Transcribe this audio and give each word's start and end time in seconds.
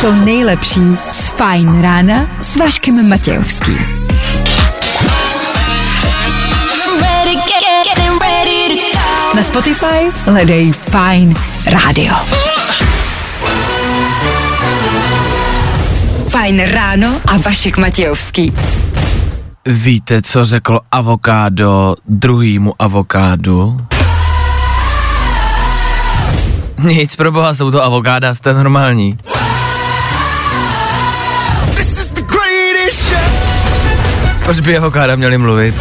to 0.00 0.12
nejlepší 0.12 0.80
z 1.10 1.28
Fajn 1.28 1.82
rána 1.82 2.26
s 2.40 2.56
Vaškem 2.56 3.08
Matějovským. 3.08 3.78
Na 9.34 9.42
Spotify 9.42 10.10
hledej 10.24 10.72
Fajn 10.72 11.34
rádio. 11.66 12.14
Fajn 16.28 16.60
ráno 16.60 17.20
a 17.26 17.36
Vašek 17.36 17.76
Matějovský. 17.76 18.52
Víte, 19.66 20.22
co 20.22 20.44
řekl 20.44 20.80
avokádo 20.92 21.96
druhýmu 22.06 22.74
avokádu? 22.78 23.80
Nic, 26.82 27.16
pro 27.16 27.32
boha, 27.32 27.54
jsou 27.54 27.70
to 27.70 27.84
avokáda, 27.84 28.34
jste 28.34 28.54
normální. 28.54 29.18
Proč 34.44 34.60
by 34.60 34.78
avokáda 34.78 35.16
měli 35.16 35.38
mluvit? 35.38 35.74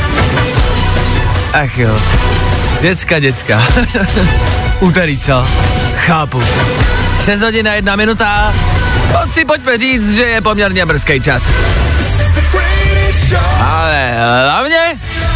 Ach 1.54 1.78
jo. 1.78 2.00
Děcka, 2.82 3.20
děcka. 3.20 3.64
Úterý, 4.80 5.20
co? 5.20 5.48
Chápu. 5.96 6.44
6 7.26 7.42
hodin 7.42 7.68
a 7.68 7.74
jedna 7.74 7.96
minuta. 7.96 8.54
Pojď 9.12 9.34
si 9.34 9.46
pojďme 9.46 9.78
říct, 9.78 10.16
že 10.16 10.24
je 10.24 10.42
poměrně 10.42 10.86
brzký 10.86 11.22
čas. 11.22 11.44
Ale 13.60 14.14
hlavně 14.52 14.80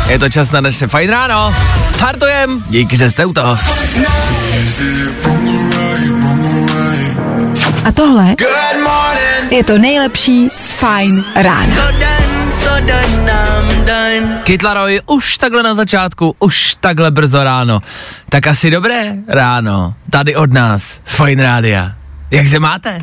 je 0.09 0.19
to 0.19 0.29
čas 0.29 0.51
na 0.51 0.61
naše 0.61 0.87
fajn 0.87 1.09
ráno. 1.09 1.53
Startujem, 1.77 2.63
díky, 2.69 2.97
že 2.97 3.09
jste 3.09 3.25
u 3.25 3.33
toho. 3.33 3.57
A 7.85 7.91
tohle 7.91 8.35
je 9.49 9.63
to 9.63 9.77
nejlepší 9.77 10.49
z 10.55 10.71
Fajn 10.71 11.23
rána. 11.35 11.75
Kytlaroj, 14.43 15.01
už 15.05 15.37
takhle 15.37 15.63
na 15.63 15.73
začátku, 15.73 16.35
už 16.39 16.75
takhle 16.79 17.11
brzo 17.11 17.43
ráno. 17.43 17.81
Tak 18.29 18.47
asi 18.47 18.71
dobré 18.71 19.13
ráno, 19.27 19.93
tady 20.09 20.35
od 20.35 20.53
nás, 20.53 20.99
z 21.05 21.15
Fajn 21.15 21.39
rádia. 21.39 21.91
Jak 22.31 22.47
se 22.47 22.59
máte? 22.59 22.99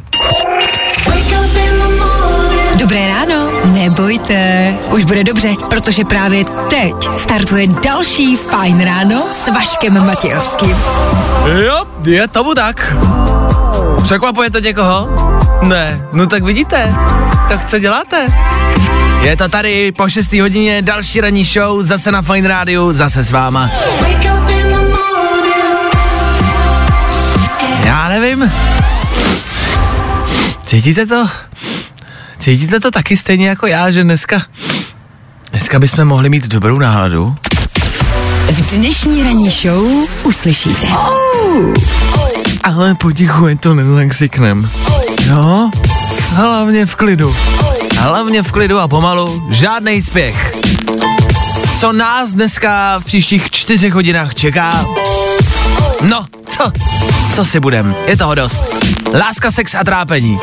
Nebojte, 3.97 4.75
už 4.91 5.05
bude 5.05 5.25
dobře, 5.25 5.55
protože 5.71 6.05
právě 6.05 6.45
teď 6.45 6.95
startuje 7.17 7.67
další 7.67 8.37
Fajn 8.37 8.81
ráno 8.81 9.27
s 9.31 9.49
Vaškem 9.49 10.07
Matějovským. 10.07 10.77
Jo, 11.65 11.85
je 12.05 12.29
tomu 12.29 12.55
tak. 12.55 12.97
Překvapuje 14.03 14.51
to 14.51 14.59
někoho? 14.59 15.09
Ne, 15.63 16.07
no 16.13 16.27
tak 16.27 16.43
vidíte, 16.43 16.95
tak 17.49 17.71
co 17.71 17.79
děláte? 17.79 18.27
Je 19.21 19.37
to 19.37 19.49
tady 19.49 19.93
po 19.93 20.09
6. 20.09 20.33
hodině 20.33 20.83
další 20.83 21.21
ranní 21.21 21.45
show, 21.45 21.83
zase 21.83 22.13
na 22.13 22.23
Fine 22.23 22.49
Rádiu, 22.49 22.93
zase 22.93 23.25
s 23.25 23.31
váma. 23.31 23.71
Já 27.85 28.09
nevím. 28.09 28.53
Cítíte 30.65 31.07
to? 31.07 31.29
Cítíte 32.47 32.81
to 32.81 32.91
taky 32.91 33.17
stejně 33.17 33.49
jako 33.49 33.67
já, 33.67 33.91
že 33.91 34.05
dneska, 34.05 34.43
dneska 35.51 35.79
bychom 35.79 36.05
mohli 36.05 36.29
mít 36.29 36.49
dobrou 36.49 36.79
náladu? 36.79 37.35
V 38.53 38.77
dnešní 38.77 39.23
ranní 39.23 39.51
show 39.51 39.85
uslyšíte. 40.25 40.87
Ale 42.65 42.95
potichu, 42.95 43.47
ať 43.47 43.61
to 43.61 43.75
nezakřiknem. 43.75 44.71
Jo? 45.29 45.71
Hlavně 46.29 46.87
v 46.87 46.95
klidu. 46.95 47.37
Hlavně 47.99 48.43
v 48.43 48.53
klidu 48.53 48.79
a 48.79 48.89
pomalu. 48.89 49.49
Žádný 49.51 50.03
spěch. 50.03 50.57
Co 51.79 51.93
nás 51.93 52.33
dneska 52.33 52.99
v 52.99 53.05
příštích 53.05 53.51
čtyřech 53.51 53.93
hodinách 53.93 54.35
čeká? 54.35 54.87
No, 56.03 56.25
co? 56.49 56.73
Co 57.37 57.45
si 57.45 57.61
budem? 57.61 57.97
Je 58.07 58.17
toho 58.17 58.35
dost. 58.35 58.63
Láska, 59.15 59.51
sex 59.51 59.75
a 59.75 59.85
trápení. 59.85 60.39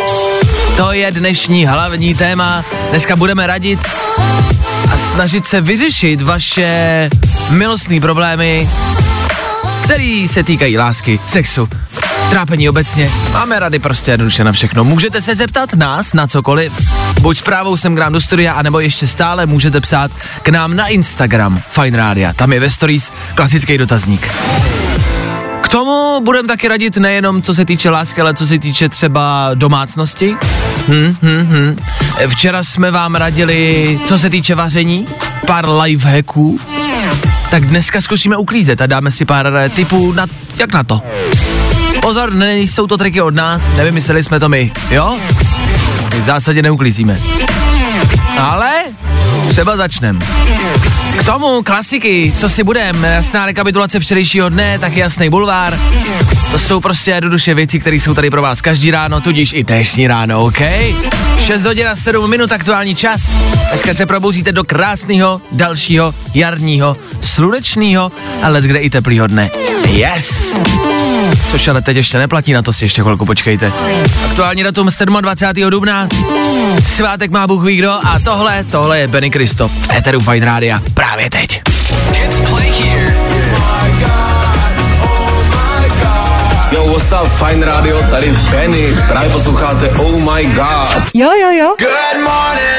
To 0.77 0.91
je 0.91 1.11
dnešní 1.11 1.65
hlavní 1.65 2.15
téma. 2.15 2.65
Dneska 2.89 3.15
budeme 3.15 3.47
radit 3.47 3.79
a 4.93 4.97
snažit 4.97 5.47
se 5.47 5.61
vyřešit 5.61 6.21
vaše 6.21 7.09
milostné 7.49 7.99
problémy, 7.99 8.69
který 9.83 10.27
se 10.27 10.43
týkají 10.43 10.77
lásky, 10.77 11.19
sexu, 11.27 11.69
trápení 12.29 12.69
obecně. 12.69 13.11
Máme 13.31 13.59
rady 13.59 13.79
prostě 13.79 14.11
jednoduše 14.11 14.43
na 14.43 14.51
všechno. 14.51 14.83
Můžete 14.83 15.21
se 15.21 15.35
zeptat 15.35 15.73
nás 15.73 16.13
na 16.13 16.27
cokoliv. 16.27 16.73
Buď 17.21 17.37
zprávou 17.37 17.77
sem 17.77 17.95
k 17.95 17.99
nám 17.99 18.13
do 18.13 18.21
studia, 18.21 18.53
anebo 18.53 18.79
ještě 18.79 19.07
stále 19.07 19.45
můžete 19.45 19.81
psát 19.81 20.11
k 20.43 20.49
nám 20.49 20.75
na 20.75 20.87
Instagram 20.87 21.61
Fine 21.69 21.97
Radio. 21.97 22.33
Tam 22.35 22.53
je 22.53 22.59
ve 22.59 22.69
stories 22.69 23.13
klasický 23.35 23.77
dotazník. 23.77 24.31
Tomu 25.73 26.21
budeme 26.23 26.47
taky 26.47 26.67
radit 26.67 26.97
nejenom 26.97 27.41
co 27.41 27.53
se 27.53 27.65
týče 27.65 27.89
lásky, 27.89 28.21
ale 28.21 28.33
co 28.33 28.47
se 28.47 28.59
týče 28.59 28.89
třeba 28.89 29.51
domácnosti. 29.53 30.35
Hm, 30.87 31.15
hm, 31.21 31.47
hm. 31.49 31.77
Včera 32.27 32.63
jsme 32.63 32.91
vám 32.91 33.15
radili, 33.15 33.99
co 34.05 34.19
se 34.19 34.29
týče 34.29 34.55
vaření, 34.55 35.07
pár 35.47 35.69
life 35.69 36.09
hacků. 36.09 36.59
Tak 37.51 37.65
dneska 37.65 38.01
zkusíme 38.01 38.37
uklízet 38.37 38.81
a 38.81 38.87
dáme 38.87 39.11
si 39.11 39.25
pár 39.25 39.53
tipů 39.75 40.13
na, 40.13 40.25
jak 40.57 40.73
na 40.73 40.83
to. 40.83 41.01
Pozor, 42.01 42.33
nejsou 42.33 42.87
to 42.87 42.97
triky 42.97 43.21
od 43.21 43.35
nás, 43.35 43.77
nevymysleli 43.77 44.23
jsme 44.23 44.39
to 44.39 44.49
my, 44.49 44.71
jo? 44.91 45.17
My 46.13 46.21
v 46.21 46.25
zásadě 46.25 46.61
neuklízíme. 46.61 47.19
Ale 48.39 48.71
třeba 49.49 49.77
začnem. 49.77 50.19
K 51.19 51.23
tomu 51.25 51.63
klasiky, 51.63 52.33
co 52.37 52.49
si 52.49 52.63
budem, 52.63 53.03
jasná 53.03 53.45
rekapitulace 53.45 53.99
včerejšího 53.99 54.49
dne, 54.49 54.79
tak 54.79 54.95
jasný 54.95 55.29
bulvár. 55.29 55.79
To 56.51 56.59
jsou 56.59 56.79
prostě 56.79 57.11
jednoduše 57.11 57.53
věci, 57.53 57.79
které 57.79 57.95
jsou 57.95 58.13
tady 58.13 58.29
pro 58.29 58.41
vás 58.41 58.61
každý 58.61 58.91
ráno, 58.91 59.21
tudíž 59.21 59.53
i 59.53 59.63
dnešní 59.63 60.07
ráno, 60.07 60.43
OK? 60.43 60.59
6 61.39 61.63
hodin 61.63 61.87
a 61.87 61.95
7 61.95 62.29
minut 62.29 62.51
aktuální 62.51 62.95
čas. 62.95 63.21
Dneska 63.69 63.93
se 63.93 64.05
probouzíte 64.05 64.51
do 64.51 64.63
krásného, 64.63 65.41
dalšího, 65.51 66.13
jarního, 66.33 66.97
slunečného, 67.21 68.11
ale 68.43 68.61
kde 68.61 68.79
i 68.79 68.89
teplýho 68.89 69.27
dne. 69.27 69.49
Yes! 69.87 70.55
Což 71.51 71.67
ale 71.67 71.81
teď 71.81 71.97
ještě 71.97 72.17
neplatí, 72.17 72.53
na 72.53 72.61
to 72.61 72.73
si 72.73 72.85
ještě 72.85 73.01
chvilku 73.01 73.25
počkejte. 73.25 73.71
Aktuální 74.25 74.63
datum 74.63 74.89
27. 75.21 75.69
dubna, 75.69 76.07
svátek 76.85 77.31
má 77.31 77.47
Bůh 77.47 77.63
ví 77.63 77.77
kdo 77.77 77.91
a 77.91 78.19
tohle, 78.23 78.63
tohle 78.63 78.99
je 78.99 79.07
Benny 79.07 79.29
Kristo 79.29 79.71
Eteru 79.97 80.19
Fine 80.19 80.45
Rádia 80.45 80.81
právě 80.93 81.29
teď. 81.29 81.61
Yo, 82.13 83.02
what's 86.93 87.11
up, 87.11 87.27
Fine 87.27 87.65
Radio, 87.65 88.03
tady 88.11 88.33
Benny, 88.51 88.87
právě 89.07 89.29
posloucháte 89.29 89.89
Oh 89.89 90.19
My 90.19 90.45
God. 90.45 91.03
Jo, 91.13 91.29
jo, 91.41 91.51
jo. 91.51 91.75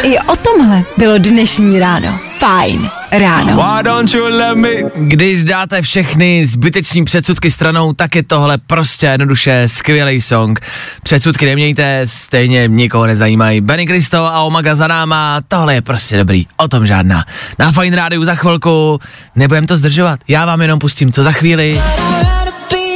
I 0.02 0.18
o 0.18 0.36
tomhle 0.36 0.84
bylo 0.96 1.18
dnešní 1.18 1.78
ráno. 1.78 2.18
Fajn 2.38 2.90
ráno. 3.12 3.56
Why 3.56 3.82
don't 3.82 4.14
you 4.14 4.24
let 4.24 4.56
me... 4.56 4.68
Když 4.94 5.44
dáte 5.44 5.82
všechny 5.82 6.46
zbyteční 6.46 7.04
předsudky 7.04 7.50
stranou, 7.50 7.92
tak 7.92 8.14
je 8.14 8.22
tohle 8.22 8.58
prostě 8.58 9.06
jednoduše 9.06 9.62
skvělý 9.66 10.20
song. 10.20 10.60
Předsudky 11.02 11.46
nemějte, 11.46 12.02
stejně 12.04 12.68
nikoho 12.68 13.06
nezajímají. 13.06 13.60
Benny 13.60 13.86
Kristo 13.86 14.18
a 14.18 14.40
Omaga 14.40 14.74
za 14.74 14.86
náma, 14.86 15.40
tohle 15.48 15.74
je 15.74 15.82
prostě 15.82 16.16
dobrý, 16.16 16.46
o 16.56 16.68
tom 16.68 16.86
žádná. 16.86 17.24
Na 17.58 17.72
Fine 17.72 17.96
Rádiu 17.96 18.24
za 18.24 18.34
chvilku, 18.34 19.00
nebudem 19.36 19.66
to 19.66 19.76
zdržovat, 19.76 20.20
já 20.28 20.46
vám 20.46 20.62
jenom 20.62 20.78
pustím, 20.78 21.12
co 21.12 21.22
za 21.22 21.32
chvíli. 21.32 21.80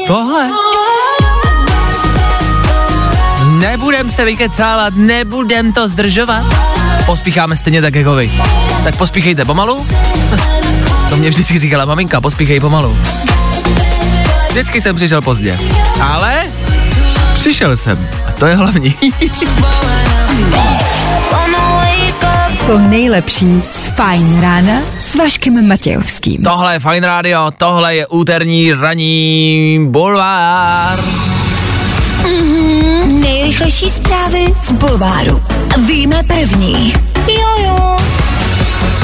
Tohle. 0.06 0.50
Nebudem 3.58 4.10
se 4.10 4.24
vykecávat, 4.24 4.94
nebudem 4.96 5.72
to 5.72 5.88
zdržovat. 5.88 6.44
Pospícháme 7.06 7.56
stejně 7.56 7.82
tak 7.82 7.94
jako 7.94 8.14
vy. 8.14 8.30
Tak 8.84 8.96
pospíchejte 8.96 9.44
pomalu. 9.44 9.86
To 11.10 11.16
mě 11.16 11.30
vždycky 11.30 11.58
říkala 11.58 11.84
maminka, 11.84 12.20
pospíchej 12.20 12.60
pomalu. 12.60 12.98
Vždycky 14.48 14.80
jsem 14.80 14.96
přišel 14.96 15.22
pozdě. 15.22 15.58
Ale 16.00 16.46
přišel 17.34 17.76
jsem. 17.76 18.08
A 18.28 18.32
to 18.32 18.46
je 18.46 18.54
hlavní. 18.56 18.94
To 22.66 22.78
nejlepší 22.78 23.62
z 23.70 23.86
Fajn 23.86 24.40
rána 24.40 24.80
s 25.00 25.14
Vaškem 25.14 25.68
Matějovským. 25.68 26.42
tohle 26.42 26.74
je 26.74 26.80
Fine 26.80 27.06
Radio, 27.06 27.50
tohle 27.58 27.94
je 27.94 28.06
úterní 28.06 28.72
ranní 28.72 29.78
bulvár. 29.90 30.98
Nejrychlejší 33.06 33.90
zprávy 33.90 34.54
z 34.60 34.72
Bulváru. 34.72 35.42
Víme 35.86 36.22
první. 36.22 36.94
Jojo. 37.28 37.96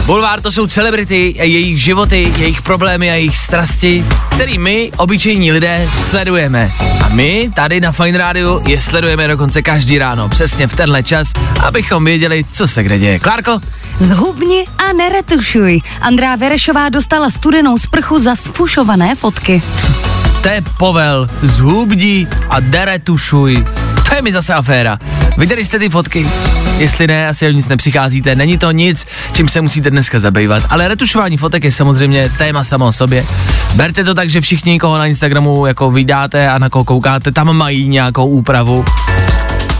Bulvár 0.07 0.41
to 0.41 0.53
jsou 0.53 0.67
celebrity, 0.67 1.35
a 1.41 1.45
jejich 1.45 1.83
životy, 1.83 2.33
jejich 2.39 2.63
problémy 2.63 3.11
a 3.11 3.15
jejich 3.15 3.37
strasti, 3.37 4.05
který 4.31 4.59
my, 4.59 4.91
obyčejní 4.97 5.53
lidé, 5.53 5.89
sledujeme. 6.11 6.73
A 7.05 7.09
my 7.09 7.51
tady 7.55 7.81
na 7.81 7.93
Fine 7.93 8.19
Radio 8.19 8.61
je 8.67 8.81
sledujeme 8.81 9.29
dokonce 9.29 9.63
každý 9.63 9.99
ráno, 9.99 10.29
přesně 10.29 10.67
v 10.67 10.75
tenhle 10.75 11.03
čas, 11.03 11.33
abychom 11.63 12.05
věděli, 12.05 12.45
co 12.53 12.67
se 12.67 12.83
kde 12.83 12.99
děje. 12.99 13.19
Klárko? 13.19 13.61
Zhubni 13.99 14.65
a 14.79 14.93
neretušuj. 14.93 15.81
Andrá 16.01 16.37
Verešová 16.37 16.89
dostala 16.89 17.31
studenou 17.31 17.79
sprchu 17.79 18.19
za 18.19 18.35
sfušované 18.37 19.15
fotky. 19.15 19.63
To 20.45 20.51
je 20.51 20.63
povel, 20.79 21.29
zhubdi 21.43 22.27
a 22.51 22.61
deretušuj. 22.61 23.65
To 24.09 24.15
je 24.15 24.23
mi 24.23 24.33
zase 24.33 24.55
aféra. 24.55 24.99
Viděli 25.39 25.65
jste 25.65 25.79
ty 25.79 25.89
fotky? 25.89 26.27
Jestli 26.77 27.07
ne, 27.07 27.29
asi 27.29 27.47
o 27.47 27.51
nic 27.51 27.69
nepřicházíte. 27.69 28.35
Není 28.35 28.59
to 28.59 28.71
nic, 28.71 29.07
čím 29.33 29.49
se 29.49 29.61
musíte 29.61 29.91
dneska 29.91 30.21
zabývat. 30.21 30.63
Ale 30.71 30.89
retušování 30.89 31.37
fotek 31.37 31.65
je 31.65 31.73
samozřejmě 31.73 32.31
téma 32.39 32.65
samo 32.65 32.87
o 32.87 32.93
sobě. 32.93 33.27
Berte 33.75 34.05
to 34.05 34.15
tak, 34.15 34.31
že 34.31 34.41
všichni, 34.41 34.79
koho 34.79 34.99
na 34.99 35.07
Instagramu 35.07 35.67
jako 35.67 35.91
vydáte 35.91 36.49
a 36.49 36.59
na 36.59 36.69
koho 36.69 36.85
koukáte, 36.85 37.33
tam 37.33 37.57
mají 37.57 37.89
nějakou 37.89 38.27
úpravu. 38.27 38.85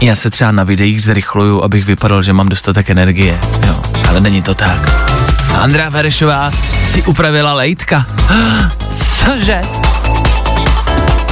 Já 0.01 0.15
se 0.15 0.29
třeba 0.29 0.51
na 0.51 0.63
videích 0.63 1.03
zrychluju, 1.03 1.63
abych 1.63 1.85
vypadal, 1.85 2.23
že 2.23 2.33
mám 2.33 2.49
dostatek 2.49 2.89
energie. 2.89 3.39
Jo, 3.67 3.81
ale 4.09 4.21
není 4.21 4.41
to 4.41 4.55
tak. 4.55 5.09
Andrea 5.61 5.89
Verešová 5.89 6.51
si 6.87 7.03
upravila 7.03 7.53
lejtka. 7.53 8.05
Cože? 8.97 9.84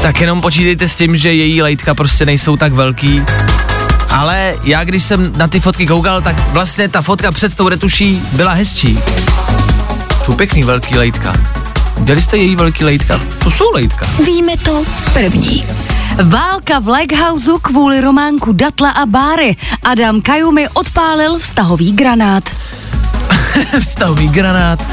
Tak 0.04 0.22
jenom 0.22 0.42
počítejte 0.42 0.90
s 0.90 0.96
tím, 0.96 1.18
že 1.18 1.34
její 1.34 1.62
lejtka 1.62 1.94
prostě 1.94 2.26
nejsou 2.26 2.58
tak 2.58 2.74
velký. 2.74 3.24
Ale 4.10 4.56
já, 4.64 4.84
když 4.84 5.04
jsem 5.04 5.34
na 5.38 5.48
ty 5.48 5.60
fotky 5.60 5.88
koukal, 5.88 6.22
tak 6.22 6.36
vlastně 6.50 6.88
ta 6.90 7.02
fotka 7.02 7.32
před 7.32 7.56
tou 7.56 7.70
retuší 7.70 8.22
byla 8.32 8.52
hezčí. 8.52 9.00
Jsou 10.26 10.34
pěkný 10.34 10.64
velký 10.64 10.98
lejtka. 10.98 11.34
Viděli 11.98 12.22
jste 12.22 12.38
její 12.38 12.56
velký 12.56 12.84
lejtka? 12.84 13.20
To 13.44 13.52
jsou 13.52 13.72
lejtka. 13.74 14.08
Víme 14.26 14.58
to 14.58 14.84
první. 15.14 15.66
Válka 16.24 16.80
v 16.80 16.88
Lighthouse 16.88 17.52
kvůli 17.62 18.02
románku 18.02 18.54
Datla 18.54 18.90
a 18.90 19.06
Báry. 19.06 19.56
Adam 19.84 20.22
Kajumi 20.22 20.70
odpálil 20.70 21.40
vztahový 21.40 21.92
granát. 21.92 22.50
Vztahový 23.80 24.28
granát. 24.28 24.84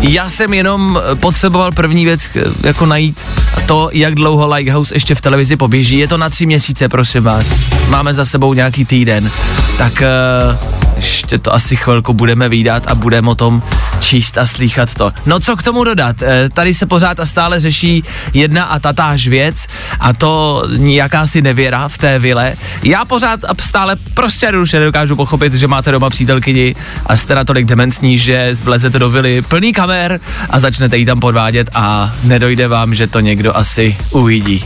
Já 0.00 0.30
jsem 0.30 0.54
jenom 0.54 1.00
eh, 1.12 1.14
potřeboval 1.14 1.72
první 1.72 2.04
věc 2.04 2.28
eh, 2.36 2.40
jako 2.66 2.86
najít 2.86 3.18
to, 3.66 3.90
jak 3.92 4.14
dlouho 4.14 4.54
Lighthouse 4.54 4.94
ještě 4.94 5.14
v 5.14 5.20
televizi 5.20 5.56
poběží. 5.56 5.98
Je 5.98 6.08
to 6.08 6.16
na 6.16 6.30
tři 6.30 6.46
měsíce, 6.46 6.88
prosím 6.88 7.22
vás. 7.22 7.54
Máme 7.88 8.14
za 8.14 8.24
sebou 8.24 8.54
nějaký 8.54 8.84
týden. 8.84 9.30
Tak 9.78 10.02
uh, 10.02 10.87
ještě 10.98 11.38
to 11.38 11.54
asi 11.54 11.76
chvilku 11.76 12.12
budeme 12.12 12.48
výdat 12.48 12.86
a 12.86 12.94
budeme 12.94 13.30
o 13.30 13.34
tom 13.34 13.62
číst 14.00 14.38
a 14.38 14.46
slýchat 14.46 14.94
to. 14.94 15.12
No 15.26 15.40
co 15.40 15.56
k 15.56 15.62
tomu 15.62 15.84
dodat? 15.84 16.22
E, 16.22 16.48
tady 16.48 16.74
se 16.74 16.86
pořád 16.86 17.20
a 17.20 17.26
stále 17.26 17.60
řeší 17.60 18.04
jedna 18.32 18.64
a 18.64 18.78
tatáž 18.78 19.28
věc 19.28 19.66
a 20.00 20.12
to 20.12 20.62
jakási 20.78 21.42
nevěra 21.42 21.88
v 21.88 21.98
té 21.98 22.18
vile. 22.18 22.54
Já 22.82 23.04
pořád 23.04 23.44
a 23.44 23.54
stále 23.60 23.96
prostě 24.14 24.46
jednoduše 24.46 24.78
nedokážu 24.78 25.16
pochopit, 25.16 25.54
že 25.54 25.66
máte 25.66 25.92
doma 25.92 26.10
přítelkyni 26.10 26.74
a 27.06 27.16
jste 27.16 27.34
natolik 27.34 27.66
dementní, 27.66 28.18
že 28.18 28.56
vlezete 28.62 28.98
do 28.98 29.10
vily 29.10 29.42
plný 29.42 29.72
kamer 29.72 30.20
a 30.50 30.58
začnete 30.58 30.98
jí 30.98 31.04
tam 31.04 31.20
podvádět 31.20 31.70
a 31.74 32.14
nedojde 32.22 32.68
vám, 32.68 32.94
že 32.94 33.06
to 33.06 33.20
někdo 33.20 33.56
asi 33.56 33.96
uvidí. 34.10 34.64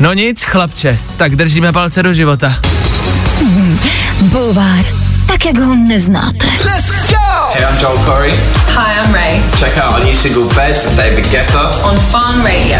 No 0.00 0.12
nic, 0.12 0.42
chlapče, 0.42 0.98
tak 1.16 1.36
držíme 1.36 1.72
palce 1.72 2.02
do 2.02 2.14
života. 2.14 2.54
Bulvár, 4.20 4.84
tak 5.40 5.54
jak 5.54 5.64
ho 5.64 5.74
neznáte. 5.74 6.46
Hey, 6.46 7.64
I'm 7.64 7.78
Joel 7.80 7.98
Corey. 8.04 8.32
Hi, 8.68 8.92
I'm 9.00 9.14
Ray 9.14 9.40
Check 9.58 9.78
out 9.78 9.94
our 9.94 10.04
new 10.04 10.14
single 10.14 10.44
Bed 10.54 10.78
from 10.78 10.96
David 10.96 11.26
Guetta. 11.30 11.70
on 11.82 11.96
Farm 12.00 12.44
Radio. 12.44 12.78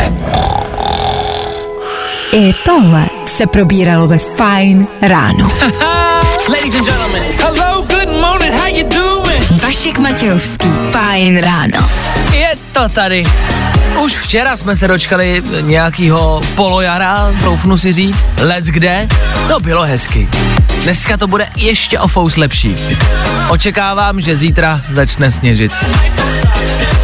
I 2.33 2.53
tohle 2.65 3.09
se 3.27 3.47
probíralo 3.47 4.07
ve 4.07 4.19
Fine 4.19 4.87
ráno. 5.03 5.51
Ladies 6.49 6.75
and 6.75 6.85
gentlemen, 6.85 7.23
Hello, 7.39 7.83
good 7.83 8.21
morning, 8.21 8.53
how 8.61 8.67
you 8.67 8.89
doing? 8.89 9.63
Vašek 9.63 9.99
Matějovský, 9.99 10.69
Fine 10.69 11.41
ráno. 11.41 11.89
je 12.33 12.53
to 12.73 12.89
tady. 12.89 13.25
Už 14.03 14.17
včera 14.17 14.56
jsme 14.56 14.77
se 14.77 14.89
dočkali 14.89 15.43
nějakýho 15.61 16.41
polojara, 16.55 17.33
troufnu 17.41 17.79
si 17.79 17.93
říct, 17.93 18.27
let's 18.43 18.69
kde, 18.69 19.09
no 19.49 19.61
bylo 19.61 19.83
hezky. 19.83 20.29
Dneska 20.82 21.17
to 21.17 21.27
bude 21.27 21.49
ještě 21.56 21.99
o 21.99 22.09
fous 22.09 22.37
lepší. 22.37 22.75
Očekávám, 23.49 24.21
že 24.21 24.37
zítra 24.37 24.81
začne 24.93 25.32
sněžit. 25.32 25.73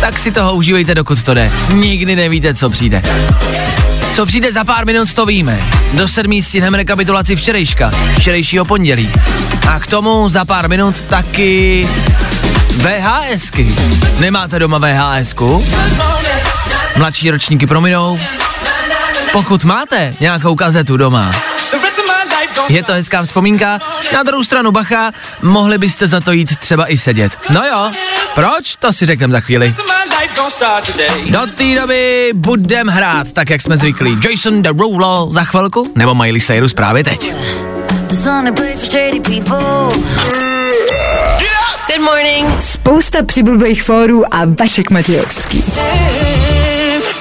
Tak 0.00 0.19
si 0.19 0.32
toho 0.32 0.55
užívejte, 0.55 0.94
dokud 0.94 1.23
to 1.23 1.34
jde. 1.34 1.52
Nikdy 1.73 2.17
nevíte, 2.17 2.55
co 2.55 2.70
přijde. 2.70 3.02
Co 4.12 4.26
přijde 4.26 4.52
za 4.52 4.64
pár 4.64 4.87
minut, 4.87 5.14
to 5.14 5.26
víme. 5.26 5.58
Do 5.93 6.08
sedmí 6.08 6.43
stihneme 6.43 6.76
rekapitulaci 6.76 7.37
včerejška, 7.37 7.90
včerejšího 8.19 8.64
pondělí. 8.64 9.11
A 9.69 9.81
k 9.81 9.87
tomu 9.87 10.28
za 10.28 10.44
pár 10.44 10.69
minut 10.69 11.00
taky 11.00 11.88
VHSky. 12.76 13.75
Nemáte 14.19 14.58
doma 14.58 14.78
VHSku? 14.78 15.67
Mladší 16.96 17.31
ročníky 17.31 17.67
prominou. 17.67 18.19
Pokud 19.32 19.64
máte 19.64 20.14
nějakou 20.20 20.55
kazetu 20.55 20.96
doma, 20.96 21.32
je 22.69 22.82
to 22.82 22.93
hezká 22.93 23.25
vzpomínka. 23.25 23.79
Na 24.12 24.23
druhou 24.23 24.44
stranu 24.44 24.73
bacha, 24.73 25.12
mohli 25.43 25.79
byste 25.79 26.08
za 26.08 26.20
to 26.20 26.32
jít 26.32 26.56
třeba 26.56 26.93
i 26.93 26.99
sedět. 26.99 27.32
No 27.50 27.64
jo, 27.64 27.91
proč? 28.35 28.76
To 28.76 28.93
si 28.93 29.06
řekneme 29.06 29.32
za 29.32 29.41
chvíli. 29.41 29.75
Do 31.31 31.41
té 31.56 31.75
doby 31.81 32.31
budem 32.35 32.88
hrát, 32.88 33.32
tak 33.32 33.50
jak 33.50 33.62
jsme 33.62 33.76
zvyklí. 33.76 34.19
Jason 34.31 34.62
Derulo 34.62 35.29
za 35.31 35.44
chvilku, 35.44 35.93
nebo 35.94 36.14
Miley 36.14 36.41
Cyrus 36.41 36.73
právě 36.73 37.05
teď. 37.05 37.32
Good 41.88 42.00
morning. 42.00 42.62
Spousta 42.62 43.23
přibulbých 43.23 43.82
fórů 43.82 44.35
a 44.35 44.43
Vašek 44.61 44.91
Matějovský. 44.91 45.64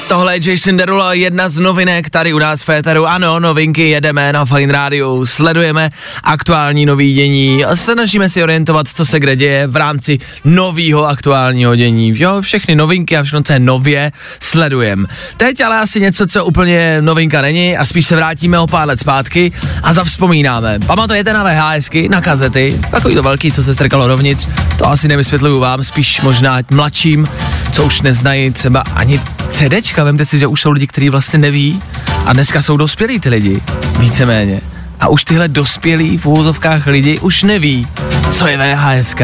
Tohle 0.08 0.36
je 0.36 0.52
Jason 0.52 0.78
Derulo, 0.78 1.14
jedna 1.14 1.50
z 1.50 1.60
novinek 1.60 2.10
tady 2.10 2.34
u 2.34 2.40
nás 2.40 2.62
v 2.62 2.66
Féteru. 2.66 3.08
Ano, 3.08 3.40
novinky 3.40 3.90
jedeme 3.90 4.34
na 4.34 4.46
Fine 4.46 4.74
Radio, 4.74 5.26
sledujeme 5.26 5.90
aktuální 6.24 6.86
nový 6.86 7.14
dění 7.14 7.64
snažíme 7.74 8.30
si 8.30 8.44
orientovat, 8.44 8.88
co 8.88 9.06
se 9.06 9.20
kde 9.20 9.36
děje 9.36 9.68
v 9.68 9.76
rámci 9.76 10.18
nového 10.44 11.08
aktuálního 11.08 11.76
dění. 11.76 12.14
Jo, 12.16 12.42
všechny 12.42 12.76
novinky 12.76 13.18
a 13.18 13.24
všechno, 13.24 13.44
co 13.44 13.54
je 13.54 13.60
nově, 13.60 14.12
sledujem. 14.40 15.08
Teď 15.38 15.62
ale 15.62 15.80
asi 15.80 16.02
něco, 16.02 16.28
co 16.28 16.46
úplně 16.46 16.98
novinka 17.02 17.42
není 17.42 17.78
a 17.78 17.86
spíš 17.86 18.06
se 18.06 18.16
vrátíme 18.16 18.60
o 18.60 18.68
pár 18.68 18.88
let 18.88 19.00
zpátky 19.00 19.52
a 19.84 19.94
zavzpomínáme. 19.94 20.80
Pamatujete 20.86 21.34
na 21.34 21.44
VHSky, 21.44 22.10
na 22.10 22.22
kazety, 22.22 22.82
takový 22.92 23.16
to 23.16 23.24
velký, 23.24 23.52
co 23.52 23.64
se 23.64 23.74
strkalo 23.74 24.08
dovnitř, 24.08 24.48
to 24.78 24.88
asi 24.88 25.08
nevysvětluju 25.08 25.60
vám, 25.60 25.84
spíš 25.84 26.22
možná 26.22 26.60
mladším, 26.72 27.28
co 27.72 27.84
už 27.84 28.02
neznají 28.02 28.52
třeba 28.52 28.80
ani 28.80 29.22
CDčka, 29.50 29.95
vemte 30.04 30.26
si, 30.26 30.40
že 30.40 30.48
už 30.48 30.62
jsou 30.62 30.72
lidi, 30.72 30.88
kteří 30.88 31.10
vlastně 31.10 31.40
neví 31.40 31.82
a 32.26 32.34
dneska 32.34 32.62
jsou 32.62 32.78
dospělí 32.78 33.20
ty 33.20 33.30
lidi, 33.30 33.62
víceméně. 34.00 34.62
A 35.00 35.08
už 35.08 35.24
tyhle 35.24 35.48
dospělí 35.48 36.18
v 36.18 36.26
úvozovkách 36.26 36.88
lidi 36.88 37.20
už 37.20 37.44
neví, 37.44 37.88
co 38.32 38.48
je 38.48 38.58
VHS, 38.58 39.16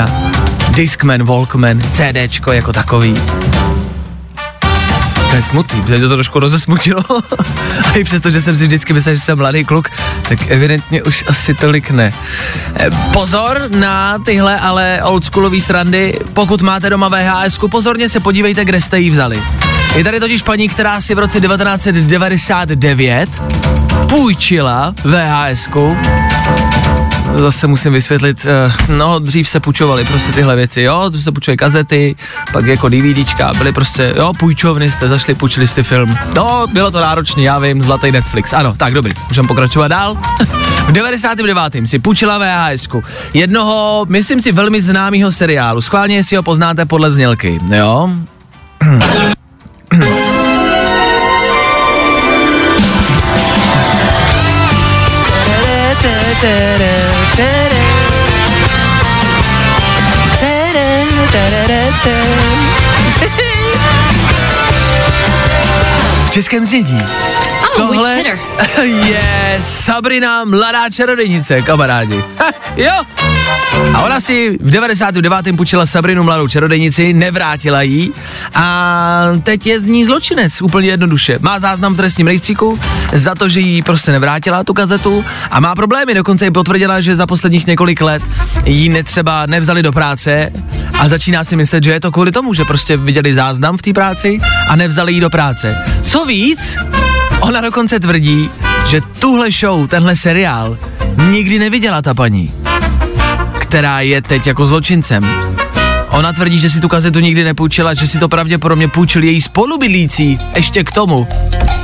Discman, 0.75 1.23
Walkman, 1.23 1.81
CDčko 1.93 2.51
jako 2.51 2.73
takový. 2.73 3.13
To 5.29 5.35
je 5.35 5.41
smutný, 5.41 5.81
protože 5.81 5.99
to 5.99 6.09
trošku 6.09 6.39
rozesmutilo. 6.39 7.03
A 7.85 7.91
i 7.97 8.03
přesto, 8.03 8.29
že 8.29 8.41
jsem 8.41 8.57
si 8.57 8.63
vždycky 8.63 8.93
myslel, 8.93 9.15
že 9.15 9.21
jsem 9.21 9.37
mladý 9.37 9.63
kluk, 9.63 9.89
tak 10.29 10.51
evidentně 10.51 11.03
už 11.03 11.23
asi 11.27 11.53
tolik 11.53 11.91
ne. 11.91 12.13
E, 12.79 12.89
Pozor 13.13 13.61
na 13.69 14.19
tyhle 14.19 14.59
ale 14.59 15.01
oldschoolový 15.03 15.61
srandy, 15.61 16.19
pokud 16.33 16.61
máte 16.61 16.89
doma 16.89 17.09
VHS, 17.09 17.57
pozorně 17.71 18.09
se 18.09 18.19
podívejte, 18.19 18.65
kde 18.65 18.81
jste 18.81 18.99
ji 18.99 19.09
vzali. 19.09 19.43
Je 19.95 20.03
tady 20.03 20.19
totiž 20.19 20.41
paní, 20.41 20.69
která 20.69 21.01
si 21.01 21.15
v 21.15 21.19
roce 21.19 21.41
1999 21.41 23.29
půjčila 24.09 24.93
VHS. 25.03 25.69
Zase 27.35 27.67
musím 27.67 27.93
vysvětlit, 27.93 28.45
eh, 28.45 28.73
no 28.95 29.19
dřív 29.19 29.49
se 29.49 29.59
půjčovaly 29.59 30.05
prostě 30.05 30.31
tyhle 30.31 30.55
věci, 30.55 30.81
jo, 30.81 31.09
tu 31.11 31.21
se 31.21 31.31
půjčovaly 31.31 31.57
kazety, 31.57 32.15
pak 32.53 32.65
jako 32.65 32.89
DVDčka, 32.89 33.51
byly 33.57 33.73
prostě, 33.73 34.13
jo, 34.17 34.33
půjčovny 34.39 34.91
jste 34.91 35.07
zašli, 35.07 35.35
půjčili 35.35 35.67
jste 35.67 35.83
film. 35.83 36.17
No, 36.33 36.67
bylo 36.73 36.91
to 36.91 37.01
náročný, 37.01 37.43
já 37.43 37.59
vím, 37.59 37.83
zlatý 37.83 38.11
Netflix, 38.11 38.53
ano, 38.53 38.73
tak 38.77 38.93
dobrý, 38.93 39.11
můžeme 39.27 39.47
pokračovat 39.47 39.87
dál. 39.87 40.17
v 40.87 40.91
99. 40.91 41.87
si 41.87 41.99
půjčila 41.99 42.37
VHS 42.37 42.87
jednoho, 43.33 44.05
myslím 44.09 44.41
si, 44.41 44.51
velmi 44.51 44.81
známého 44.81 45.31
seriálu, 45.31 45.81
schválně 45.81 46.23
si 46.23 46.35
ho 46.35 46.43
poznáte 46.43 46.85
podle 46.85 47.11
znělky, 47.11 47.59
jo. 47.75 48.09
V 66.25 66.29
českém 66.31 66.65
znění. 66.65 67.03
Tohle 67.75 68.23
je 68.83 69.59
Sabrina, 69.63 70.45
mladá 70.45 70.89
čarodejnice, 70.89 71.61
kamarádi. 71.61 72.23
Ha, 72.39 72.51
jo. 72.75 72.91
A 73.93 74.01
ona 74.01 74.19
si 74.19 74.57
v 74.61 74.71
99. 74.71 75.55
půjčila 75.55 75.85
Sabrinu 75.85 76.23
mladou 76.23 76.47
čarodejnici, 76.47 77.13
nevrátila 77.13 77.81
jí 77.81 78.11
a 78.53 79.27
teď 79.43 79.67
je 79.67 79.79
z 79.79 79.85
ní 79.85 80.05
zločinec, 80.05 80.61
úplně 80.61 80.89
jednoduše. 80.89 81.39
Má 81.41 81.59
záznam 81.59 81.93
v 81.93 81.97
trestním 81.97 82.27
rejstříku 82.27 82.79
za 83.13 83.35
to, 83.35 83.49
že 83.49 83.59
jí 83.59 83.81
prostě 83.81 84.11
nevrátila 84.11 84.63
tu 84.63 84.73
kazetu 84.73 85.25
a 85.51 85.59
má 85.59 85.75
problémy, 85.75 86.13
dokonce 86.13 86.47
i 86.47 86.51
potvrdila, 86.51 87.01
že 87.01 87.15
za 87.15 87.27
posledních 87.27 87.67
několik 87.67 88.01
let 88.01 88.23
jí 88.65 88.89
netřeba 88.89 89.45
nevzali 89.45 89.83
do 89.83 89.91
práce 89.91 90.51
a 90.93 91.07
začíná 91.07 91.43
si 91.43 91.55
myslet, 91.55 91.83
že 91.83 91.91
je 91.91 91.99
to 91.99 92.11
kvůli 92.11 92.31
tomu, 92.31 92.53
že 92.53 92.65
prostě 92.65 92.97
viděli 92.97 93.33
záznam 93.33 93.77
v 93.77 93.81
té 93.81 93.93
práci 93.93 94.39
a 94.67 94.75
nevzali 94.75 95.13
jí 95.13 95.19
do 95.19 95.29
práce. 95.29 95.77
Co 96.03 96.25
víc, 96.25 96.77
ona 97.39 97.61
dokonce 97.61 97.99
tvrdí, 97.99 98.49
že 98.87 99.01
tuhle 99.19 99.51
show, 99.51 99.87
tenhle 99.87 100.15
seriál 100.15 100.77
nikdy 101.29 101.59
neviděla 101.59 102.01
ta 102.01 102.13
paní, 102.13 102.53
která 103.71 103.99
je 103.99 104.21
teď 104.21 104.47
jako 104.47 104.65
zločincem. 104.65 105.27
Ona 106.09 106.33
tvrdí, 106.33 106.59
že 106.59 106.69
si 106.69 106.79
tu 106.79 106.87
kazetu 106.87 107.19
nikdy 107.19 107.43
nepůjčila, 107.43 107.93
že 107.93 108.07
si 108.07 108.19
to 108.19 108.29
pravděpodobně 108.29 108.87
půjčil 108.87 109.23
její 109.23 109.41
spolubydlící 109.41 110.39
ještě 110.55 110.83
k 110.83 110.91
tomu. 110.91 111.27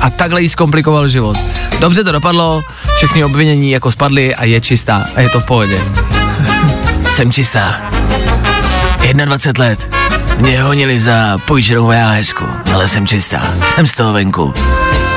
A 0.00 0.10
takhle 0.10 0.42
jí 0.42 0.48
zkomplikoval 0.48 1.08
život. 1.08 1.36
Dobře 1.80 2.04
to 2.04 2.12
dopadlo, 2.12 2.62
všechny 2.96 3.24
obvinění 3.24 3.70
jako 3.70 3.90
spadly 3.90 4.34
a 4.34 4.44
je 4.44 4.60
čistá 4.60 5.06
a 5.16 5.20
je 5.20 5.28
to 5.28 5.40
v 5.40 5.44
pohodě. 5.44 5.80
Jsem 7.06 7.32
čistá. 7.32 7.80
21 9.24 9.64
let. 9.64 9.90
Mě 10.38 10.62
honili 10.62 11.00
za 11.00 11.38
půjčenou 11.38 11.86
VHS, 11.86 12.32
ale 12.74 12.88
jsem 12.88 13.06
čistá. 13.06 13.54
Jsem 13.74 13.86
z 13.86 13.94
toho 13.94 14.12
venku. 14.12 14.54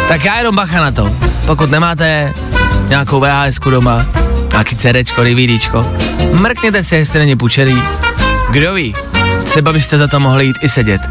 Tak 0.08 0.26
já 0.26 0.38
jenom 0.38 0.56
bacha 0.56 0.82
na 0.82 0.92
to. 0.92 1.16
Pokud 1.46 1.72
nemáte 1.72 2.34
nějakou 2.90 3.20
VHS 3.20 3.60
doma, 3.70 4.06
nějaký 4.52 4.76
CDčko, 4.76 5.24
DVDčko, 5.24 5.96
mrkněte 6.34 6.84
si, 6.84 6.96
jestli 6.96 7.20
není 7.20 7.36
půjčený. 7.36 7.82
Kdo 8.50 8.74
ví, 8.74 8.94
třeba 9.44 9.74
byste 9.74 9.98
za 9.98 10.08
to 10.08 10.20
mohli 10.20 10.46
jít 10.46 10.58
i 10.62 10.70
sedět. 10.70 11.02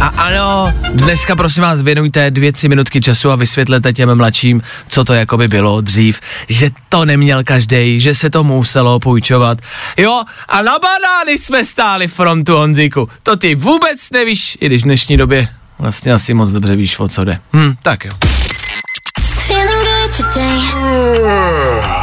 A 0.00 0.06
ano, 0.06 0.74
dneska 0.94 1.36
prosím 1.36 1.62
vás 1.62 1.82
věnujte 1.82 2.30
dvě, 2.30 2.52
tři 2.52 2.68
minutky 2.68 3.00
času 3.00 3.30
a 3.30 3.36
vysvětlete 3.36 3.92
těm 3.92 4.14
mladším, 4.14 4.62
co 4.88 5.04
to 5.04 5.14
jako 5.14 5.36
by 5.36 5.48
bylo 5.48 5.80
dřív, 5.80 6.20
že 6.48 6.70
to 6.88 7.04
neměl 7.04 7.44
každý, 7.44 8.00
že 8.00 8.14
se 8.14 8.30
to 8.30 8.44
muselo 8.44 9.00
půjčovat. 9.00 9.58
Jo, 9.96 10.22
a 10.48 10.62
na 10.62 10.72
banány 10.78 11.38
jsme 11.38 11.64
stáli 11.64 12.08
frontu, 12.08 12.56
Honzíku. 12.56 13.08
To 13.22 13.36
ty 13.36 13.54
vůbec 13.54 14.10
nevíš, 14.10 14.58
i 14.60 14.66
když 14.66 14.82
v 14.82 14.84
dnešní 14.84 15.16
době 15.16 15.48
vlastně 15.78 16.12
asi 16.12 16.34
moc 16.34 16.50
dobře 16.50 16.76
víš, 16.76 16.98
o 16.98 17.08
co 17.08 17.24
jde. 17.24 17.38
Hm, 17.52 17.74
tak 17.82 18.04
jo. 18.04 18.12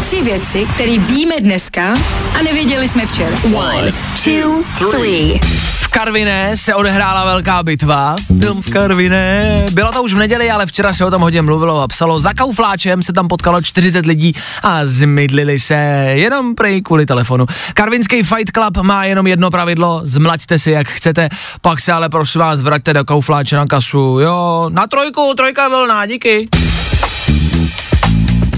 Tři 0.00 0.22
věci, 0.22 0.66
které 0.74 0.98
víme 0.98 1.34
dneska 1.40 1.94
a 2.38 2.42
nevěděli 2.42 2.88
jsme 2.88 3.06
včera. 3.06 3.36
One, 3.54 3.92
two, 4.24 4.90
three. 4.90 5.40
V 5.80 5.88
Karviné 5.88 6.56
se 6.56 6.74
odehrála 6.74 7.24
velká 7.24 7.62
bitva. 7.62 8.16
Tam 8.46 8.62
v 8.62 8.70
Karviné. 8.70 9.66
Bylo 9.72 9.92
to 9.92 10.02
už 10.02 10.14
v 10.14 10.16
neděli, 10.16 10.50
ale 10.50 10.66
včera 10.66 10.92
se 10.92 11.04
o 11.04 11.10
tom 11.10 11.22
hodně 11.22 11.42
mluvilo 11.42 11.80
a 11.80 11.88
psalo. 11.88 12.20
Za 12.20 12.32
kaufláčem 12.34 13.02
se 13.02 13.12
tam 13.12 13.28
potkalo 13.28 13.62
40 13.62 14.06
lidí 14.06 14.32
a 14.62 14.80
zmydlili 14.84 15.60
se 15.60 15.74
jenom 16.14 16.54
prej 16.54 16.82
kvůli 16.82 17.06
telefonu. 17.06 17.46
Karvinský 17.74 18.22
Fight 18.22 18.50
Club 18.54 18.76
má 18.76 19.04
jenom 19.04 19.26
jedno 19.26 19.50
pravidlo, 19.50 20.00
zmlaďte 20.04 20.58
si 20.58 20.70
jak 20.70 20.88
chcete, 20.88 21.28
pak 21.60 21.80
se 21.80 21.92
ale 21.92 22.08
prosím 22.08 22.40
vás 22.40 22.62
vraťte 22.62 22.92
do 22.94 23.04
kaufláče 23.04 23.56
na 23.56 23.66
kasu. 23.66 24.18
Jo, 24.20 24.66
na 24.72 24.86
trojku, 24.86 25.34
trojka 25.36 25.62
je 25.62 25.68
volná, 25.68 26.06
díky. 26.06 26.48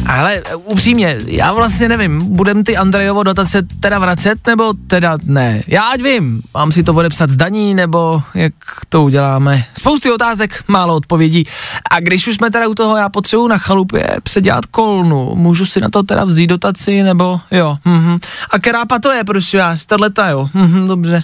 Ale 0.06 0.34
e, 0.34 0.54
upřímně, 0.54 1.16
já 1.26 1.52
vlastně 1.52 1.88
nevím, 1.88 2.36
budem 2.36 2.64
ty 2.64 2.76
Andrejovo 2.76 3.22
dotace 3.22 3.62
teda 3.80 3.98
vracet, 3.98 4.46
nebo 4.46 4.72
teda 4.86 5.18
ne? 5.24 5.62
Já 5.66 5.82
ať 5.82 6.00
vím, 6.02 6.42
mám 6.54 6.72
si 6.72 6.82
to 6.82 6.94
odepsat 6.94 7.30
z 7.30 7.36
daní, 7.36 7.74
nebo 7.74 8.22
jak 8.34 8.52
to 8.88 9.02
uděláme? 9.02 9.64
Spousty 9.78 10.12
otázek, 10.12 10.64
málo 10.68 10.96
odpovědí. 10.96 11.46
A 11.90 12.00
když 12.00 12.26
už 12.26 12.34
jsme 12.34 12.50
teda 12.50 12.68
u 12.68 12.74
toho, 12.74 12.96
já 12.96 13.08
potřebuji 13.08 13.48
na 13.48 13.58
chalupě 13.58 14.16
předělat 14.22 14.66
kolnu, 14.66 15.34
můžu 15.34 15.66
si 15.66 15.80
na 15.80 15.88
to 15.88 16.02
teda 16.02 16.24
vzít 16.24 16.46
dotaci, 16.46 17.02
nebo 17.02 17.40
jo, 17.50 17.76
mhm. 17.84 18.16
A 18.50 18.58
kerápa 18.58 18.98
to 18.98 19.12
je, 19.12 19.24
prosím 19.24 19.58
já, 19.58 19.76
tato 19.86 20.22
jo, 20.22 20.48
mhm, 20.54 20.88
dobře. 20.88 21.22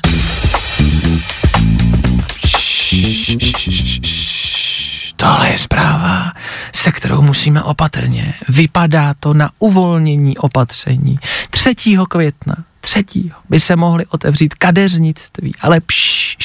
Tohle 5.21 5.49
je 5.49 5.59
zpráva, 5.59 6.33
se 6.75 6.93
kterou 6.93 7.23
musíme 7.23 7.63
opatrně. 7.63 8.35
Vypadá 8.49 9.15
to 9.21 9.35
na 9.35 9.51
uvolnění 9.59 10.39
opatření. 10.39 11.19
3. 11.51 11.75
května, 12.09 12.55
3. 12.81 13.05
by 13.49 13.61
se 13.61 13.77
mohly 13.77 14.07
otevřít 14.07 14.55
kadeřnictví, 14.55 15.55
ale 15.61 15.81
pš, 15.81 16.37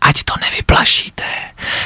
ať 0.00 0.22
to 0.22 0.34
nevyplašíte. 0.40 1.24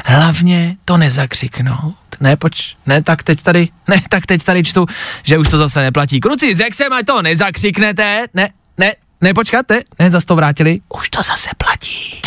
Hlavně 0.04 0.76
to 0.84 0.96
nezakřiknout. 0.96 1.96
Ne, 2.20 2.36
poč, 2.36 2.76
ne, 2.86 3.02
tak 3.02 3.22
teď 3.22 3.42
tady, 3.42 3.68
ne, 3.88 4.02
tak 4.08 4.26
teď 4.26 4.42
tady 4.42 4.62
čtu, 4.62 4.86
že 5.22 5.38
už 5.38 5.48
to 5.48 5.58
zase 5.58 5.82
neplatí. 5.82 6.20
Kruci, 6.20 6.54
řekl 6.54 6.76
jsem, 6.76 6.92
ať 6.92 7.06
to 7.06 7.22
nezakřiknete. 7.22 8.26
Ne, 8.34 8.48
ne, 8.78 8.92
ne, 9.20 9.34
počkáte, 9.34 9.80
ne, 9.98 10.10
zase 10.10 10.26
to 10.26 10.36
vrátili. 10.36 10.80
Už 10.98 11.08
to 11.08 11.22
zase 11.22 11.50
platí. 11.58 12.20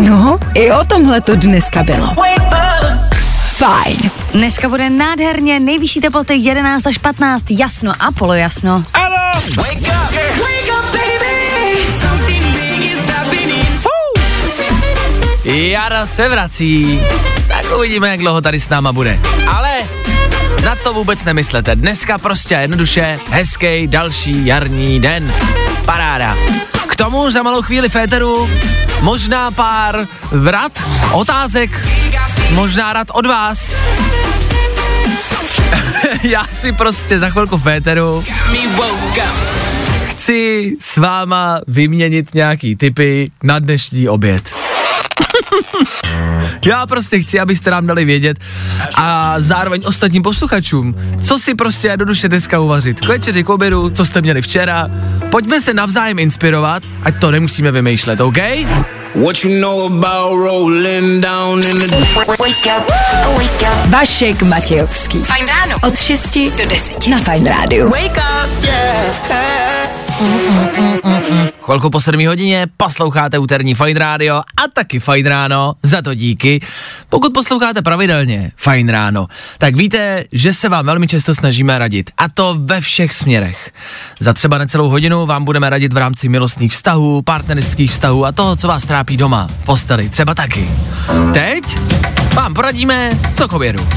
No, 0.00 0.38
i 0.54 0.72
o 0.72 0.84
tomhle 0.84 1.20
to 1.20 1.36
dneska 1.36 1.82
bylo. 1.82 2.14
Fajn. 3.48 4.10
Dneska 4.32 4.68
bude 4.68 4.90
nádherně, 4.90 5.60
nejvyšší 5.60 6.00
teploty 6.00 6.34
11 6.34 6.86
až 6.86 6.98
15, 6.98 7.44
jasno 7.50 7.92
a 8.00 8.12
polojasno. 8.12 8.84
Jara 15.44 16.06
se 16.06 16.28
vrací. 16.28 17.00
Tak 17.48 17.64
uvidíme, 17.76 18.08
jak 18.08 18.20
dlouho 18.20 18.40
tady 18.40 18.60
s 18.60 18.68
náma 18.68 18.92
bude. 18.92 19.18
Ale 19.56 19.74
na 20.64 20.74
to 20.76 20.94
vůbec 20.94 21.24
nemyslete. 21.24 21.76
Dneska 21.76 22.18
prostě 22.18 22.56
a 22.56 22.60
jednoduše 22.60 23.18
hezký 23.30 23.86
další 23.86 24.46
jarní 24.46 25.00
den. 25.00 25.32
Paráda. 25.84 26.36
Tomu 26.98 27.30
za 27.30 27.42
malou 27.42 27.62
chvíli 27.62 27.88
féteru 27.88 28.50
možná 29.00 29.50
pár 29.50 30.06
vrat, 30.30 30.82
otázek, 31.12 31.86
možná 32.50 32.92
rad 32.92 33.08
od 33.12 33.26
vás. 33.26 33.72
Já 36.22 36.46
si 36.52 36.72
prostě 36.72 37.18
za 37.18 37.30
chvilku 37.30 37.58
féteru 37.58 38.24
chci 40.08 40.72
s 40.80 40.96
váma 40.96 41.60
vyměnit 41.66 42.34
nějaký 42.34 42.76
typy 42.76 43.30
na 43.42 43.58
dnešní 43.58 44.08
oběd. 44.08 44.67
Já 46.66 46.86
prostě 46.86 47.20
chci, 47.20 47.40
abyste 47.40 47.70
nám 47.70 47.86
dali 47.86 48.04
vědět 48.04 48.38
a 48.94 49.34
zároveň 49.38 49.82
ostatním 49.86 50.22
posluchačům, 50.22 50.94
co 51.22 51.38
si 51.38 51.54
prostě 51.54 51.88
jednoduše 51.88 52.28
dneska 52.28 52.60
uvařit. 52.60 53.00
K 53.00 53.08
večeři, 53.08 53.44
k 53.44 53.48
obědu, 53.48 53.90
co 53.90 54.04
jste 54.04 54.22
měli 54.22 54.42
včera. 54.42 54.90
Pojďme 55.30 55.60
se 55.60 55.74
navzájem 55.74 56.18
inspirovat, 56.18 56.82
ať 57.02 57.20
to 57.20 57.30
nemusíme 57.30 57.70
vymýšlet, 57.70 58.20
OK? 58.20 58.38
What 59.14 59.44
you 59.44 59.60
know 59.60 59.86
about 59.86 60.38
rolling 60.38 61.20
down 61.20 61.62
in 61.62 61.78
the 61.78 61.96
Vašek 63.86 64.42
Matějovský. 64.42 65.18
Fajn 65.18 65.46
ráno. 65.46 65.76
Od 65.82 65.98
6 65.98 66.38
do 66.58 66.66
10 66.70 67.06
na 67.06 67.18
Fajn 67.18 67.46
rádiu. 67.46 67.90
Wake 67.90 68.18
up. 68.18 68.48
Chvilku 71.68 71.90
po 71.90 72.00
7 72.00 72.26
hodině 72.26 72.66
posloucháte 72.76 73.38
úterní 73.38 73.74
Fine 73.74 74.00
Radio 74.00 74.36
a 74.36 74.68
taky 74.72 75.00
Fine 75.00 75.28
Ráno, 75.28 75.74
za 75.82 76.02
to 76.02 76.14
díky. 76.14 76.60
Pokud 77.08 77.32
posloucháte 77.32 77.82
pravidelně 77.82 78.52
Fine 78.56 78.92
Ráno, 78.92 79.26
tak 79.58 79.76
víte, 79.76 80.24
že 80.32 80.54
se 80.54 80.68
vám 80.68 80.86
velmi 80.86 81.08
často 81.08 81.34
snažíme 81.34 81.78
radit 81.78 82.10
a 82.16 82.28
to 82.28 82.56
ve 82.58 82.80
všech 82.80 83.14
směrech. 83.14 83.70
Za 84.20 84.32
třeba 84.32 84.58
necelou 84.58 84.88
hodinu 84.88 85.26
vám 85.26 85.44
budeme 85.44 85.70
radit 85.70 85.92
v 85.92 85.96
rámci 85.96 86.28
milostných 86.28 86.72
vztahů, 86.72 87.22
partnerských 87.22 87.90
vztahů 87.90 88.26
a 88.26 88.32
toho, 88.32 88.56
co 88.56 88.68
vás 88.68 88.84
trápí 88.84 89.16
doma, 89.16 89.46
v 89.62 89.64
posteli, 89.64 90.08
třeba 90.08 90.34
taky. 90.34 90.70
Teď 91.32 91.78
vám 92.34 92.54
poradíme, 92.54 93.18
co 93.34 93.48
k 93.48 93.52
obědu. 93.52 93.88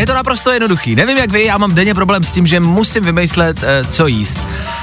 Je 0.00 0.06
to 0.06 0.14
naprosto 0.14 0.50
jednoduchý. 0.50 0.94
Nevím 0.94 1.18
jak 1.18 1.30
vy, 1.30 1.44
já 1.44 1.58
mám 1.58 1.74
denně 1.74 1.94
problém 1.94 2.24
s 2.24 2.32
tím, 2.32 2.46
že 2.46 2.60
musím 2.60 3.04
vymýšlet, 3.04 3.62
eh, 3.62 3.84
co 3.90 4.06
jíst. 4.06 4.38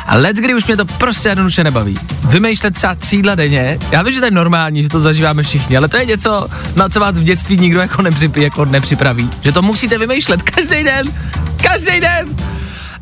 A 0.09 0.15
let, 0.15 0.35
kdy 0.35 0.53
už 0.53 0.65
mě 0.65 0.77
to 0.77 0.85
prostě 0.85 1.29
jednoduše 1.29 1.63
nebaví. 1.63 1.99
Vymýšlet 2.23 2.73
třeba 2.73 2.95
tři 2.95 3.15
jídla 3.15 3.35
denně, 3.35 3.79
já 3.91 4.01
vím, 4.01 4.13
že 4.13 4.19
to 4.19 4.25
je 4.25 4.31
normální, 4.31 4.83
že 4.83 4.89
to 4.89 4.99
zažíváme 4.99 5.43
všichni, 5.43 5.77
ale 5.77 5.87
to 5.87 5.97
je 5.97 6.05
něco, 6.05 6.47
na 6.75 6.89
co 6.89 6.99
vás 6.99 7.15
v 7.15 7.23
dětství 7.23 7.57
nikdo 7.57 7.79
jako, 7.79 8.01
nepřipí, 8.01 8.41
jako 8.41 8.65
nepřipraví. 8.65 9.29
Že 9.41 9.51
to 9.51 9.61
musíte 9.61 9.97
vymýšlet 9.97 10.43
každý 10.43 10.83
den. 10.83 11.07
Každý 11.63 11.99
den. 11.99 12.35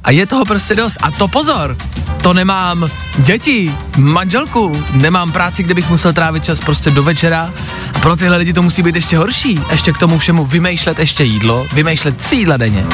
A 0.04 0.12
je 0.12 0.26
toho 0.26 0.46
prostě 0.46 0.76
dost. 0.76 0.98
A 1.02 1.12
to 1.12 1.28
pozor, 1.28 1.78
to 2.22 2.34
nemám 2.34 2.90
děti, 3.18 3.76
manželku, 3.98 4.84
nemám 4.92 5.32
práci, 5.32 5.64
kde 5.64 5.74
bych 5.74 5.90
musel 5.90 6.14
trávit 6.14 6.44
čas 6.44 6.60
prostě 6.60 6.92
do 6.92 7.04
večera. 7.04 7.54
A 7.94 8.00
pro 8.00 8.16
tyhle 8.16 8.38
lidi 8.38 8.54
to 8.54 8.62
musí 8.62 8.84
být 8.84 8.96
ještě 8.96 9.18
horší. 9.18 9.62
Ještě 9.72 9.94
k 9.94 9.98
tomu 9.98 10.18
všemu 10.18 10.46
vymýšlet 10.46 11.00
ještě 11.00 11.24
jídlo, 11.24 11.68
vymýšlet 11.74 12.18
tři 12.18 12.36
jídla 12.36 12.58
denně. 12.58 12.86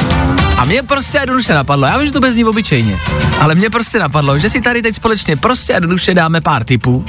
A 0.56 0.64
mě 0.64 0.82
prostě 0.82 1.18
jednoduše 1.18 1.54
napadlo, 1.54 1.86
já 1.86 1.98
vím, 1.98 2.06
že 2.06 2.12
to 2.12 2.20
bez 2.20 2.36
ní 2.36 2.44
obyčejně, 2.44 3.00
ale 3.40 3.54
mě 3.54 3.70
prostě 3.70 3.98
napadlo, 3.98 4.38
že 4.38 4.50
si 4.50 4.60
tady 4.60 4.82
teď 4.82 4.94
společně 4.94 5.36
prostě 5.36 5.72
jednoduše 5.72 6.14
dáme 6.14 6.40
pár 6.40 6.64
tipů. 6.64 7.04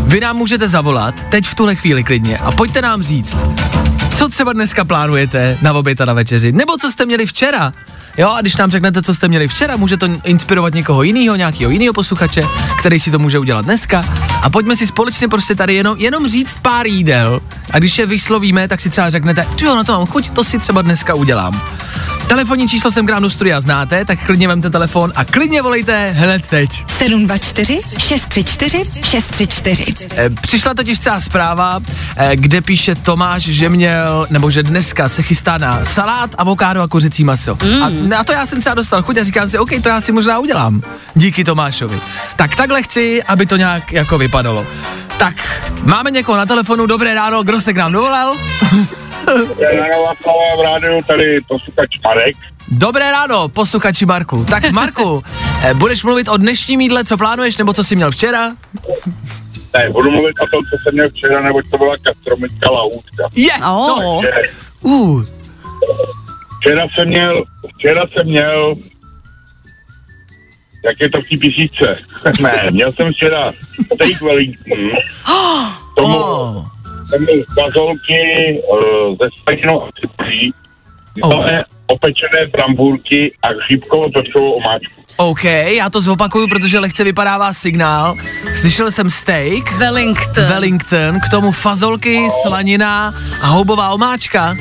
Vy 0.00 0.20
nám 0.20 0.36
můžete 0.36 0.68
zavolat, 0.68 1.14
teď 1.28 1.46
v 1.46 1.54
tuhle 1.54 1.74
chvíli 1.74 2.04
klidně, 2.04 2.38
a 2.38 2.52
pojďte 2.52 2.82
nám 2.82 3.02
říct, 3.02 3.36
co 4.14 4.28
třeba 4.28 4.52
dneska 4.52 4.84
plánujete 4.84 5.58
na 5.62 5.72
oběd 5.72 6.00
a 6.00 6.04
na 6.04 6.12
večeři, 6.12 6.52
nebo 6.52 6.76
co 6.76 6.90
jste 6.90 7.06
měli 7.06 7.26
včera. 7.26 7.72
Jo, 8.18 8.30
a 8.30 8.40
když 8.40 8.56
nám 8.56 8.70
řeknete, 8.70 9.02
co 9.02 9.14
jste 9.14 9.28
měli 9.28 9.48
včera, 9.48 9.76
může 9.76 9.96
to 9.96 10.08
inspirovat 10.24 10.74
někoho 10.74 11.02
jiného, 11.02 11.36
nějakého 11.36 11.70
jiného 11.70 11.92
posluchače, 11.92 12.42
který 12.78 13.00
si 13.00 13.10
to 13.10 13.18
může 13.18 13.38
udělat 13.38 13.64
dneska. 13.64 14.04
A 14.42 14.50
pojďme 14.50 14.76
si 14.76 14.86
společně 14.86 15.28
prostě 15.28 15.54
tady 15.54 15.74
jenom, 15.74 15.98
jenom 15.98 16.28
říct 16.28 16.58
pár 16.62 16.86
jídel. 16.86 17.40
A 17.70 17.78
když 17.78 17.98
je 17.98 18.06
vyslovíme, 18.06 18.68
tak 18.68 18.80
si 18.80 18.90
třeba 18.90 19.10
řeknete, 19.10 19.46
jo, 19.60 19.76
na 19.76 19.84
to 19.84 19.92
mám 19.92 20.06
chuť, 20.06 20.30
to 20.30 20.44
si 20.44 20.58
třeba 20.58 20.82
dneska 20.82 21.14
udělám. 21.14 21.62
Telefonní 22.28 22.68
číslo 22.68 22.90
jsem 22.92 23.06
Gránu 23.06 23.30
Studia 23.30 23.60
znáte, 23.60 24.04
tak 24.04 24.26
klidně 24.26 24.48
vemte 24.48 24.70
telefon 24.70 25.12
a 25.16 25.24
klidně 25.24 25.62
volejte 25.62 26.10
hned 26.10 26.48
teď. 26.48 26.84
724 26.88 27.80
634 27.98 28.84
634. 29.04 29.94
E, 30.16 30.30
Přišla 30.30 30.74
totiž 30.74 30.98
třeba 30.98 31.20
zpráva, 31.20 31.80
e, 32.16 32.36
kde 32.36 32.60
píše 32.60 32.94
Tomáš, 32.94 33.42
že 33.42 33.68
měl, 33.68 34.26
nebo 34.30 34.50
že 34.50 34.62
dneska 34.62 35.08
se 35.08 35.22
chystá 35.22 35.58
na 35.58 35.84
salát, 35.84 36.30
avokádo 36.38 36.82
a 36.82 36.88
kuřecí 36.88 37.24
maso. 37.24 37.58
Mm. 37.64 37.82
A 37.82 37.90
na 37.90 38.24
to 38.24 38.32
já 38.32 38.46
jsem 38.46 38.60
třeba 38.60 38.74
dostal 38.74 39.02
chuť 39.02 39.16
a 39.16 39.24
říkám 39.24 39.48
si, 39.48 39.58
OK, 39.58 39.70
to 39.82 39.88
já 39.88 40.00
si 40.00 40.12
možná 40.12 40.38
udělám. 40.38 40.82
Díky 41.14 41.44
Tomášovi. 41.44 42.00
Tak 42.36 42.56
takhle 42.56 42.82
chci, 42.82 43.22
aby 43.22 43.46
to 43.46 43.56
nějak 43.56 43.92
jako 43.92 44.18
vypadalo. 44.18 44.66
Tak, 45.18 45.34
máme 45.82 46.10
někoho 46.10 46.38
na 46.38 46.46
telefonu, 46.46 46.86
dobré 46.86 47.14
ráno, 47.14 47.42
kdo 47.42 47.60
se 47.60 47.72
k 47.72 47.76
nám 47.76 47.92
dovolal? 47.92 48.34
Ráno 49.26 50.02
Václava 50.02 50.56
v 50.58 50.62
rádiu, 50.62 50.98
tady 51.06 51.40
posluchač 51.48 51.98
Marek. 52.04 52.36
Dobré 52.68 53.10
ráno, 53.10 53.48
posluchači 53.48 54.06
Marku. 54.06 54.44
Tak 54.44 54.70
Marku, 54.70 55.22
e, 55.64 55.74
budeš 55.74 56.04
mluvit 56.04 56.28
o 56.28 56.36
dnešním 56.36 56.80
jídle, 56.80 57.04
co 57.04 57.16
plánuješ, 57.16 57.56
nebo 57.56 57.72
co 57.72 57.84
jsi 57.84 57.96
měl 57.96 58.10
včera? 58.10 58.52
Ne, 59.76 59.90
budu 59.90 60.10
mluvit 60.10 60.34
o 60.40 60.46
tom, 60.46 60.64
co 60.64 60.76
jsem 60.82 60.94
měl 60.94 61.10
včera, 61.10 61.40
neboť 61.40 61.70
to 61.70 61.78
byla 61.78 61.96
gastromická 61.96 62.70
lahůdka. 62.70 63.28
Je! 63.34 63.52
Oh. 63.52 63.88
No, 63.88 64.20
uh, 64.80 65.24
Včera 66.60 66.86
jsem 66.94 67.08
měl, 67.08 67.44
včera 67.76 68.02
jsem 68.12 68.26
měl, 68.26 68.74
jak 70.84 70.96
je 71.00 71.10
to 71.10 71.18
v 71.18 71.24
té 71.28 71.36
písničce? 71.40 71.96
ne, 72.40 72.70
měl 72.70 72.92
jsem 72.92 73.12
včera 73.12 73.52
steak 73.94 74.20
Wellington, 74.20 74.90
tomu, 75.96 76.16
oh. 76.16 76.75
Jsem 77.08 77.22
měl 77.22 77.44
fazolky 77.60 78.20
uh, 78.72 79.16
ze 79.20 79.28
slaninou 79.42 79.82
a 79.82 79.88
citrí, 80.00 80.52
Oh. 81.22 81.44
opečené 81.86 82.46
brambůrky 82.52 83.34
a 83.42 83.46
chřipkovou 83.66 84.10
pepřovou 84.10 84.52
omáčku. 84.52 85.00
OK, 85.16 85.44
já 85.44 85.90
to 85.90 86.00
zopakuju, 86.00 86.48
protože 86.48 86.78
lehce 86.78 87.04
vypadává 87.04 87.52
signál. 87.52 88.16
Slyšel 88.54 88.90
jsem 88.90 89.10
steak, 89.10 89.72
Wellington. 89.78 90.44
Wellington, 90.48 91.20
k 91.26 91.28
tomu 91.30 91.52
fazolky, 91.52 92.28
slanina 92.42 93.14
a 93.42 93.46
houbová 93.46 93.90
omáčka 93.90 94.56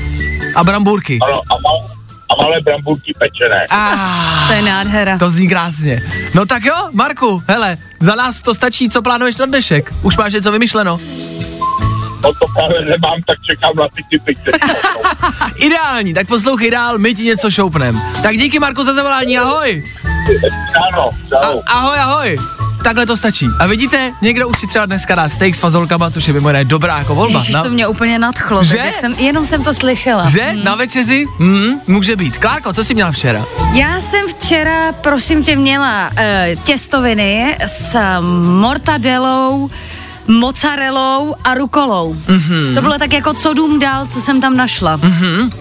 a 0.55 0.63
brambůrky. 0.63 1.19
Ano, 1.21 1.41
a, 1.51 1.55
mal, 1.63 1.87
a 2.29 2.43
malé 2.43 2.61
brambůrky 2.61 3.13
pečené. 3.19 3.67
Ah, 3.69 4.47
To 4.47 4.53
je 4.53 4.61
nádhera. 4.61 5.17
to 5.17 5.31
zní 5.31 5.49
krásně. 5.49 6.01
No 6.35 6.45
tak 6.45 6.63
jo, 6.65 6.75
Marku, 6.91 7.43
hele, 7.47 7.77
za 7.99 8.15
nás 8.15 8.41
to 8.41 8.55
stačí, 8.55 8.89
co 8.89 9.01
plánuješ 9.01 9.37
na 9.37 9.45
dnešek. 9.45 9.93
Už 10.01 10.17
máš 10.17 10.33
něco 10.33 10.51
vymyšleno. 10.51 10.97
No 12.25 12.33
to 12.33 12.45
právě 12.53 12.81
nemám, 12.81 13.19
tak 13.27 13.37
čekám 13.49 13.71
na 13.75 13.87
ty 13.95 14.03
typy. 14.09 14.35
Ideální, 15.55 16.13
tak 16.13 16.27
poslouchej 16.27 16.71
dál, 16.71 16.97
my 16.97 17.15
ti 17.15 17.23
něco 17.23 17.51
šoupnem. 17.51 18.01
Tak 18.23 18.37
díky 18.37 18.59
Marku 18.59 18.83
za 18.83 18.93
zavolání, 18.93 19.37
ahoj. 19.39 19.83
Ano, 20.91 21.09
čau. 21.29 21.61
A, 21.67 21.71
ahoj, 21.71 21.97
ahoj. 21.99 22.37
Takhle 22.83 23.05
to 23.05 23.17
stačí. 23.17 23.47
A 23.59 23.67
vidíte, 23.67 24.11
někdo 24.21 24.47
už 24.47 24.59
si 24.59 24.67
třeba 24.67 24.85
dneska 24.85 25.15
dá 25.15 25.29
steak 25.29 25.55
s 25.55 25.59
fazolkama, 25.59 26.11
což 26.11 26.27
je 26.27 26.33
mimo 26.33 26.49
jiné 26.49 26.65
dobrá 26.65 26.97
jako 26.97 27.15
volba. 27.15 27.39
Ježiš, 27.39 27.55
Na- 27.55 27.63
to 27.63 27.69
mě 27.69 27.87
úplně 27.87 28.19
nadchlo. 28.19 28.63
Že? 28.63 28.77
Tak 28.77 28.97
jsem, 28.97 29.13
jenom 29.13 29.45
jsem 29.45 29.63
to 29.63 29.73
slyšela. 29.73 30.29
Že? 30.29 30.53
Na 30.63 30.75
večeři? 30.75 31.25
Mm, 31.39 31.79
může 31.87 32.15
být. 32.15 32.37
Klárko, 32.37 32.73
co 32.73 32.83
jsi 32.83 32.93
měla 32.93 33.11
včera? 33.11 33.45
Já 33.73 33.99
jsem 34.01 34.27
včera, 34.27 34.91
prosím 34.91 35.43
tě, 35.43 35.55
měla 35.55 36.09
uh, 36.09 36.63
těstoviny 36.63 37.57
s 37.67 37.95
mortadelou, 38.59 39.69
mozzarellou 40.27 41.35
a 41.43 41.53
rukolou. 41.53 42.13
Mhm. 42.13 42.39
Mm-hmm. 42.39 42.75
To 42.75 42.81
bylo 42.81 42.97
tak 42.97 43.13
jako 43.13 43.33
co 43.33 43.53
dům 43.53 43.79
dál, 43.79 44.07
co 44.07 44.21
jsem 44.21 44.41
tam 44.41 44.57
našla. 44.57 44.97
Mm-hmm. 44.97 45.51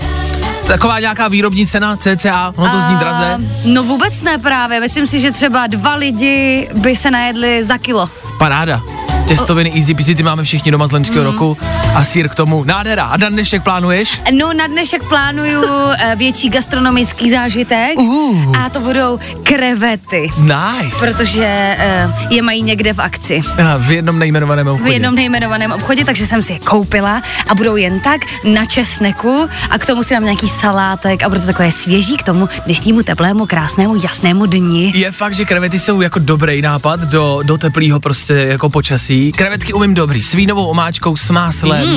Taková 0.66 1.00
nějaká 1.00 1.29
výrobní 1.29 1.66
cena, 1.66 1.96
CCA, 1.96 2.53
ono 2.57 2.70
to 2.70 2.81
zní 2.81 2.96
draze. 2.96 3.38
No 3.64 3.83
vůbec 3.83 4.22
ne 4.22 4.38
právě, 4.38 4.81
myslím 4.81 5.07
si, 5.07 5.20
že 5.20 5.31
třeba 5.31 5.66
dva 5.66 5.94
lidi 5.94 6.68
by 6.74 6.96
se 6.96 7.11
najedli 7.11 7.64
za 7.64 7.79
kilo. 7.79 8.11
Paráda. 8.38 8.83
Těstoviny 9.28 9.72
easy 9.76 9.94
peasy, 9.94 10.14
ty 10.14 10.22
máme 10.22 10.44
všichni 10.44 10.70
doma 10.70 10.87
z 10.87 10.92
loňského 10.92 11.24
Mhm. 11.24 11.32
roku 11.32 11.56
a 11.94 12.04
sír 12.04 12.28
k 12.28 12.34
tomu. 12.34 12.64
Nádhera. 12.64 13.04
A 13.04 13.16
na 13.16 13.28
dnešek 13.28 13.62
plánuješ? 13.62 14.20
No 14.32 14.52
na 14.52 14.66
dnešek 14.66 15.04
plánuju 15.08 15.62
eh, 15.98 16.16
větší 16.16 16.48
gastronomický 16.48 17.30
zážitek 17.30 17.98
Uh. 17.98 18.56
a 18.58 18.68
to 18.68 18.80
budou 18.80 19.18
krevety, 19.42 20.28
Nice. 20.38 20.96
protože 21.00 21.44
eh, 21.78 22.08
je 22.30 22.42
mají 22.42 22.62
někde 22.62 22.92
v 22.92 23.00
akci. 23.00 23.42
Aha, 23.58 23.76
v 23.76 23.90
jednom 23.90 24.18
nejmenovaném 24.18 24.66
v 24.66 24.70
obchodě. 24.70 24.92
jednom 24.92 25.14
nejmenovaném 25.14 25.72
obchodě, 25.72 26.04
takže 26.04 26.26
jsem 26.26 26.42
si 26.42 26.52
je 26.52 26.58
koupila 26.58 27.22
a 27.48 27.54
budou 27.54 27.76
jen 27.76 28.00
tak 28.00 28.20
na 28.44 28.64
česneku 28.64 29.48
a 29.70 29.78
k 29.78 29.87
tomu 29.87 30.02
si 30.02 30.14
dám 30.14 30.24
nějaký 30.24 30.48
salátek 30.48 31.22
a 31.22 31.28
bude 31.28 31.40
to 31.40 31.46
takové 31.46 31.72
svěží 31.72 32.16
k 32.16 32.22
tomu 32.22 32.48
dnešnímu 32.66 33.02
teplému, 33.02 33.46
krásnému, 33.46 33.96
jasnému 34.02 34.46
dni. 34.46 34.92
Je 34.94 35.12
fakt, 35.12 35.34
že 35.34 35.44
krevety 35.44 35.78
jsou 35.78 36.00
jako 36.00 36.18
dobrý 36.18 36.62
nápad 36.62 37.00
do, 37.00 37.40
do 37.42 37.58
teplého 37.58 38.00
prostě 38.00 38.32
jako 38.34 38.68
počasí. 38.70 39.13
Krevetky 39.14 39.72
umím 39.72 39.94
dobrý, 39.94 40.22
s 40.22 40.33
vínovou 40.33 40.66
omáčkou, 40.66 41.16
s 41.16 41.31
máslem, 41.31 41.88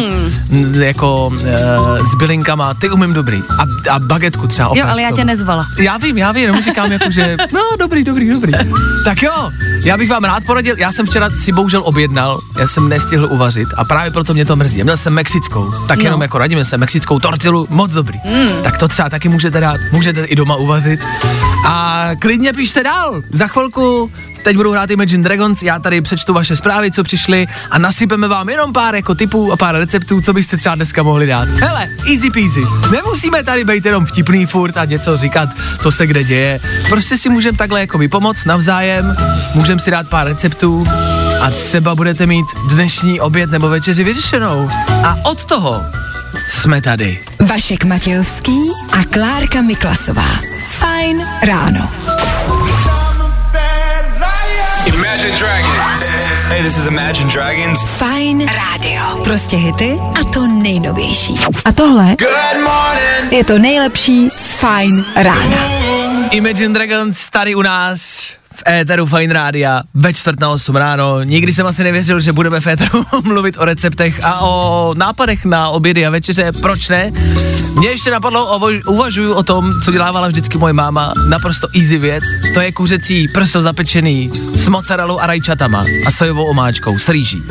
mm. 0.49 0.81
jako 0.81 1.31
e, 1.45 1.57
s 2.11 2.15
bylinkama, 2.15 2.73
ty 2.73 2.89
umím 2.89 3.13
dobrý. 3.13 3.41
A, 3.59 3.93
a 3.95 3.99
bagetku 3.99 4.47
třeba 4.47 4.71
Jo, 4.75 4.85
ale 4.87 5.01
já 5.01 5.11
tě 5.11 5.25
nezvala. 5.25 5.65
Já 5.79 5.97
vím, 5.97 6.17
já 6.17 6.31
vím, 6.31 6.43
jenom 6.43 6.61
říkám 6.61 6.91
jako, 6.91 7.11
že 7.11 7.37
no 7.53 7.61
dobrý, 7.79 8.03
dobrý, 8.03 8.29
dobrý. 8.29 8.51
Tak 9.05 9.21
jo, 9.23 9.49
já 9.83 9.97
bych 9.97 10.09
vám 10.09 10.23
rád 10.23 10.45
poradil, 10.45 10.75
já 10.77 10.91
jsem 10.91 11.05
včera 11.05 11.29
si 11.41 11.51
bohužel 11.51 11.81
objednal, 11.85 12.39
já 12.59 12.67
jsem 12.67 12.89
nestihl 12.89 13.27
uvařit 13.31 13.67
a 13.77 13.85
právě 13.85 14.11
proto 14.11 14.33
mě 14.33 14.45
to 14.45 14.55
mrzí. 14.55 14.83
Měl 14.83 14.97
jsem 14.97 15.13
mexickou, 15.13 15.71
tak 15.87 15.99
jenom 15.99 16.19
No. 16.19 16.23
jako 16.23 16.37
radíme 16.37 16.65
se, 16.65 16.77
mexickou 16.77 17.19
tortilu, 17.19 17.67
moc 17.69 17.91
dobrý. 17.91 18.19
Mm. 18.25 18.63
Tak 18.63 18.77
to 18.77 18.87
třeba 18.87 19.09
taky 19.09 19.29
můžete 19.29 19.59
dát, 19.59 19.79
můžete 19.91 20.23
i 20.23 20.35
doma 20.35 20.55
uvařit. 20.55 20.99
A 21.65 22.09
klidně 22.19 22.53
pište 22.53 22.83
dál, 22.83 23.21
za 23.31 23.47
chvilku 23.47 24.11
Teď 24.47 24.55
budou 24.55 24.71
hrát 24.71 24.91
Imagine 24.91 25.23
Dragons, 25.23 25.63
já 25.63 25.79
tady 25.79 26.01
přečtu 26.01 26.33
vaše 26.33 26.55
zprávy, 26.55 26.91
co 26.91 27.03
přišly 27.03 27.47
a 27.71 27.79
nasypeme 27.79 28.27
vám 28.27 28.49
jenom 28.49 28.73
pár 28.73 28.95
jako 28.95 29.15
tipů 29.15 29.51
a 29.51 29.57
pár 29.57 29.75
receptů, 29.75 30.21
co 30.21 30.33
byste 30.33 30.57
třeba 30.57 30.75
dneska 30.75 31.03
mohli 31.03 31.27
dát. 31.27 31.47
Hele, 31.47 31.89
easy 32.13 32.29
peasy. 32.29 32.61
Nemusíme 32.91 33.43
tady 33.43 33.63
být 33.63 33.85
jenom 33.85 34.05
vtipný 34.05 34.45
furt 34.45 34.77
a 34.77 34.85
něco 34.85 35.17
říkat, 35.17 35.49
co 35.81 35.91
se 35.91 36.07
kde 36.07 36.23
děje. 36.23 36.59
Prostě 36.89 37.17
si 37.17 37.29
můžeme 37.29 37.57
takhle 37.57 37.79
jako 37.79 37.97
vypomoct 37.97 38.45
navzájem, 38.45 39.15
můžeme 39.53 39.79
si 39.79 39.91
dát 39.91 40.09
pár 40.09 40.27
receptů 40.27 40.85
a 41.41 41.51
třeba 41.51 41.95
budete 41.95 42.25
mít 42.25 42.45
dnešní 42.69 43.19
oběd 43.19 43.51
nebo 43.51 43.69
večeři 43.69 44.03
vyřešenou. 44.03 44.69
A 45.03 45.17
od 45.23 45.45
toho 45.45 45.81
jsme 46.47 46.81
tady. 46.81 47.19
Vašek 47.39 47.85
Matějovský 47.85 48.59
a 48.91 49.03
Klárka 49.03 49.61
Miklasová. 49.61 50.39
Fajn 50.69 51.27
ráno. 51.43 51.89
Imagine 54.87 55.35
Dragons. 55.35 56.03
Hey, 56.49 56.63
this 56.63 56.77
is 56.77 56.87
Imagine 56.87 57.29
Dragons. 57.29 57.79
Fajn 57.97 58.47
rádio. 58.47 59.23
Prostě 59.23 59.57
hity 59.57 59.99
a 60.21 60.23
to 60.33 60.47
nejnovější. 60.47 61.33
A 61.65 61.71
tohle 61.71 62.15
je 63.31 63.43
to 63.43 63.59
nejlepší 63.59 64.29
z 64.35 64.53
Fajn 64.53 65.05
rána. 65.15 65.57
Imagine 66.31 66.73
Dragons 66.73 67.29
tady 67.29 67.55
u 67.55 67.61
nás 67.61 68.29
v 68.57 68.63
éteru 68.69 69.05
Fine 69.05 69.33
Rádia 69.33 69.81
ve 69.93 70.13
čtvrt 70.13 70.39
na 70.39 70.49
8 70.49 70.75
ráno. 70.75 71.23
Nikdy 71.23 71.53
jsem 71.53 71.67
asi 71.67 71.83
nevěřil, 71.83 72.19
že 72.19 72.33
budeme 72.33 72.61
v 72.61 72.67
éteru 72.67 73.05
mluvit 73.23 73.55
o 73.57 73.65
receptech 73.65 74.23
a 74.23 74.39
o 74.41 74.93
nápadech 74.97 75.45
na 75.45 75.69
obědy 75.69 76.05
a 76.05 76.09
večeře. 76.09 76.51
Proč 76.61 76.89
ne? 76.89 77.11
Mě 77.77 77.89
ještě 77.89 78.11
napadlo, 78.11 78.59
uvažuju 78.87 79.33
o 79.33 79.43
tom, 79.43 79.73
co 79.85 79.91
dělávala 79.91 80.27
vždycky 80.27 80.57
moje 80.57 80.73
máma. 80.73 81.13
Naprosto 81.29 81.67
easy 81.75 81.97
věc. 81.97 82.23
To 82.53 82.61
je 82.61 82.71
kuřecí 82.71 83.27
prso 83.27 83.61
zapečený 83.61 84.31
s 84.55 84.67
mozzarellou 84.67 85.19
a 85.19 85.27
rajčatama 85.27 85.85
a 86.05 86.11
sojovou 86.11 86.45
omáčkou 86.45 86.99
s 86.99 87.09
rýží. 87.09 87.43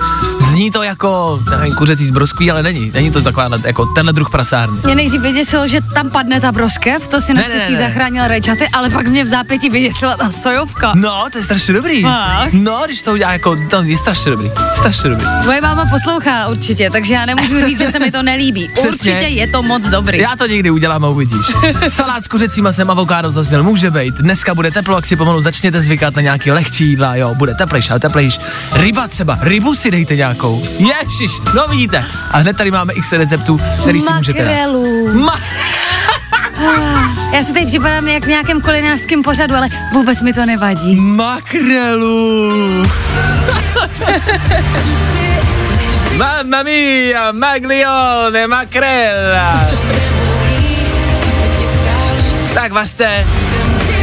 Zní 0.56 0.70
to 0.70 0.82
jako, 0.82 1.40
nevím, 1.50 1.74
kuřecí 1.74 2.06
z 2.06 2.10
broskví, 2.10 2.50
ale 2.50 2.62
není. 2.62 2.90
Není 2.94 3.10
to 3.10 3.22
taková 3.22 3.48
jako 3.64 3.86
tenhle 3.86 4.12
druh 4.12 4.30
prasárny. 4.30 4.80
Mě 4.84 4.94
nejdřív 4.94 5.20
vyděsilo, 5.20 5.68
že 5.68 5.80
tam 5.94 6.10
padne 6.10 6.40
ta 6.40 6.52
broskev, 6.52 7.08
to 7.08 7.20
si 7.20 7.34
naštěstí 7.34 7.76
zachránil 7.76 8.28
rajčaty, 8.28 8.68
ale 8.72 8.90
pak 8.90 9.06
mě 9.06 9.24
v 9.24 9.26
zápěti 9.26 9.70
vyděsila 9.70 10.16
ta 10.16 10.30
sojovka. 10.30 10.92
No, 10.94 11.24
to 11.32 11.38
je 11.38 11.44
strašně 11.44 11.74
dobrý. 11.74 12.02
Fakt? 12.02 12.52
No, 12.52 12.82
když 12.86 13.02
to 13.02 13.12
udělá 13.12 13.32
jako, 13.32 13.56
to 13.70 13.82
je 13.82 13.98
strašně 13.98 14.30
dobrý. 14.30 14.50
Strašně 14.74 15.10
dobrý. 15.10 15.26
Moje 15.44 15.60
máma 15.60 15.84
poslouchá 15.90 16.48
určitě, 16.48 16.90
takže 16.90 17.14
já 17.14 17.26
nemůžu 17.26 17.62
říct, 17.66 17.78
že 17.78 17.88
se 17.88 17.98
mi 17.98 18.10
to 18.10 18.22
nelíbí. 18.22 18.68
Přesně. 18.74 18.90
Určitě 18.90 19.26
je 19.26 19.46
to 19.46 19.62
moc 19.62 19.82
dobrý. 19.82 20.18
Já 20.18 20.36
to 20.36 20.46
někdy 20.46 20.70
udělám 20.70 21.04
a 21.04 21.08
uvidíš. 21.08 21.46
Salát 21.88 22.24
s 22.24 22.28
kuřecím 22.28 22.64
masem, 22.64 22.90
avokádo 22.90 23.32
zazněl, 23.32 23.62
může 23.62 23.90
být. 23.90 24.14
Dneska 24.14 24.54
bude 24.54 24.70
teplo, 24.70 24.96
jak 24.96 25.06
si 25.06 25.16
pomalu 25.16 25.40
začněte 25.40 25.82
zvykat 25.82 26.16
na 26.16 26.22
nějaký 26.22 26.50
lehčí 26.50 26.86
jídla, 26.86 27.16
jo, 27.16 27.34
bude 27.34 27.54
teplejš, 27.54 27.90
ale 27.90 28.00
teplejš. 28.00 28.40
Ryba 28.72 29.08
třeba, 29.08 29.38
rybu 29.40 29.74
si 29.74 29.90
dejte 29.90 30.16
nějakou. 30.16 30.45
Ježiš, 30.78 31.40
no 31.54 31.66
vidíte. 31.68 32.04
A 32.30 32.38
hned 32.38 32.56
tady 32.56 32.70
máme 32.70 32.92
x 32.92 33.12
receptů, 33.12 33.60
který 33.82 34.00
si 34.00 34.12
můžete 34.12 34.44
dát. 34.44 34.50
Makrelu. 34.50 35.08
Ma- 35.26 35.40
Já 37.32 37.44
si 37.44 37.52
teď 37.52 37.68
připadám 37.68 38.08
jak 38.08 38.24
v 38.24 38.28
nějakém 38.28 38.60
kulinářském 38.60 39.22
pořadu, 39.22 39.54
ale 39.54 39.68
vůbec 39.92 40.22
mi 40.22 40.32
to 40.32 40.46
nevadí. 40.46 40.96
makrelu. 40.96 42.82
Mamma 46.16 46.62
mia, 46.62 47.32
maglione, 47.32 48.46
makrela. 48.46 49.66
Tak 52.54 52.72
vařte 52.72 53.26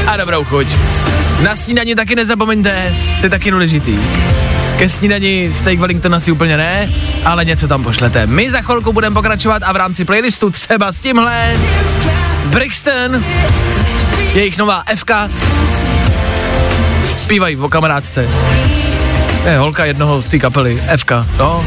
a 0.08 0.18
dobrou 0.18 0.44
chuť. 0.44 0.68
Na 1.44 1.56
snídani 1.56 1.96
taky 1.96 2.16
nezapomeňte, 2.16 2.96
to 3.20 3.26
je 3.26 3.30
taky 3.30 3.52
důležitý. 3.52 4.00
Ke 4.78 4.90
snídani 4.90 5.54
steak 5.54 5.80
Wellington 5.80 6.16
asi 6.16 6.32
úplně 6.32 6.58
ne, 6.58 6.90
ale 7.26 7.46
něco 7.46 7.68
tam 7.68 7.84
pošlete. 7.84 8.28
My 8.28 8.52
za 8.52 8.62
chvilku 8.62 8.94
budeme 8.94 9.14
pokračovat 9.14 9.64
a 9.66 9.72
v 9.72 9.76
rámci 9.76 10.06
playlistu 10.06 10.50
třeba 10.50 10.92
s 10.92 11.00
tímhle 11.00 11.58
Brixton, 12.46 13.24
jejich 14.34 14.58
nová 14.58 14.84
FK, 14.96 15.12
zpívají 17.18 17.58
o 17.58 17.70
kamarádce. 17.70 18.28
Je 19.46 19.58
holka 19.58 19.86
jednoho 19.86 20.22
z 20.22 20.28
té 20.28 20.40
kapely, 20.40 20.82
FK, 20.98 21.12
no. 21.38 21.66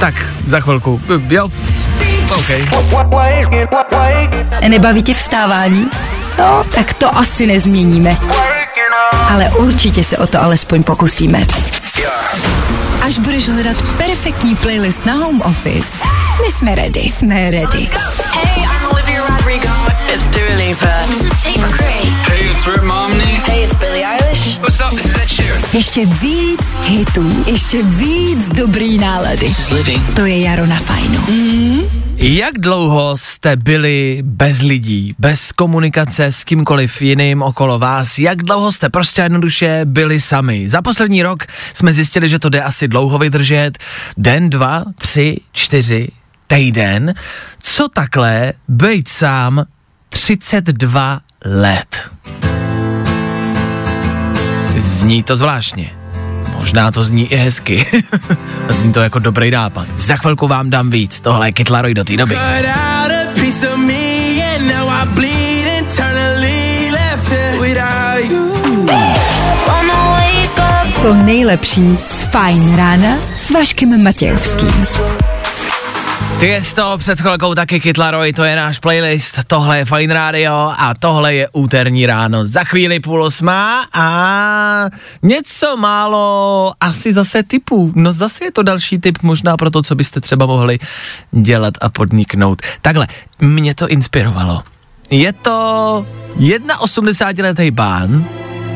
Tak, 0.00 0.14
za 0.46 0.60
chvilku, 0.60 1.00
jo. 1.28 1.50
OK. 2.36 2.50
Nebaví 4.68 5.02
tě 5.02 5.14
vstávání? 5.14 5.86
No, 6.38 6.64
tak 6.74 6.94
to 6.94 7.16
asi 7.18 7.46
nezměníme. 7.46 8.16
Ale 9.12 9.50
určitě 9.50 10.04
se 10.04 10.18
o 10.18 10.26
to 10.26 10.42
alespoň 10.42 10.82
pokusíme. 10.82 11.46
Až 13.02 13.18
budeš 13.18 13.48
hledat 13.48 13.76
perfektní 13.98 14.56
playlist 14.56 15.06
na 15.06 15.14
home 15.14 15.42
office, 15.42 15.90
my 16.46 16.52
jsme 16.52 16.74
ready. 16.74 17.00
Jsme 17.00 17.50
ready. 17.50 17.88
Hey, 18.32 18.64
I'm 18.64 18.90
Olivia 18.92 19.26
Rodrigo. 19.26 19.68
It's 20.14 20.26
Dua 20.28 20.56
Lipa. 20.56 21.06
This 21.06 21.20
is 21.20 21.42
Tate 21.42 21.58
McRae. 21.60 22.10
Hey, 22.28 22.50
it's 22.50 22.66
Rip 22.66 22.82
Momney. 22.82 23.40
Hey, 23.46 23.64
it's 23.64 23.74
Billie 23.74 24.04
Eilish. 24.04 24.58
What's 24.60 24.80
up? 24.80 24.90
This 24.90 25.04
is 25.04 25.16
Ed 25.16 25.28
Sheeran. 25.28 25.62
Ještě 25.72 26.06
víc 26.06 26.76
hitů, 26.82 27.44
ještě 27.46 27.82
víc 27.82 28.48
dobrý 28.48 28.98
nálady. 28.98 29.54
To 30.16 30.26
je 30.26 30.40
Jaro 30.40 30.66
na 30.66 30.80
fajnu. 30.80 31.24
Jak 32.20 32.58
dlouho 32.58 33.18
jste 33.18 33.56
byli 33.56 34.22
bez 34.24 34.60
lidí, 34.62 35.14
bez 35.18 35.52
komunikace 35.52 36.24
s 36.24 36.44
kýmkoliv 36.44 37.02
jiným 37.02 37.42
okolo 37.42 37.78
vás? 37.78 38.18
Jak 38.18 38.42
dlouho 38.42 38.72
jste 38.72 38.88
prostě 38.88 39.22
jednoduše 39.22 39.80
byli 39.84 40.20
sami? 40.20 40.68
Za 40.68 40.82
poslední 40.82 41.22
rok 41.22 41.46
jsme 41.74 41.92
zjistili, 41.92 42.28
že 42.28 42.38
to 42.38 42.48
jde 42.48 42.62
asi 42.62 42.88
dlouho 42.88 43.18
vydržet. 43.18 43.78
Den, 44.16 44.50
dva, 44.50 44.84
tři, 44.98 45.40
čtyři, 45.52 46.08
týden. 46.46 47.14
Co 47.62 47.88
takhle 47.88 48.52
být 48.68 49.08
sám 49.08 49.64
32 50.08 51.20
let? 51.44 52.10
Zní 54.78 55.22
to 55.22 55.36
zvláštně. 55.36 55.97
Možná 56.58 56.90
to 56.90 57.04
zní 57.04 57.32
i 57.32 57.36
hezky. 57.36 57.86
zní 58.68 58.92
to 58.92 59.00
jako 59.00 59.18
dobrý 59.18 59.50
nápad. 59.50 59.88
Za 59.98 60.16
chvilku 60.16 60.48
vám 60.48 60.70
dám 60.70 60.90
víc. 60.90 61.20
Tohle 61.20 61.48
je 61.48 61.52
Kytlaroj 61.52 61.94
do 61.94 62.04
té 62.04 62.16
doby. 62.16 62.36
To 71.02 71.14
nejlepší 71.14 71.98
z 72.06 72.22
Fajn 72.22 72.76
rána 72.76 73.16
s 73.36 73.50
Vaškem 73.50 74.02
Matějovským. 74.02 75.27
Ty 76.40 76.46
je 76.46 76.62
to 76.74 76.98
před 76.98 77.20
chvilkou 77.20 77.54
taky 77.54 77.80
Kytlaroj, 77.80 78.32
to 78.32 78.44
je 78.44 78.56
náš 78.56 78.78
playlist, 78.78 79.38
tohle 79.46 79.78
je 79.78 79.84
Fine 79.84 80.14
Radio 80.14 80.52
a 80.54 80.94
tohle 81.00 81.34
je 81.34 81.48
úterní 81.52 82.06
ráno. 82.06 82.46
Za 82.46 82.64
chvíli 82.64 83.00
půl 83.00 83.24
osmá 83.24 83.86
a 83.92 84.90
něco 85.22 85.76
málo 85.76 86.72
asi 86.80 87.12
zase 87.12 87.42
typů. 87.42 87.92
No 87.94 88.12
zase 88.12 88.44
je 88.44 88.52
to 88.52 88.62
další 88.62 88.98
typ 88.98 89.18
možná 89.22 89.56
pro 89.56 89.70
to, 89.70 89.82
co 89.82 89.94
byste 89.94 90.20
třeba 90.20 90.46
mohli 90.46 90.78
dělat 91.30 91.74
a 91.80 91.88
podniknout. 91.88 92.62
Takhle, 92.82 93.06
mě 93.40 93.74
to 93.74 93.88
inspirovalo. 93.88 94.62
Je 95.10 95.32
to 95.32 96.06
81 96.78 97.48
letý 97.48 97.70
pán, 97.70 98.24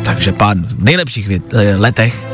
takže 0.05 0.33
pán 0.33 0.67
v 0.67 0.85
nejlepších 0.85 1.29
letech, 1.77 2.27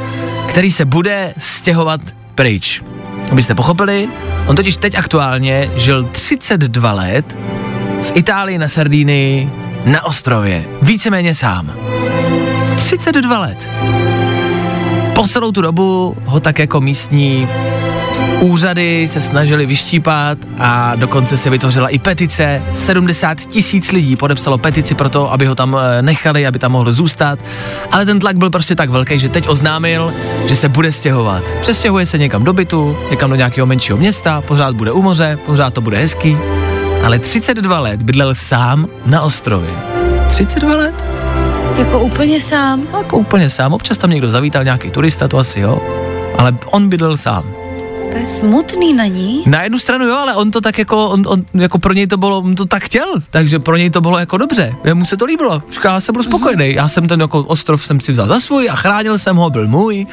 který 0.48 0.70
se 0.70 0.84
bude 0.84 1.34
stěhovat 1.38 2.00
pryč. 2.34 2.82
Abyste 3.30 3.54
pochopili, 3.54 4.08
on 4.46 4.56
totiž 4.56 4.76
teď 4.76 4.94
aktuálně 4.94 5.70
žil 5.76 6.04
32 6.04 6.92
let 6.92 7.36
v 8.02 8.12
Itálii 8.14 8.58
na 8.58 8.68
Sardínii 8.68 9.50
na 9.84 10.04
ostrově. 10.04 10.64
Víceméně 10.82 11.34
sám. 11.34 11.72
32 12.76 13.38
let. 13.38 13.58
Po 15.14 15.28
celou 15.28 15.52
tu 15.52 15.62
dobu 15.62 16.16
ho 16.24 16.40
tak 16.40 16.58
jako 16.58 16.80
místní 16.80 17.48
úřady 18.40 19.08
se 19.12 19.20
snažili 19.20 19.66
vyštípat 19.66 20.38
a 20.58 20.96
dokonce 20.96 21.36
se 21.36 21.50
vytvořila 21.50 21.88
i 21.88 21.98
petice. 21.98 22.62
70 22.74 23.34
tisíc 23.40 23.92
lidí 23.92 24.16
podepsalo 24.16 24.58
petici 24.58 24.94
pro 24.94 25.08
to, 25.10 25.32
aby 25.32 25.46
ho 25.46 25.54
tam 25.54 25.76
eh, 25.80 26.02
nechali, 26.02 26.46
aby 26.46 26.58
tam 26.58 26.72
mohl 26.72 26.92
zůstat. 26.92 27.38
Ale 27.92 28.06
ten 28.06 28.18
tlak 28.18 28.36
byl 28.36 28.50
prostě 28.50 28.74
tak 28.74 28.90
velký, 28.90 29.18
že 29.18 29.28
teď 29.28 29.48
oznámil, 29.48 30.12
že 30.46 30.56
se 30.56 30.68
bude 30.68 30.92
stěhovat. 30.92 31.42
Přestěhuje 31.60 32.06
se 32.06 32.18
někam 32.18 32.44
do 32.44 32.52
bytu, 32.52 32.96
někam 33.10 33.30
do 33.30 33.36
nějakého 33.36 33.66
menšího 33.66 33.98
města, 33.98 34.40
pořád 34.40 34.76
bude 34.76 34.92
u 34.92 35.02
moře, 35.02 35.38
pořád 35.46 35.74
to 35.74 35.80
bude 35.80 35.98
hezký. 35.98 36.36
Ale 37.04 37.18
32 37.18 37.80
let 37.80 38.02
bydlel 38.02 38.34
sám 38.34 38.88
na 39.06 39.22
ostrově. 39.22 39.70
32 40.28 40.76
let? 40.76 41.04
Jako 41.78 42.00
úplně 42.00 42.40
sám. 42.40 42.82
Jako 42.98 43.18
úplně 43.18 43.50
sám. 43.50 43.72
Občas 43.72 43.98
tam 43.98 44.10
někdo 44.10 44.30
zavítal, 44.30 44.64
nějaký 44.64 44.90
turista, 44.90 45.28
to 45.28 45.38
asi 45.38 45.60
jo. 45.60 45.82
Ale 46.38 46.56
on 46.70 46.88
bydlel 46.88 47.16
sám. 47.16 47.57
To 48.12 48.18
je 48.18 48.26
smutný 48.26 48.92
na 48.94 49.06
ní. 49.06 49.42
Na 49.46 49.62
jednu 49.62 49.78
stranu 49.78 50.06
jo, 50.06 50.16
ale 50.16 50.34
on 50.34 50.50
to 50.50 50.60
tak 50.60 50.78
jako, 50.78 51.08
on, 51.08 51.22
on, 51.26 51.44
jako 51.54 51.78
pro 51.78 51.92
něj 51.92 52.06
to 52.06 52.16
bylo, 52.16 52.38
on 52.38 52.54
to 52.54 52.64
tak 52.64 52.82
chtěl, 52.82 53.06
takže 53.30 53.58
pro 53.58 53.76
něj 53.76 53.90
to 53.90 54.00
bylo 54.00 54.18
jako 54.18 54.38
dobře, 54.38 54.74
mu 54.94 55.06
se 55.06 55.16
to 55.16 55.24
líbilo, 55.24 55.62
říká, 55.72 55.92
já 55.92 56.00
jsem 56.00 56.12
byl 56.12 56.22
spokojený, 56.22 56.74
já 56.74 56.88
jsem 56.88 57.08
ten 57.08 57.20
jako 57.20 57.40
ostrov 57.40 57.86
jsem 57.86 58.00
si 58.00 58.12
vzal 58.12 58.26
za 58.28 58.40
svůj 58.40 58.70
a 58.70 58.76
chránil 58.76 59.18
jsem 59.18 59.36
ho, 59.36 59.50
byl 59.50 59.66
můj 59.66 60.06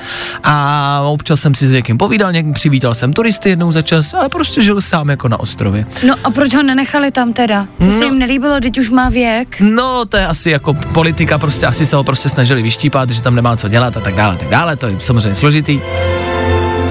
a 0.43 1.01
občas 1.01 1.41
jsem 1.41 1.55
si 1.55 1.67
s 1.67 1.71
někým 1.71 1.97
povídal, 1.97 2.31
někým 2.31 2.53
přivítal 2.53 2.95
jsem 2.95 3.13
turisty 3.13 3.49
jednou 3.49 3.71
za 3.71 3.81
čas, 3.81 4.13
ale 4.13 4.29
prostě 4.29 4.62
žil 4.62 4.81
sám 4.81 5.10
jako 5.10 5.27
na 5.27 5.39
ostrově. 5.39 5.86
No 6.08 6.15
a 6.23 6.31
proč 6.31 6.53
ho 6.53 6.63
nenechali 6.63 7.12
tam 7.12 7.34
teda? 7.34 7.67
Co 7.84 7.91
se 7.91 8.05
jim 8.05 8.19
nelíbilo, 8.19 8.60
teď 8.60 8.77
už 8.77 8.89
má 8.89 9.10
věk? 9.10 9.58
No, 9.60 10.05
to 10.05 10.17
je 10.17 10.27
asi 10.27 10.49
jako 10.49 10.73
politika, 10.73 11.38
prostě 11.38 11.65
asi 11.65 11.86
se 11.86 11.95
ho 11.95 12.03
prostě 12.03 12.29
snažili 12.29 12.62
vyštípat, 12.62 13.10
že 13.10 13.21
tam 13.21 13.36
nemá 13.36 13.58
co 13.58 13.67
dělat 13.67 13.97
a 13.97 13.99
tak 13.99 14.15
dále, 14.15 14.36
tak 14.36 14.49
dále, 14.49 14.75
to 14.75 14.88
je 14.88 14.97
samozřejmě 14.99 15.36
složitý. 15.36 15.79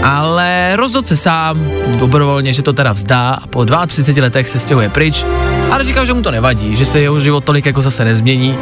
Ale 0.05 0.77
rozhodl 0.77 1.07
se 1.07 1.17
sám, 1.17 1.71
dobrovolně, 1.99 2.55
že 2.55 2.63
to 2.63 2.73
teda 2.73 2.93
vzdá 2.93 3.31
a 3.31 3.47
po 3.47 3.67
32 3.87 4.23
letech 4.23 4.49
se 4.49 4.59
stěhuje 4.59 4.89
pryč, 4.89 5.25
ale 5.71 5.85
říkal, 5.85 6.07
že 6.07 6.15
mu 6.15 6.23
to 6.23 6.31
nevadí, 6.31 6.77
že 6.77 6.87
se 6.87 7.01
jeho 7.01 7.21
život 7.21 7.45
tolik 7.45 7.67
jako 7.67 7.83
zase 7.83 8.05
nezmění. 8.05 8.59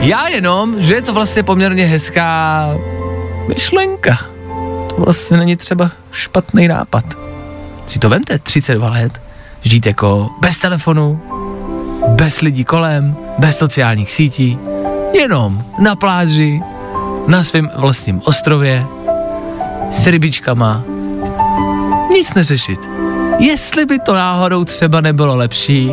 Já 0.00 0.28
jenom, 0.28 0.74
že 0.78 0.94
je 0.94 1.02
to 1.02 1.12
vlastně 1.12 1.42
poměrně 1.42 1.86
hezká 1.86 2.68
myšlenka. 3.48 4.18
To 4.88 4.94
vlastně 4.98 5.36
není 5.36 5.56
třeba 5.56 5.90
špatný 6.12 6.68
nápad. 6.68 7.04
Si 7.86 7.98
to 7.98 8.08
vemte, 8.08 8.38
32 8.38 8.90
let, 8.90 9.20
žít 9.62 9.86
jako 9.86 10.30
bez 10.40 10.56
telefonu, 10.56 11.20
bez 12.08 12.40
lidí 12.40 12.64
kolem, 12.64 13.16
bez 13.38 13.58
sociálních 13.58 14.12
sítí, 14.12 14.58
jenom 15.14 15.64
na 15.78 15.96
pláži, 15.96 16.62
na 17.26 17.44
svém 17.44 17.70
vlastním 17.76 18.22
ostrově, 18.24 18.86
s 19.90 20.06
rybičkama, 20.06 20.84
nic 22.12 22.34
neřešit. 22.34 22.80
Jestli 23.38 23.86
by 23.86 23.98
to 23.98 24.14
náhodou 24.14 24.64
třeba 24.64 25.00
nebylo 25.00 25.36
lepší, 25.36 25.90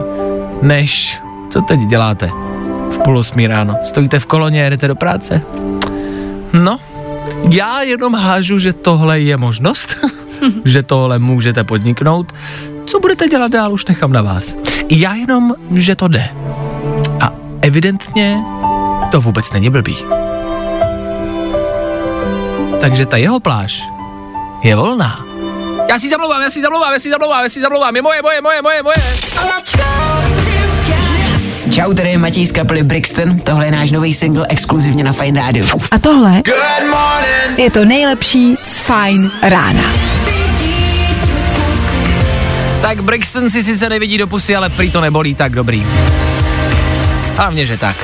než 0.62 1.20
co 1.50 1.62
teď 1.62 1.80
děláte 1.80 2.32
v 2.92 2.98
půl 3.04 3.18
osmí 3.18 3.48
ráno. 3.48 3.76
Stojíte 3.84 4.20
v 4.20 4.26
koloně, 4.26 4.62
jedete 4.62 4.88
do 4.88 4.96
práce? 4.96 5.42
No, 6.54 6.80
já 7.52 7.82
jenom 7.82 8.14
hážu, 8.14 8.60
že 8.60 8.74
tohle 8.74 9.20
je 9.20 9.38
možnost. 9.38 9.98
že 10.66 10.84
tohle 10.84 11.20
můžete 11.20 11.64
podniknout. 11.64 12.34
Co 12.86 13.00
budete 13.00 13.28
dělat 13.28 13.52
dál, 13.52 13.74
už 13.74 13.86
nechám 13.86 14.12
na 14.12 14.22
vás. 14.22 14.58
Já 14.90 15.14
jenom, 15.14 15.54
že 15.72 15.96
to 15.96 16.08
jde. 16.08 16.30
A 17.20 17.34
evidentně 17.62 18.38
to 19.12 19.22
vůbec 19.22 19.52
není 19.52 19.70
blbý. 19.70 19.96
Takže 22.84 23.06
ta 23.06 23.18
jeho 23.18 23.40
pláž 23.40 23.84
je 24.64 24.76
volná. 24.76 25.26
Já 25.90 26.00
si 26.00 26.10
zamlouvám, 26.10 26.42
já 26.42 26.50
si 26.50 26.62
zamlouvám, 26.62 26.94
já 26.94 27.00
si 27.00 27.10
zamlouvám, 27.10 27.44
já 27.44 27.50
si 27.50 27.62
zamlouvám, 27.62 27.96
je 27.96 28.02
moje, 28.02 28.22
moje, 28.22 28.42
moje, 28.42 28.62
moje, 28.62 28.84
moje. 28.84 28.96
Čau, 31.72 31.94
tady 31.94 32.10
je 32.10 32.18
Matěj 32.18 32.48
z 32.48 32.52
kapely 32.52 32.84
Brixton, 32.84 33.40
tohle 33.40 33.66
je 33.66 33.72
náš 33.72 33.92
nový 33.92 34.14
single 34.14 34.46
exkluzivně 34.50 35.04
na 35.04 35.14
Fine 35.14 35.42
Radio. 35.42 35.66
A 35.92 36.00
tohle 36.00 36.42
je 37.58 37.72
to 37.72 37.86
nejlepší 37.86 38.56
z 38.62 38.80
Fine 38.80 39.30
rána. 39.42 39.84
Tak 42.82 43.04
Brixton 43.04 43.50
si 43.50 43.64
sice 43.64 43.90
nevidí 43.90 44.18
do 44.18 44.28
pusy, 44.28 44.56
ale 44.56 44.70
prý 44.70 44.92
to 44.92 45.02
nebolí 45.02 45.36
tak 45.36 45.52
dobrý. 45.52 45.88
Hlavně, 47.38 47.66
že 47.66 47.78
tak. 47.78 47.96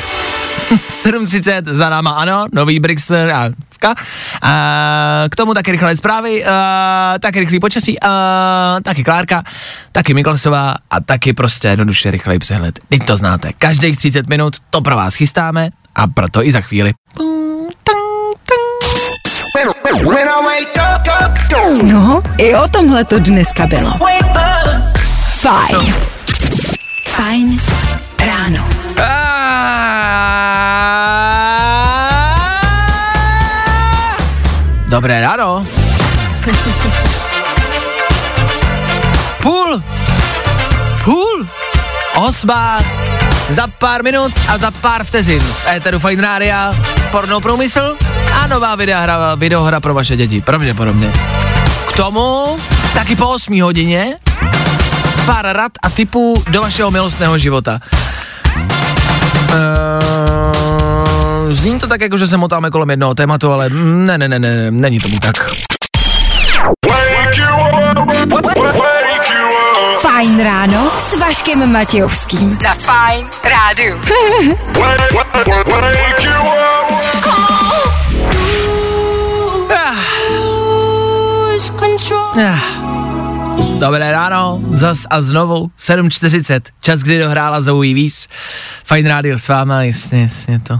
7.30 1.03 1.73
za 1.73 1.89
náma, 1.89 2.11
ano, 2.11 2.45
nový 2.51 2.79
Brixton 2.79 3.31
a 3.31 3.49
Vka. 3.79 3.95
A 4.41 5.25
k 5.31 5.35
tomu 5.35 5.53
taky 5.53 5.71
rychlé 5.71 5.95
zprávy, 5.95 6.45
a 6.45 7.13
taky 7.19 7.39
rychlý 7.39 7.59
počasí, 7.59 7.99
a 8.01 8.77
taky 8.83 9.03
Klárka, 9.03 9.43
taky 9.91 10.13
Miklasová 10.13 10.75
a 10.91 10.99
taky 10.99 11.33
prostě 11.33 11.67
jednoduše 11.67 12.11
rychlej 12.11 12.39
přehled. 12.39 12.79
Teď 12.89 13.05
to 13.05 13.17
znáte. 13.17 13.51
Každých 13.57 13.97
30 13.97 14.27
minut 14.27 14.55
to 14.69 14.81
pro 14.81 14.95
vás 14.95 15.15
chystáme 15.15 15.69
a 15.95 16.07
proto 16.07 16.45
i 16.45 16.51
za 16.51 16.61
chvíli. 16.61 16.93
No, 21.83 22.21
i 22.37 22.55
o 22.55 22.67
tomhle 22.67 23.03
to 23.03 23.19
dneska 23.19 23.67
bylo. 23.67 23.91
Fajn. 25.41 25.95
Fajn 27.07 27.59
Dobré 34.89 35.21
ráno. 35.21 35.65
Půl. 39.41 39.83
Půl. 41.03 41.47
Osma. 42.15 42.79
Za 43.49 43.67
pár 43.67 44.03
minut 44.03 44.31
a 44.47 44.57
za 44.57 44.71
pár 44.71 45.03
vteřin. 45.03 45.39
V 45.41 45.67
Éteru 45.67 45.99
Fine 45.99 46.21
Rádia, 46.21 46.75
porno 47.11 47.41
průmysl 47.41 47.97
a 48.41 48.47
nová 48.47 48.75
videohra, 48.75 49.35
videohra 49.35 49.79
pro 49.79 49.93
vaše 49.93 50.17
děti. 50.17 50.41
Pravděpodobně. 50.41 51.13
K 51.87 51.93
tomu 51.93 52.57
taky 52.93 53.15
po 53.15 53.29
8 53.29 53.61
hodině 53.61 54.15
pár 55.25 55.45
rad 55.45 55.71
a 55.83 55.89
tipů 55.89 56.43
do 56.49 56.61
vašeho 56.61 56.91
milostného 56.91 57.37
života. 57.37 57.79
Uh, 59.53 60.68
zní 61.55 61.79
to 61.79 61.87
tak, 61.87 62.01
jako 62.01 62.17
že 62.17 62.27
se 62.27 62.37
motáme 62.37 62.71
kolem 62.71 62.89
jednoho 62.89 63.15
tématu, 63.15 63.51
ale 63.51 63.69
ne, 63.69 64.17
ne, 64.17 64.27
ne, 64.27 64.39
ne, 64.39 64.71
není 64.71 64.99
tomu 64.99 65.15
tak. 65.19 65.49
Fajn 70.01 70.43
ráno 70.43 70.91
s 70.99 71.19
Vaškem 71.19 71.71
Matějovským. 71.71 72.59
Na 72.63 72.73
Fajn 72.73 73.27
rádu. 73.43 74.01
Ah. 82.37 82.79
Dobré 83.79 84.11
ráno, 84.11 84.59
zas 84.71 85.05
a 85.09 85.21
znovu, 85.21 85.71
7.40, 85.79 86.61
čas, 86.81 86.99
kdy 87.01 87.19
dohrála 87.19 87.61
Zoe 87.61 87.93
Víz. 87.93 88.27
Fajn 88.85 89.07
rádio 89.07 89.39
s 89.39 89.47
váma, 89.47 89.83
jasně, 89.83 90.21
jasně 90.21 90.59
to 90.59 90.79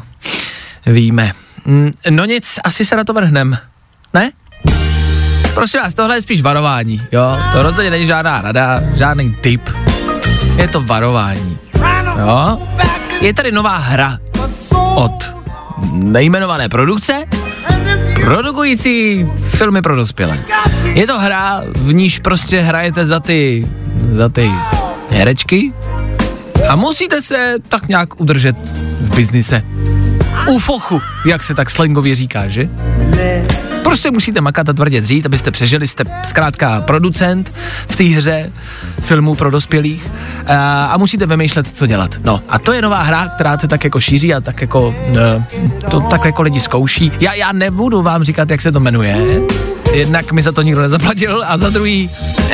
víme. 0.94 1.32
Mm, 1.66 1.92
No 2.10 2.26
nic, 2.26 2.60
asi 2.64 2.86
se 2.86 2.96
na 2.96 3.04
to 3.04 3.14
vrhnem, 3.14 3.58
ne? 4.14 4.32
Prosím 5.54 5.82
vás, 5.82 5.94
tohle 5.94 6.16
je 6.18 6.22
spíš 6.22 6.42
varování, 6.42 7.02
jo? 7.12 7.38
To 7.54 7.64
rozhodně 7.64 7.92
není 7.92 8.06
žádná 8.08 8.42
rada, 8.42 8.82
žádný 8.96 9.36
tip. 9.42 9.70
Je 10.58 10.68
to 10.68 10.82
varování, 10.82 11.58
jo? 12.20 12.68
Je 13.22 13.34
tady 13.34 13.52
nová 13.52 13.78
hra 13.78 14.18
od 14.96 15.34
nejmenované 15.94 16.70
produkce, 16.70 17.26
produkující 18.26 19.26
filmy 19.48 19.82
pro 19.82 19.96
dospělé. 19.96 20.40
Je 20.84 21.08
to 21.08 21.20
hra, 21.20 21.62
v 21.76 21.94
níž 21.94 22.20
prostě 22.20 22.62
hrajete 22.62 23.06
za 23.06 23.20
ty, 23.20 23.68
za 24.12 24.30
ty 24.30 24.52
herečky 25.12 25.74
a 26.70 26.76
musíte 26.76 27.22
se 27.22 27.56
tak 27.70 27.88
nějak 27.88 28.22
udržet 28.22 28.56
v 29.02 29.16
biznise. 29.16 29.64
U 30.48 30.60
fochu, 30.60 31.02
jak 31.26 31.44
se 31.44 31.56
tak 31.56 31.70
slangově 31.70 32.16
říká, 32.16 32.48
že? 32.48 32.70
Prostě 33.84 34.12
musíte 34.12 34.42
makat 34.42 34.70
a 34.70 34.74
tvrdě 34.74 35.02
dřít, 35.02 35.26
abyste 35.26 35.52
přežili, 35.52 35.88
jste 35.88 36.04
zkrátka 36.24 36.82
producent 36.82 37.54
v 37.88 37.96
té 37.96 38.04
hře 38.04 38.52
filmů 39.02 39.36
pro 39.36 39.52
dospělých 39.52 40.12
a, 40.48 40.86
a 40.86 40.98
musíte 40.98 41.26
vymýšlet, 41.26 41.68
co 41.68 41.88
dělat. 41.88 42.16
No 42.24 42.42
a 42.50 42.60
to 42.60 42.74
je 42.74 42.82
nová 42.82 43.02
hra, 43.02 43.28
která 43.28 43.58
se 43.58 43.68
tak 43.68 43.84
jako 43.84 44.00
šíří 44.00 44.34
a 44.34 44.42
tak 44.42 44.62
jako, 44.62 44.88
uh, 44.88 45.44
to 45.92 46.00
tak 46.00 46.26
jako 46.26 46.42
lidi 46.42 46.60
zkouší. 46.60 47.12
Já, 47.20 47.34
já 47.34 47.52
nebudu 47.52 48.02
vám 48.02 48.24
říkat, 48.24 48.50
jak 48.50 48.62
se 48.62 48.72
to 48.72 48.80
jmenuje, 48.80 49.18
jednak 49.94 50.32
mi 50.32 50.42
za 50.42 50.52
to 50.52 50.62
nikdo 50.62 50.82
nezaplatil 50.82 51.44
a 51.48 51.58
za 51.58 51.70
druhý, 51.70 52.10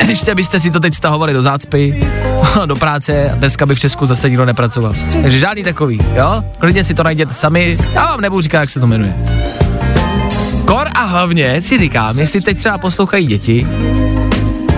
ještě 0.08 0.34
byste 0.34 0.60
si 0.60 0.70
to 0.70 0.80
teď 0.80 0.94
stahovali 0.94 1.32
do 1.32 1.42
zácpy, 1.42 2.10
do 2.66 2.76
práce 2.76 3.30
a 3.30 3.34
dneska 3.34 3.66
by 3.66 3.74
v 3.74 3.80
Česku 3.80 4.06
zase 4.06 4.28
nikdo 4.28 4.44
nepracoval. 4.44 4.92
Takže 5.22 5.38
žádný 5.38 5.62
takový, 5.62 5.98
jo? 6.14 6.44
Klidně 6.58 6.84
si 6.84 6.94
to 6.94 7.02
najděte 7.02 7.34
sami, 7.34 7.76
já 7.92 8.06
vám 8.06 8.20
nebudu 8.20 8.42
říkat, 8.42 8.60
jak 8.60 8.70
se 8.70 8.80
to 8.80 8.86
jmenuje. 8.86 9.14
A 10.96 11.02
hlavně 11.02 11.62
si 11.62 11.78
říkám, 11.78 12.18
jestli 12.18 12.40
teď 12.40 12.58
třeba 12.58 12.78
poslouchají 12.78 13.26
děti, 13.26 13.66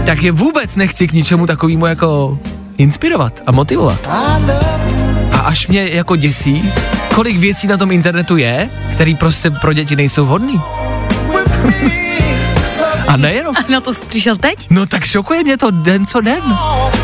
tak 0.06 0.22
je 0.22 0.32
vůbec 0.32 0.76
nechci 0.76 1.08
k 1.08 1.12
ničemu 1.12 1.46
takovému 1.46 1.86
jako 1.86 2.38
inspirovat 2.78 3.42
a 3.46 3.52
motivovat. 3.52 4.08
A 5.32 5.38
až 5.38 5.68
mě 5.68 5.88
jako 5.88 6.16
děsí, 6.16 6.72
kolik 7.14 7.38
věcí 7.38 7.66
na 7.66 7.76
tom 7.76 7.92
internetu 7.92 8.36
je, 8.36 8.70
který 8.92 9.14
prostě 9.14 9.50
pro 9.50 9.72
děti 9.72 9.96
nejsou 9.96 10.24
vhodný. 10.24 10.60
A 13.08 13.16
nejenom. 13.16 13.56
A 13.56 13.72
na 13.72 13.80
to 13.80 13.94
jsi 13.94 14.06
přišel 14.06 14.36
teď? 14.36 14.66
No 14.70 14.86
tak 14.86 15.04
šokuje 15.04 15.44
mě 15.44 15.56
to 15.56 15.70
den 15.70 16.06
co 16.06 16.20
den. 16.20 16.42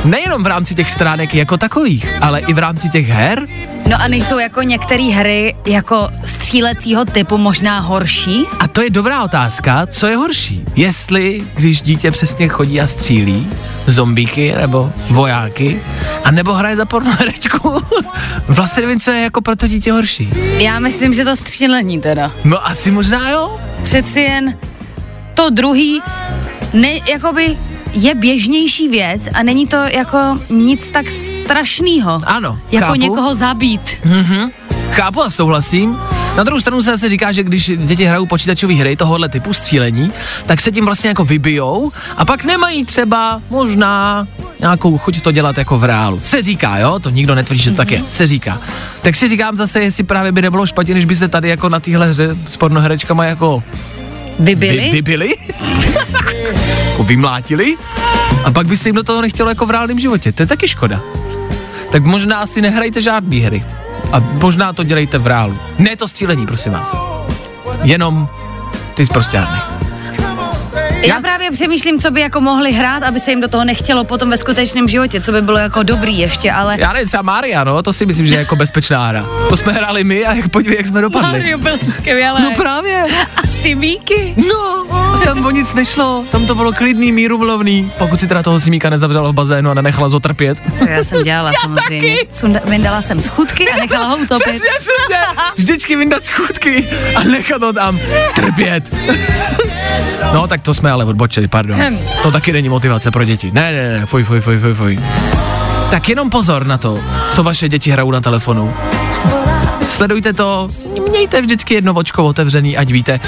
Nejenom 0.04 0.42
v 0.44 0.46
rámci 0.46 0.74
těch 0.74 0.90
stránek 0.90 1.34
jako 1.34 1.56
takových, 1.56 2.08
ale 2.20 2.40
i 2.40 2.52
v 2.52 2.58
rámci 2.58 2.88
těch 2.88 3.08
her. 3.08 3.46
No 3.90 3.96
a 4.00 4.08
nejsou 4.08 4.38
jako 4.38 4.62
některé 4.62 5.02
hry 5.02 5.54
jako 5.66 6.08
střílecího 6.26 7.04
typu 7.04 7.38
možná 7.38 7.80
horší? 7.80 8.44
A 8.60 8.68
to 8.68 8.82
je 8.82 8.90
dobrá 8.90 9.22
otázka, 9.24 9.86
co 9.86 10.06
je 10.06 10.16
horší. 10.16 10.64
Jestli, 10.74 11.44
když 11.54 11.80
dítě 11.80 12.10
přesně 12.10 12.48
chodí 12.48 12.80
a 12.80 12.86
střílí, 12.86 13.48
zombíky 13.86 14.54
nebo 14.60 14.92
vojáky, 15.10 15.82
a 16.24 16.30
nebo 16.30 16.52
hraje 16.54 16.76
za 16.76 16.84
pornoherečku. 16.84 17.80
vlastně 18.48 18.82
nevím, 18.82 19.00
co 19.00 19.10
je 19.10 19.22
jako 19.22 19.40
pro 19.40 19.56
to 19.56 19.68
dítě 19.68 19.92
horší. 19.92 20.30
Já 20.58 20.78
myslím, 20.80 21.14
že 21.14 21.24
to 21.24 21.36
střílení 21.36 22.00
teda. 22.00 22.32
No 22.44 22.66
asi 22.66 22.90
možná 22.90 23.30
jo. 23.30 23.56
Přeci 23.82 24.20
jen 24.20 24.56
to 25.34 25.50
druhý, 25.50 26.02
ne, 26.72 26.88
jakoby 27.10 27.56
je 27.92 28.14
běžnější 28.14 28.88
věc 28.88 29.22
a 29.34 29.42
není 29.42 29.66
to 29.66 29.76
jako 29.76 30.18
nic 30.50 30.90
tak 30.90 31.06
strašného. 31.44 32.20
Ano, 32.26 32.58
Jako 32.70 32.86
chápu. 32.86 33.00
někoho 33.00 33.34
zabít. 33.34 33.80
Mhm. 34.04 34.50
Chápu 34.90 35.22
a 35.22 35.30
souhlasím. 35.30 35.96
Na 36.36 36.42
druhou 36.44 36.60
stranu 36.60 36.82
se 36.82 36.90
zase 36.90 37.08
říká, 37.08 37.32
že 37.32 37.42
když 37.42 37.70
děti 37.76 38.04
hrajou 38.04 38.26
počítačové 38.26 38.74
hry 38.74 38.96
tohohle 38.96 39.28
typu 39.28 39.52
střílení, 39.52 40.12
tak 40.46 40.60
se 40.60 40.70
tím 40.72 40.84
vlastně 40.84 41.08
jako 41.08 41.24
vybijou 41.24 41.92
a 42.16 42.24
pak 42.24 42.44
nemají 42.44 42.84
třeba 42.84 43.40
možná 43.50 44.26
nějakou 44.60 44.98
chuť 44.98 45.20
to 45.22 45.32
dělat 45.32 45.58
jako 45.58 45.78
v 45.78 45.84
reálu. 45.84 46.20
Se 46.20 46.42
říká, 46.42 46.78
jo, 46.78 46.98
to 46.98 47.10
nikdo 47.10 47.34
netvrdí, 47.34 47.62
že 47.62 47.70
to 47.70 47.76
tak 47.76 47.90
je, 47.90 48.02
se 48.10 48.26
říká. 48.26 48.60
Tak 49.02 49.16
si 49.16 49.28
říkám 49.28 49.56
zase, 49.56 49.80
jestli 49.80 50.04
právě 50.04 50.32
by 50.32 50.42
nebylo 50.42 50.66
špatně, 50.66 50.94
když 50.94 51.04
by 51.04 51.16
se 51.16 51.28
tady 51.28 51.48
jako 51.48 51.68
na 51.68 51.80
téhle 51.80 52.06
hře 52.08 52.36
s 52.46 52.56
pornoherečkama 52.56 53.24
jako 53.24 53.62
Vybili? 54.38 54.80
Vy, 54.80 54.90
vybili? 54.90 55.34
jako 56.94 57.04
vymlátili? 57.04 57.76
A 58.44 58.50
pak 58.50 58.66
by 58.66 58.76
se 58.76 58.88
jim 58.88 58.96
do 58.96 59.02
toho 59.02 59.22
nechtělo 59.22 59.48
jako 59.48 59.66
v 59.66 59.70
reálném 59.70 60.00
životě. 60.00 60.32
To 60.32 60.42
je 60.42 60.46
taky 60.46 60.68
škoda. 60.68 61.00
Tak 61.92 62.04
možná 62.04 62.36
asi 62.36 62.60
nehrajte 62.60 63.02
žádný 63.02 63.40
hry. 63.40 63.64
A 64.12 64.20
možná 64.20 64.72
to 64.72 64.84
dělejte 64.84 65.18
v 65.18 65.26
reálu. 65.26 65.58
Ne 65.78 65.96
to 65.96 66.08
střílení, 66.08 66.46
prosím 66.46 66.72
vás. 66.72 66.96
Jenom 67.82 68.28
ty 68.94 69.06
zprostěrny. 69.06 69.73
Já 71.06 71.20
právě 71.20 71.50
přemýšlím, 71.50 72.00
co 72.00 72.10
by 72.10 72.20
jako 72.20 72.40
mohli 72.40 72.72
hrát, 72.72 73.02
aby 73.02 73.20
se 73.20 73.30
jim 73.30 73.40
do 73.40 73.48
toho 73.48 73.64
nechtělo 73.64 74.04
potom 74.04 74.30
ve 74.30 74.36
skutečném 74.38 74.88
životě, 74.88 75.20
co 75.20 75.32
by 75.32 75.42
bylo 75.42 75.58
jako 75.58 75.82
dobrý 75.82 76.18
ještě, 76.18 76.52
ale... 76.52 76.76
Já 76.80 76.92
nevím, 76.92 77.08
třeba 77.08 77.22
Maria, 77.22 77.64
no, 77.64 77.82
to 77.82 77.92
si 77.92 78.06
myslím, 78.06 78.26
že 78.26 78.34
je 78.34 78.38
jako 78.38 78.56
bezpečná 78.56 79.06
hra. 79.06 79.26
To 79.48 79.56
jsme 79.56 79.72
hráli 79.72 80.04
my 80.04 80.26
a 80.26 80.34
jak 80.34 80.48
podívej, 80.48 80.76
jak 80.76 80.86
jsme 80.86 81.00
dopadli. 81.00 81.32
Mario 81.32 81.58
byl 81.58 81.78
skvělý. 81.92 82.42
No 82.42 82.50
právě. 82.56 83.06
A 83.36 83.46
Simíky. 83.46 84.34
No, 84.36 84.86
tam 85.24 85.46
o 85.46 85.50
nic 85.50 85.74
nešlo, 85.74 86.24
tam 86.32 86.46
to 86.46 86.54
bylo 86.54 86.72
klidný, 86.72 87.12
mírumilovný, 87.12 87.92
pokud 87.98 88.20
si 88.20 88.26
teda 88.26 88.42
toho 88.42 88.60
simíka 88.60 88.90
nezavřela 88.90 89.30
v 89.30 89.34
bazénu 89.34 89.70
a 89.70 89.74
nenechala 89.74 90.08
zotrpět. 90.08 90.58
To 90.78 90.88
já 90.88 91.04
jsem 91.04 91.22
dělala 91.24 91.50
Já 91.52 91.56
samozřejmě. 91.62 92.16
taky. 92.16 92.28
Sunda, 92.32 92.60
vyndala 92.64 93.02
jsem 93.02 93.22
schůdky 93.22 93.68
a 93.70 93.76
nechala 93.76 94.06
ho 94.06 94.16
utopit. 94.16 94.42
Přesně, 94.42 94.70
přesně. 94.78 95.16
Vždycky 95.56 95.96
vyndat 95.96 96.24
schůdky 96.24 96.88
a 97.16 97.24
nechat 97.24 97.62
ho 97.62 97.72
tam 97.72 98.00
trpět. 98.34 98.84
No, 100.34 100.46
tak 100.46 100.60
to 100.60 100.74
jsme 100.74 100.90
ale 100.90 101.04
odbočili, 101.04 101.48
pardon. 101.48 101.80
Hm. 101.80 101.98
To 102.22 102.30
taky 102.30 102.52
není 102.52 102.68
motivace 102.68 103.10
pro 103.10 103.24
děti. 103.24 103.50
Ne, 103.52 103.72
ne, 103.72 103.98
ne, 103.98 104.06
fuj, 104.06 104.24
fuj, 104.24 104.40
fuj, 104.40 104.58
fuj, 104.58 104.74
fuj. 104.74 104.98
Tak 105.90 106.08
jenom 106.08 106.30
pozor 106.30 106.66
na 106.66 106.78
to, 106.78 106.98
co 107.30 107.42
vaše 107.42 107.68
děti 107.68 107.90
hrajou 107.90 108.10
na 108.10 108.20
telefonu. 108.20 108.74
Sledujte 109.86 110.32
to, 110.32 110.68
mějte 111.10 111.40
vždycky 111.40 111.74
jedno 111.74 111.94
očko 111.94 112.24
otevřený, 112.24 112.76
ať 112.76 112.90
víte, 112.90 113.20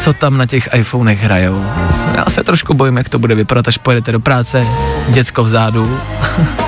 co 0.00 0.12
tam 0.12 0.38
na 0.38 0.46
těch 0.46 0.68
iPhonech 0.74 1.22
hrajou. 1.22 1.64
Já 2.14 2.24
se 2.28 2.44
trošku 2.44 2.74
bojím, 2.74 2.96
jak 2.96 3.08
to 3.08 3.18
bude 3.18 3.34
vypadat, 3.34 3.68
až 3.68 3.78
pojedete 3.78 4.12
do 4.12 4.20
práce, 4.20 4.66
děcko 5.08 5.44
vzadu. 5.44 6.00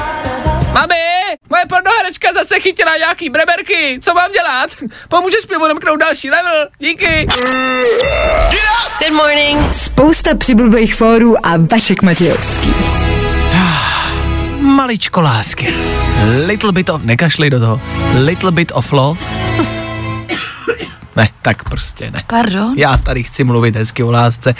Moje 1.50 1.62
pornoherečka 1.68 2.28
zase 2.34 2.60
chytila 2.60 2.96
nějaký 2.96 3.30
breberky, 3.30 3.98
co 4.02 4.14
mám 4.14 4.32
dělat? 4.32 4.70
Pomůžeš 5.08 5.46
mi 5.50 5.56
odemknout 5.56 6.00
další 6.00 6.30
level, 6.30 6.68
díky. 6.78 7.26
Good 9.00 9.12
morning. 9.12 9.74
Spousta 9.74 10.36
přibulbých 10.36 10.94
fórů 10.94 11.46
a 11.46 11.56
Vašek 11.72 12.02
Matějovský. 12.02 12.74
Maličko 14.60 15.20
lásky. 15.20 15.74
Little 16.46 16.72
bit 16.72 16.88
of, 16.88 17.02
nekašli 17.02 17.50
do 17.50 17.60
toho, 17.60 17.80
little 18.24 18.50
bit 18.50 18.72
of 18.74 18.92
love. 18.92 19.20
Ne, 21.20 21.28
tak 21.42 21.64
prostě 21.64 22.10
ne. 22.10 22.22
Pardon? 22.26 22.74
Já 22.76 22.96
tady 22.96 23.22
chci 23.22 23.44
mluvit 23.44 23.76
hezky 23.76 24.02
o 24.02 24.12
lásce. 24.12 24.54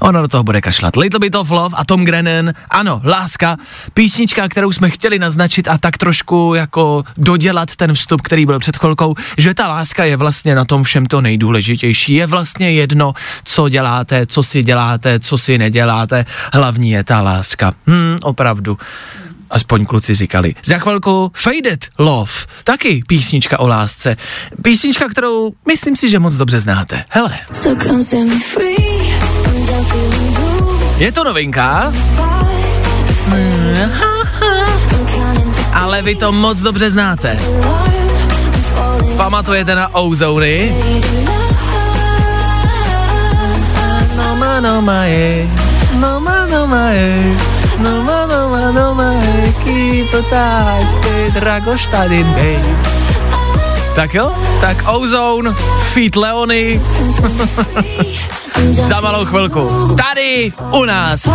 Ono 0.00 0.22
do 0.22 0.28
toho 0.28 0.44
bude 0.44 0.60
kašlat. 0.60 0.96
Little 0.96 1.20
Bit 1.20 1.34
of 1.34 1.50
Love 1.50 1.76
a 1.78 1.84
Tom 1.84 2.04
Grennan. 2.04 2.52
Ano, 2.70 3.00
láska. 3.04 3.56
Písnička, 3.94 4.48
kterou 4.48 4.72
jsme 4.72 4.90
chtěli 4.90 5.18
naznačit 5.18 5.68
a 5.68 5.78
tak 5.78 5.98
trošku 5.98 6.54
jako 6.56 7.04
dodělat 7.16 7.76
ten 7.76 7.94
vstup, 7.94 8.22
který 8.22 8.46
byl 8.46 8.58
před 8.58 8.76
chvilkou, 8.76 9.14
že 9.38 9.54
ta 9.54 9.68
láska 9.68 10.04
je 10.04 10.16
vlastně 10.16 10.54
na 10.54 10.64
tom 10.64 10.84
všem 10.84 11.06
to 11.06 11.20
nejdůležitější. 11.20 12.14
Je 12.14 12.26
vlastně 12.26 12.72
jedno, 12.72 13.12
co 13.44 13.68
děláte, 13.68 14.26
co 14.26 14.42
si 14.42 14.62
děláte, 14.62 15.20
co 15.20 15.38
si 15.38 15.58
neděláte. 15.58 16.26
Hlavní 16.52 16.90
je 16.90 17.04
ta 17.04 17.20
láska. 17.20 17.72
Hm, 17.86 18.18
opravdu 18.22 18.78
aspoň 19.50 19.86
kluci 19.86 20.14
říkali. 20.14 20.54
Za 20.64 20.78
chvilku 20.78 21.32
Faded 21.34 21.86
Love, 21.98 22.32
taky 22.64 23.02
písnička 23.06 23.60
o 23.60 23.68
lásce. 23.68 24.16
Písnička, 24.62 25.08
kterou 25.08 25.52
myslím 25.68 25.96
si, 25.96 26.10
že 26.10 26.18
moc 26.18 26.36
dobře 26.36 26.60
znáte. 26.60 27.04
Hele, 27.08 27.38
je 30.98 31.12
to 31.12 31.24
novinka, 31.24 31.92
to 34.90 35.04
ale 35.72 36.02
vy 36.02 36.14
to 36.14 36.32
moc 36.32 36.58
dobře 36.60 36.90
znáte. 36.90 37.38
Pamatujete 39.16 39.74
na 39.74 39.94
Ozony? 39.94 40.74
No 44.16 44.36
ma 44.36 44.60
no 44.60 44.82
ma 44.82 45.04
je, 45.04 45.48
no 46.00 46.20
ma 46.20 46.46
no 46.46 46.66
ma 46.66 46.90
je, 46.90 47.36
no 47.38 47.53
ma 47.78 48.26
no 48.26 48.48
ma 48.48 48.70
no 48.70 48.94
ma 48.94 49.12
je, 49.12 49.52
keep 49.64 50.14
a 50.14 50.22
touch, 50.30 51.00
ty 51.02 51.32
dragoštadin, 51.40 52.26
babe. 52.26 52.94
Tak 53.94 54.14
jo, 54.14 54.34
tak 54.60 54.76
Ozone, 54.88 55.54
Feet 55.92 56.16
Leony, 56.16 56.80
za 58.70 59.00
malou 59.00 59.24
chvilku. 59.24 59.94
Tady 59.96 60.52
u 60.70 60.84
nás. 60.84 61.28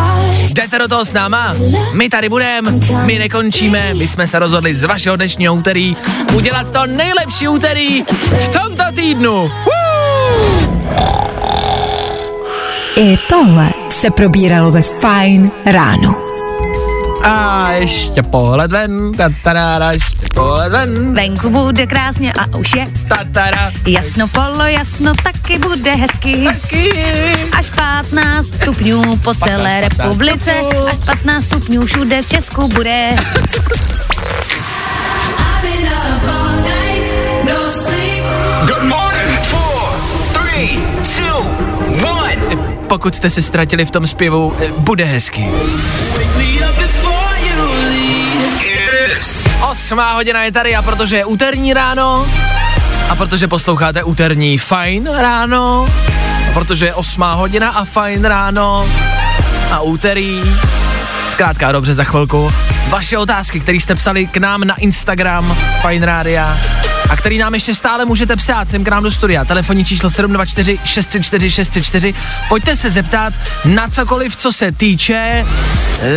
Jdete 0.50 0.80
do 0.80 0.88
toho 0.88 1.06
s 1.06 1.14
náma? 1.14 1.56
My 1.94 2.10
tady 2.10 2.30
budeme, 2.30 2.72
my 3.06 3.20
nekončíme, 3.20 3.94
my 3.94 4.08
jsme 4.08 4.28
se 4.28 4.40
rozhodli 4.40 4.76
z 4.76 4.84
vašeho 4.84 5.16
dnešního 5.16 5.56
úterý 5.56 5.98
udělat 6.34 6.72
to 6.72 6.86
nejlepší 6.86 7.48
úterý 7.48 8.04
v 8.46 8.48
tomto 8.48 8.84
týdnu. 8.96 9.52
Woo! 9.66 9.80
I 12.96 13.18
tohle 13.30 13.70
se 13.90 14.12
probíralo 14.12 14.72
ve 14.72 14.82
Fine 14.82 15.50
ráno. 15.66 16.29
A 17.24 17.72
ještě 17.72 18.24
pohled 18.24 18.72
ven, 18.72 19.12
tatarára, 19.12 19.92
ještě 19.92 20.28
pohled 20.34 20.72
ven, 20.72 21.14
Venku 21.14 21.50
bude 21.50 21.88
krásně 21.88 22.34
a 22.34 22.58
už 22.58 22.74
je 22.76 22.88
tatara. 23.08 23.72
jasno 23.88 24.28
polo, 24.28 24.64
jasno 24.66 25.12
taky 25.24 25.58
bude 25.60 25.96
hezky. 25.96 26.36
Hezky. 26.38 26.90
Až 27.58 27.70
15 27.70 28.46
stupňů 28.62 29.18
po 29.18 29.34
celé 29.34 29.82
15 29.82 29.98
republice, 30.00 30.52
stupňů. 30.62 30.88
až 30.88 30.98
15 31.06 31.44
stupňů 31.44 31.86
všude 31.86 32.22
v 32.22 32.28
Česku 32.28 32.68
bude. 32.68 33.16
Good 38.68 38.84
morning. 38.84 39.40
Four, 39.50 39.90
three, 40.34 40.80
two, 41.16 41.40
one. 42.10 42.58
Pokud 42.88 43.16
jste 43.16 43.30
se 43.30 43.42
ztratili 43.42 43.86
v 43.86 43.92
tom 43.92 44.08
zpěvu, 44.08 44.54
eh, 44.62 44.68
bude 44.78 45.04
hezky. 45.06 45.48
Is. 49.20 49.34
Osmá 49.70 50.14
hodina 50.14 50.44
je 50.44 50.52
tady 50.52 50.76
a 50.76 50.82
protože 50.82 51.16
je 51.16 51.26
úterní 51.26 51.74
ráno 51.74 52.28
a 53.10 53.16
protože 53.16 53.48
posloucháte 53.48 54.04
úterní 54.04 54.58
fajn 54.58 55.10
ráno 55.14 55.90
a 56.50 56.54
protože 56.54 56.86
je 56.86 56.94
osmá 56.94 57.34
hodina 57.34 57.70
a 57.70 57.86
fajn 57.86 58.26
ráno 58.26 58.88
a 59.72 59.80
úterý, 59.80 60.42
zkrátka 61.32 61.72
dobře 61.72 61.94
za 61.94 62.04
chvilku, 62.04 62.54
vaše 62.90 63.18
otázky, 63.18 63.60
které 63.60 63.78
jste 63.78 63.96
psali 63.96 64.28
k 64.28 64.38
nám 64.38 64.64
na 64.64 64.76
Instagram 64.76 65.58
Fajn 65.82 66.04
Rádia 66.04 66.58
a 67.10 67.16
který 67.16 67.38
nám 67.38 67.54
ještě 67.54 67.76
stále 67.76 68.06
můžete 68.06 68.36
psát 68.36 68.70
sem 68.70 68.84
k 68.84 68.88
nám 68.88 69.04
do 69.04 69.12
studia. 69.12 69.46
Telefonní 69.46 69.86
číslo 69.86 70.10
724 70.10 70.80
634 70.86 71.52
634. 71.52 72.14
Pojďte 72.50 72.76
se 72.76 72.92
zeptat 72.92 73.34
na 73.66 73.88
cokoliv, 73.88 74.36
co 74.36 74.52
se 74.52 74.72
týče 74.72 75.46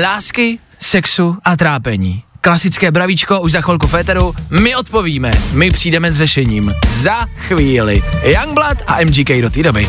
lásky, 0.02 0.58
sexu 0.78 1.36
a 1.44 1.56
trápení. 1.56 2.22
Klasické 2.44 2.90
bravíčko 2.90 3.40
už 3.40 3.52
za 3.52 3.60
chvilku 3.60 3.86
féteru, 3.86 4.34
my 4.50 4.76
odpovíme, 4.76 5.30
my 5.52 5.70
přijdeme 5.70 6.12
s 6.12 6.16
řešením. 6.16 6.74
Za 6.88 7.14
chvíli. 7.36 8.02
Youngblood 8.22 8.78
a 8.86 9.04
MGK 9.04 9.28
do 9.42 9.50
té 9.50 9.62
doby. 9.62 9.88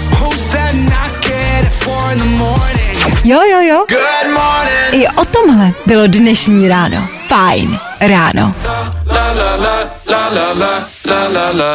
Jo, 3.24 3.40
jo, 3.52 3.62
jo. 3.62 3.86
Good 3.90 4.34
morning. 4.34 5.04
I 5.04 5.08
o 5.08 5.26
tomhle 5.26 5.72
bylo 5.86 6.08
dnešní 6.08 6.68
ráno. 6.68 7.08
Fajn 7.28 7.80
ráno. 8.00 8.56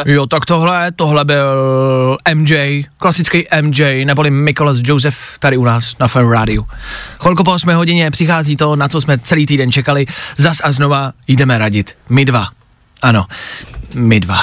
Jo, 0.05 0.25
tak 0.25 0.45
tohle, 0.45 0.91
tohle 0.91 1.25
byl 1.25 2.17
MJ, 2.33 2.83
klasický 2.97 3.45
MJ, 3.61 4.05
neboli 4.05 4.31
Mikolas 4.31 4.77
Joseph 4.83 5.17
tady 5.39 5.57
u 5.57 5.63
nás 5.63 5.95
na 5.99 6.07
Fun 6.07 6.31
Radio. 6.31 6.63
Chvilku 7.19 7.43
po 7.43 7.51
8 7.51 7.69
hodině 7.69 8.11
přichází 8.11 8.57
to, 8.57 8.75
na 8.75 8.87
co 8.87 9.01
jsme 9.01 9.17
celý 9.17 9.45
týden 9.45 9.71
čekali, 9.71 10.05
zas 10.37 10.57
a 10.63 10.71
znova 10.71 11.11
jdeme 11.27 11.57
radit. 11.57 11.95
My 12.09 12.25
dva. 12.25 12.47
Ano, 13.01 13.25
my 13.95 14.19
dva. 14.19 14.39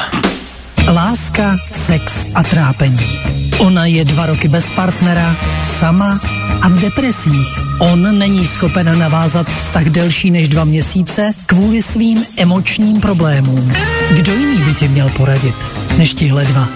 Láska, 0.94 1.57
sex 1.72 2.27
a 2.35 2.42
trápení. 2.42 3.18
Ona 3.59 3.87
je 3.87 4.05
dva 4.05 4.27
roky 4.27 4.49
bez 4.49 4.70
partnera, 4.70 5.37
sama 5.62 6.20
a 6.62 6.68
v 6.68 6.79
depresích. 6.79 7.59
On 7.79 8.18
není 8.18 8.46
schopen 8.46 8.99
navázat 8.99 9.46
vztah 9.51 9.85
delší 9.85 10.31
než 10.31 10.49
dva 10.49 10.64
měsíce 10.64 11.33
kvůli 11.46 11.83
svým 11.83 12.25
emočním 12.38 13.01
problémům. 13.01 13.72
Kdo 14.11 14.35
jiný 14.35 14.59
by 14.59 14.75
ti 14.75 14.88
měl 14.88 15.11
poradit, 15.16 15.57
než 15.99 16.14
tihle 16.14 16.44
dva? 16.44 16.68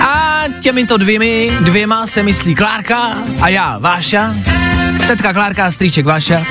A 0.00 0.44
těmito 0.60 0.96
dvěmi, 0.96 1.50
dvěma 1.60 2.06
se 2.06 2.22
myslí 2.22 2.54
Klárka 2.54 3.18
a 3.40 3.48
já, 3.48 3.78
Váša, 3.78 4.34
tetka 5.06 5.32
Klárka 5.32 5.66
a 5.66 5.70
strýček 5.70 6.06
Váša, 6.06 6.44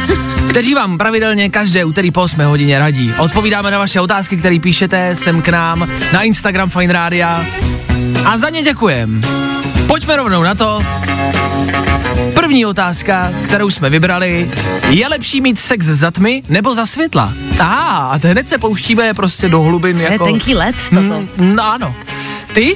kteří 0.49 0.73
vám 0.73 0.97
pravidelně 0.97 1.49
každé 1.49 1.85
úterý 1.85 2.11
po 2.11 2.21
8 2.21 2.39
hodině 2.39 2.79
radí. 2.79 3.13
Odpovídáme 3.17 3.71
na 3.71 3.77
vaše 3.77 4.01
otázky, 4.01 4.37
které 4.37 4.59
píšete 4.59 5.15
sem 5.15 5.41
k 5.41 5.49
nám 5.49 5.89
na 6.13 6.21
Instagram 6.21 6.69
Fine 6.69 6.93
Rádia 6.93 7.45
a 8.25 8.37
za 8.37 8.49
ně 8.49 8.63
děkujem. 8.63 9.21
Pojďme 9.87 10.15
rovnou 10.15 10.43
na 10.43 10.55
to. 10.55 10.83
První 12.33 12.65
otázka, 12.65 13.33
kterou 13.43 13.69
jsme 13.69 13.89
vybrali, 13.89 14.51
je 14.89 15.07
lepší 15.07 15.41
mít 15.41 15.59
sex 15.59 15.85
za 15.85 16.11
tmy 16.11 16.43
nebo 16.49 16.75
za 16.75 16.85
světla? 16.85 17.33
Aha, 17.59 18.07
a 18.07 18.27
hned 18.27 18.49
se 18.49 18.57
pouštíme 18.57 19.13
prostě 19.13 19.49
do 19.49 19.61
hlubin 19.61 19.95
To 19.97 20.01
je 20.03 20.11
jako... 20.11 20.25
tenký 20.25 20.55
let 20.55 20.75
toto. 20.89 21.01
Mm, 21.01 21.55
no 21.55 21.63
ano. 21.63 21.95
Ty? 22.53 22.75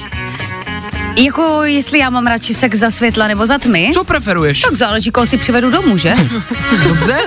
Jako 1.24 1.62
jestli 1.64 1.98
já 1.98 2.10
mám 2.10 2.26
radši 2.26 2.54
sex 2.54 2.78
za 2.78 2.90
světla 2.90 3.28
nebo 3.28 3.46
za 3.46 3.58
tmy? 3.58 3.90
Co 3.94 4.04
preferuješ? 4.04 4.60
Tak 4.60 4.76
záleží, 4.76 5.10
koho 5.10 5.26
si 5.26 5.36
přivedu 5.36 5.70
domů, 5.70 5.96
že? 5.96 6.14
Dobře? 6.88 7.18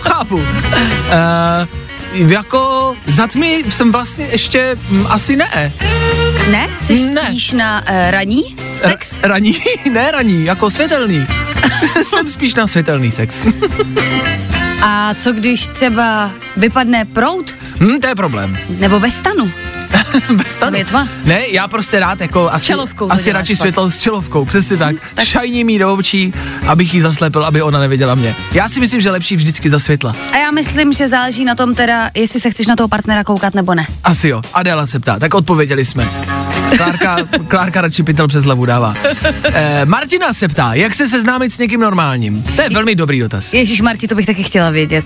Chápu. 0.00 0.34
Uh, 0.36 0.44
jako 2.30 2.94
za 3.06 3.26
tmy 3.26 3.64
jsem 3.68 3.92
vlastně 3.92 4.26
ještě 4.30 4.76
mm, 4.88 5.06
asi 5.08 5.36
ne. 5.36 5.72
Ne? 6.50 6.68
Jsi 6.80 7.10
Ne. 7.10 7.22
spíš 7.26 7.52
na 7.52 7.80
uh, 7.90 7.96
raní 8.10 8.56
sex? 8.76 9.12
R- 9.22 9.28
raní, 9.30 9.56
ne 9.90 10.10
raní, 10.10 10.44
jako 10.44 10.70
světelný. 10.70 11.26
jsem 12.08 12.28
spíš 12.28 12.54
na 12.54 12.66
světelný 12.66 13.10
sex. 13.10 13.34
A 14.82 15.14
co 15.22 15.32
když 15.32 15.66
třeba 15.66 16.30
vypadne 16.56 17.04
prout? 17.04 17.54
hm, 17.80 18.00
to 18.00 18.06
je 18.06 18.14
problém. 18.14 18.58
Nebo 18.68 19.00
ve 19.00 19.10
stanu? 19.10 19.52
Bez 20.34 20.56
je 20.74 20.84
tma. 20.84 21.08
Ne, 21.24 21.48
já 21.48 21.68
prostě 21.68 22.00
rád 22.00 22.20
jako 22.20 22.48
asi, 22.48 22.66
čelovkou 22.66 23.12
asi 23.12 23.32
radši 23.32 23.52
pak. 23.52 23.58
světel 23.58 23.90
s 23.90 23.98
čelovkou, 23.98 24.44
přesně 24.44 24.76
tak. 24.76 24.96
tak. 25.14 25.24
Šajní 25.24 25.64
mi 25.64 25.78
do 25.78 25.94
očí, 25.94 26.32
abych 26.66 26.94
jí 26.94 27.00
zaslepil, 27.00 27.44
aby 27.44 27.62
ona 27.62 27.78
neviděla 27.80 28.14
mě. 28.14 28.34
Já 28.52 28.68
si 28.68 28.80
myslím, 28.80 29.00
že 29.00 29.10
lepší 29.10 29.36
vždycky 29.36 29.70
za 29.70 29.78
světla. 29.78 30.16
A 30.32 30.36
já 30.36 30.50
myslím, 30.50 30.92
že 30.92 31.08
záleží 31.08 31.44
na 31.44 31.54
tom 31.54 31.74
teda, 31.74 32.10
jestli 32.14 32.40
se 32.40 32.50
chceš 32.50 32.66
na 32.66 32.76
toho 32.76 32.88
partnera 32.88 33.24
koukat 33.24 33.54
nebo 33.54 33.74
ne. 33.74 33.86
Asi 34.04 34.28
jo. 34.28 34.42
Adela 34.54 34.86
se 34.86 35.00
ptá, 35.00 35.18
tak 35.18 35.34
odpověděli 35.34 35.84
jsme. 35.84 36.08
Klárka, 36.76 37.16
Klárka 37.48 37.80
radši 37.80 38.02
pytel 38.02 38.28
přes 38.28 38.44
hlavu 38.44 38.66
dává. 38.66 38.94
Eh, 39.44 39.84
Martina 39.86 40.32
se 40.34 40.48
ptá, 40.48 40.74
jak 40.74 40.94
se 40.94 41.08
seznámit 41.08 41.52
s 41.52 41.58
někým 41.58 41.80
normálním? 41.80 42.42
To 42.42 42.62
je 42.62 42.70
velmi 42.70 42.94
dobrý 42.94 43.20
dotaz. 43.20 43.54
Ježíš 43.54 43.80
Marti, 43.80 44.08
to 44.08 44.14
bych 44.14 44.26
taky 44.26 44.42
chtěla 44.42 44.70
vědět. 44.70 45.04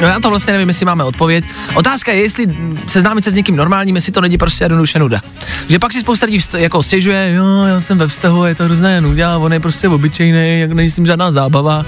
No 0.00 0.08
já 0.08 0.20
to 0.20 0.30
vlastně 0.30 0.52
nevím, 0.52 0.68
jestli 0.68 0.86
máme 0.86 1.04
odpověď. 1.04 1.44
Otázka 1.74 2.12
je, 2.12 2.22
jestli 2.22 2.56
seznámit 2.86 3.24
se 3.24 3.30
s 3.30 3.34
někým 3.34 3.56
normálním, 3.56 3.96
jestli 3.96 4.12
to 4.12 4.20
není 4.26 4.38
prostě 4.38 4.64
jednoduše 4.64 4.98
nuda. 4.98 5.20
Že 5.68 5.78
pak 5.78 5.92
si 5.92 6.00
spousta 6.00 6.26
lidí 6.26 6.38
vst- 6.38 6.58
jako 6.58 6.82
stěžuje, 6.82 7.32
jo, 7.32 7.64
já 7.66 7.80
jsem 7.80 7.98
ve 7.98 8.08
vztahu, 8.08 8.44
je 8.44 8.54
to 8.54 8.64
hrozné 8.64 9.00
nuda, 9.00 9.38
on 9.38 9.52
je 9.52 9.60
prostě 9.60 9.88
obyčejný, 9.88 10.60
jak 10.60 10.72
není 10.72 10.90
s 10.90 11.04
žádná 11.04 11.32
zábava. 11.32 11.86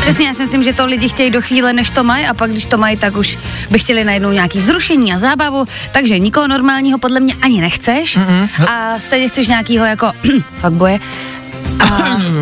Přesně, 0.00 0.26
já 0.26 0.34
si 0.34 0.42
myslím, 0.42 0.62
že 0.62 0.72
to 0.72 0.86
lidi 0.86 1.08
chtějí 1.08 1.30
do 1.30 1.42
chvíle, 1.42 1.72
než 1.72 1.90
to 1.90 2.04
mají, 2.04 2.26
a 2.26 2.34
pak, 2.34 2.50
když 2.50 2.66
to 2.66 2.78
mají, 2.78 2.96
tak 2.96 3.16
už 3.16 3.38
by 3.70 3.78
chtěli 3.78 4.04
najednou 4.04 4.32
nějaký 4.32 4.60
zrušení 4.60 5.12
a 5.12 5.18
zábavu. 5.18 5.64
Takže 5.92 6.18
nikoho 6.18 6.48
normálního 6.48 6.98
podle 6.98 7.20
mě 7.20 7.34
ani 7.42 7.60
nechceš. 7.60 8.16
Mm-hmm. 8.16 8.70
A 8.70 8.98
stejně 8.98 9.28
chceš 9.28 9.48
nějakýho 9.48 9.84
jako 9.84 10.12
fuckboye. 10.54 11.00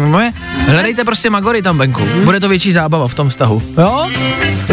Moje, 0.07 0.32
hledejte 0.66 1.05
prostě 1.05 1.30
Magory 1.30 1.62
tam 1.62 1.78
venku, 1.78 2.03
bude 2.24 2.40
to 2.40 2.49
větší 2.49 2.72
zábava 2.72 3.09
v 3.09 3.14
tom 3.14 3.28
vztahu. 3.28 3.62
Jo? 3.78 4.11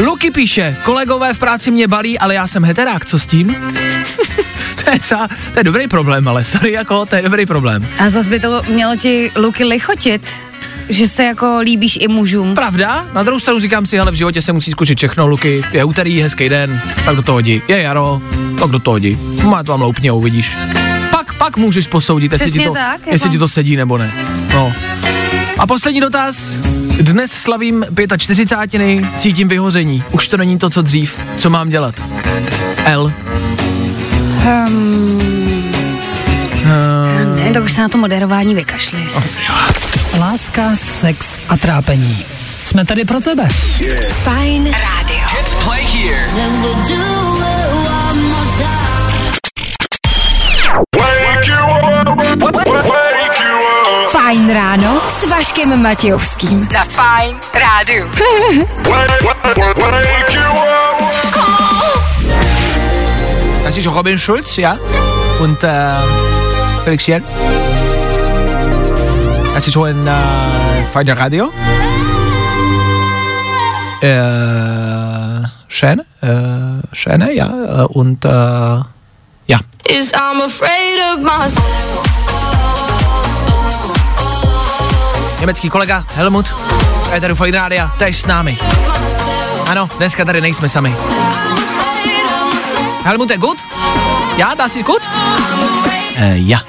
Luky 0.05 0.31
píše, 0.31 0.77
kolegové 0.83 1.33
v 1.33 1.39
práci 1.39 1.71
mě 1.71 1.87
balí, 1.87 2.19
ale 2.19 2.35
já 2.35 2.47
jsem 2.47 2.65
heterák, 2.65 3.05
co 3.05 3.19
s 3.19 3.25
tím? 3.25 3.55
to 4.85 4.91
je 4.91 4.99
třeba, 4.99 5.27
to 5.53 5.59
je 5.59 5.63
dobrý 5.63 5.87
problém, 5.87 6.27
ale 6.27 6.43
sorry, 6.43 6.71
jako, 6.71 7.05
to 7.05 7.15
je 7.15 7.21
dobrý 7.21 7.45
problém. 7.45 7.87
A 7.99 8.09
zase 8.09 8.29
by 8.29 8.39
to 8.39 8.61
mělo 8.69 8.95
ti 8.95 9.31
Luky 9.35 9.63
lichotit, 9.63 10.29
že 10.89 11.07
se 11.07 11.23
jako 11.23 11.59
líbíš 11.61 11.97
i 12.01 12.07
mužům. 12.07 12.55
Pravda? 12.55 13.05
Na 13.13 13.23
druhou 13.23 13.39
stranu 13.39 13.59
říkám 13.59 13.85
si, 13.85 13.97
hele, 13.97 14.11
v 14.11 14.15
životě 14.15 14.41
se 14.41 14.53
musí 14.53 14.71
zkusit 14.71 14.97
všechno, 14.97 15.27
Luky. 15.27 15.63
Je 15.71 15.83
úterý, 15.83 16.21
hezký 16.21 16.49
den, 16.49 16.81
tak 17.05 17.15
do 17.15 17.21
toho 17.21 17.39
jdi. 17.39 17.61
Je 17.67 17.81
jaro, 17.81 18.21
tak 18.59 18.69
do 18.69 18.79
toho 18.79 18.97
jdi. 18.97 19.17
Má 19.43 19.63
to 19.63 19.71
vám 19.71 19.81
loupně, 19.81 20.11
uvidíš. 20.11 20.57
Pak, 21.11 21.33
pak 21.33 21.57
můžeš 21.57 21.87
posoudit, 21.87 22.31
jestli 22.31 22.45
ti, 22.45 22.51
Přesně 22.51 22.67
to, 22.67 22.73
tak, 22.73 22.99
jako- 22.99 23.09
jestli 23.09 23.29
ti 23.29 23.37
to 23.37 23.47
sedí 23.47 23.75
nebo 23.75 23.97
ne. 23.97 24.11
No. 24.53 24.73
A 25.59 25.67
poslední 25.67 26.01
dotaz. 26.01 26.55
Dnes 27.01 27.31
slavím 27.31 27.85
45. 28.17 29.05
cítím 29.17 29.47
vyhoření. 29.47 30.03
Už 30.11 30.27
to 30.27 30.37
není 30.37 30.57
to, 30.57 30.69
co 30.69 30.81
dřív. 30.81 31.19
Co 31.37 31.49
mám 31.49 31.69
dělat? 31.69 31.95
L. 32.85 33.13
Hmm, 34.45 35.65
Uh, 36.65 37.35
ne, 37.35 37.51
tak 37.53 37.63
už 37.63 37.73
se 37.73 37.81
na 37.81 37.89
to 37.89 37.97
moderování 37.97 38.55
vykašli. 38.55 38.99
asi 39.15 39.41
jo. 39.49 39.55
Láska, 40.19 40.61
sex 40.87 41.39
a 41.49 41.57
trápení. 41.57 42.25
Jsme 42.63 42.85
tady 42.85 43.05
pro 43.05 43.19
tebe. 43.21 43.47
Fajn 44.23 44.63
rádio. 44.65 45.27
Hits 45.37 45.53
play 45.63 45.83
here. 45.83 46.29
Fajn 54.11 54.53
ráno 54.53 55.01
s 55.09 55.23
Vaškem 55.29 55.81
Matějovským. 55.81 56.67
Za 56.71 56.83
Fajn 56.83 57.37
rádiu. 57.53 58.11
Das 63.65 63.75
ist 63.75 63.87
Robin 63.87 64.17
Schulz, 64.17 64.57
ja? 64.57 64.77
Und 65.39 65.63
äh, 65.63 65.69
Felix 66.83 67.07
Jen. 67.07 67.23
Das 69.55 69.65
ist 69.67 69.73
schon 69.73 70.07
äh, 70.07 70.11
Feiner 70.93 71.17
Radio. 71.17 71.49
Äh, 74.01 75.47
schön, 75.67 76.01
äh, 76.21 76.95
schöne, 76.95 77.33
ja. 77.33 77.47
Äh, 77.47 77.85
und 77.85 78.23
äh, 78.23 78.29
ja. 78.29 79.59
Is 79.89 80.13
I'm 80.13 80.45
afraid 80.45 80.99
of 81.15 81.23
myself. 81.23 82.05
Německý 85.39 85.69
kolega 85.69 86.03
Helmut, 86.15 86.53
Éteru 87.11 87.35
Fine 87.35 87.57
Radio, 87.57 87.89
tež 87.97 88.21
s 88.21 88.25
námi. 88.25 88.57
Ano, 89.67 89.89
dneska 89.97 90.25
tady 90.25 90.41
nejsme 90.41 90.69
sami. 90.69 90.95
Helmut, 93.05 93.29
je 93.29 93.37
gut? 93.37 93.57
Ja, 94.37 94.55
das 94.55 94.75
ist 94.75 94.85
gut? 94.85 95.01
Äh, 96.17 96.37
ja. 96.37 96.61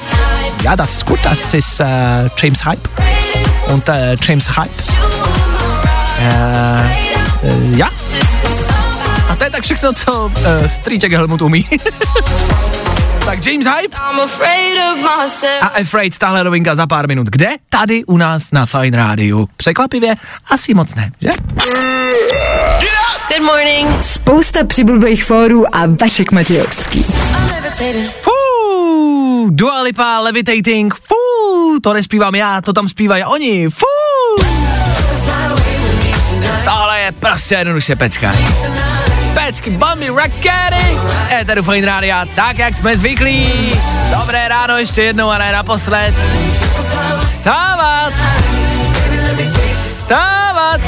Ja, 0.62 0.76
das 0.76 0.92
ist 0.92 1.06
gut. 1.06 1.18
Das 1.22 1.54
ist 1.54 1.80
äh, 1.80 2.28
James 2.36 2.62
Hype. 2.62 2.88
Und 3.68 3.88
äh, 3.88 4.14
James 4.20 4.46
Hype. 4.56 4.82
Äh, 6.20 6.84
äh, 7.42 7.76
ja. 7.76 7.88
A 9.30 9.36
to 9.36 9.44
je 9.44 9.50
tak 9.50 9.62
všechno, 9.62 9.92
co 9.92 10.30
äh, 10.44 10.68
strýček 10.68 11.12
Helmut 11.12 11.42
umí. 11.42 11.64
tak 13.24 13.46
James 13.46 13.66
Hype 13.66 13.96
a 15.60 15.66
Afraid, 15.66 16.18
tahle 16.18 16.44
novinka 16.44 16.74
za 16.74 16.86
pár 16.86 17.08
minut. 17.08 17.26
Kde? 17.26 17.48
Tady 17.68 18.04
u 18.04 18.16
nás 18.16 18.52
na 18.52 18.66
Fine 18.66 18.96
Rádiu. 18.96 19.48
Překvapivě? 19.56 20.14
Asi 20.50 20.74
moc 20.74 20.94
ne, 20.94 21.10
že? 21.20 21.30
Good 23.28 23.42
morning. 23.42 24.02
Spousta 24.02 24.64
přibulbých 24.64 25.24
fórů 25.24 25.76
a 25.76 25.82
Vašek 26.00 26.32
Matějovský. 26.32 26.98
I'm 26.98 27.50
levitating. 27.52 28.10
Fú, 28.22 29.50
Dua 29.50 29.80
Lipa, 29.80 30.20
Levitating, 30.20 30.94
fú, 30.94 31.80
to 31.82 31.92
nespívám 31.92 32.34
já, 32.34 32.60
to 32.60 32.72
tam 32.72 32.88
zpívají 32.88 33.24
oni, 33.24 33.68
fú. 33.70 33.86
Tohle 36.64 37.00
je 37.00 37.12
prostě 37.12 37.54
jednoduše 37.54 37.96
pecka. 37.96 38.32
Pecky, 39.34 39.70
bomby, 39.70 40.08
rakety, 40.08 40.98
Éteru 41.40 41.62
Fine 41.62 41.86
Rádia, 41.86 42.26
tak 42.34 42.58
jak 42.58 42.76
jsme 42.76 42.98
zvyklí. 42.98 43.52
Dobré 44.20 44.48
ráno 44.48 44.78
ještě 44.78 45.02
jednou 45.02 45.30
a 45.30 45.38
ne 45.38 45.52
naposled. 45.52 46.14
Stávat. 47.22 48.12
Stávat. 49.78 50.80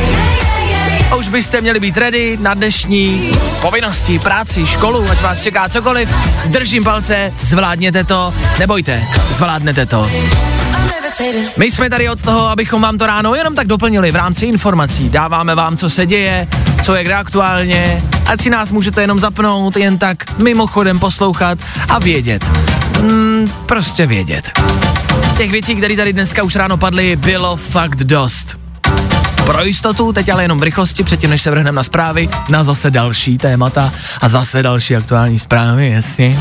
A 1.11 1.15
už 1.15 1.29
byste 1.29 1.61
měli 1.61 1.81
být 1.81 1.97
ready 1.97 2.39
na 2.41 2.55
dnešní 2.55 3.31
povinnosti, 3.61 4.19
práci, 4.19 4.67
školu, 4.67 5.11
ať 5.11 5.21
vás 5.21 5.43
čeká 5.43 5.69
cokoliv. 5.69 6.11
Držím 6.47 6.85
palce, 6.85 7.33
zvládněte 7.41 8.05
to, 8.05 8.35
nebojte, 8.59 9.03
zvládnete 9.31 9.87
to. 9.87 10.11
My 11.57 11.71
jsme 11.71 11.91
tady 11.91 12.09
od 12.09 12.23
toho, 12.23 12.47
abychom 12.47 12.83
vám 12.83 12.99
to 12.99 13.07
ráno 13.07 13.35
jenom 13.35 13.55
tak 13.55 13.67
doplnili 13.67 14.11
v 14.11 14.17
rámci 14.17 14.47
informací. 14.47 15.09
Dáváme 15.11 15.55
vám, 15.55 15.77
co 15.77 15.91
se 15.91 16.07
děje, 16.07 16.49
co 16.83 16.95
je 16.95 17.05
kde 17.05 17.15
aktuálně, 17.15 18.03
ať 18.27 18.41
si 18.41 18.51
nás 18.51 18.73
můžete 18.73 19.01
jenom 19.01 19.19
zapnout, 19.19 19.77
jen 19.77 19.99
tak 19.99 20.39
mimochodem 20.39 20.99
poslouchat 20.99 21.59
a 21.89 21.99
vědět. 21.99 22.51
Mm, 23.01 23.53
prostě 23.67 24.07
vědět. 24.07 24.51
Těch 25.37 25.51
věcí, 25.51 25.75
které 25.77 25.97
tady 25.97 26.13
dneska 26.13 26.43
už 26.43 26.57
ráno 26.57 26.77
padly, 26.77 27.17
bylo 27.17 27.57
fakt 27.57 28.05
dost. 28.05 28.59
Pro 29.49 29.65
jistotu, 29.65 30.13
teď 30.13 30.29
ale 30.29 30.45
jenom 30.45 30.61
v 30.61 30.63
rychlosti, 30.63 31.05
předtím 31.05 31.31
než 31.31 31.43
se 31.43 31.51
vrhneme 31.51 31.77
na 31.77 31.83
zprávy, 31.83 32.29
na 32.49 32.65
zase 32.65 32.91
další 32.91 33.39
témata 33.39 33.93
a 34.21 34.29
zase 34.29 34.63
další 34.63 34.97
aktuální 34.97 35.39
zprávy, 35.39 35.91
jasně. 35.91 36.39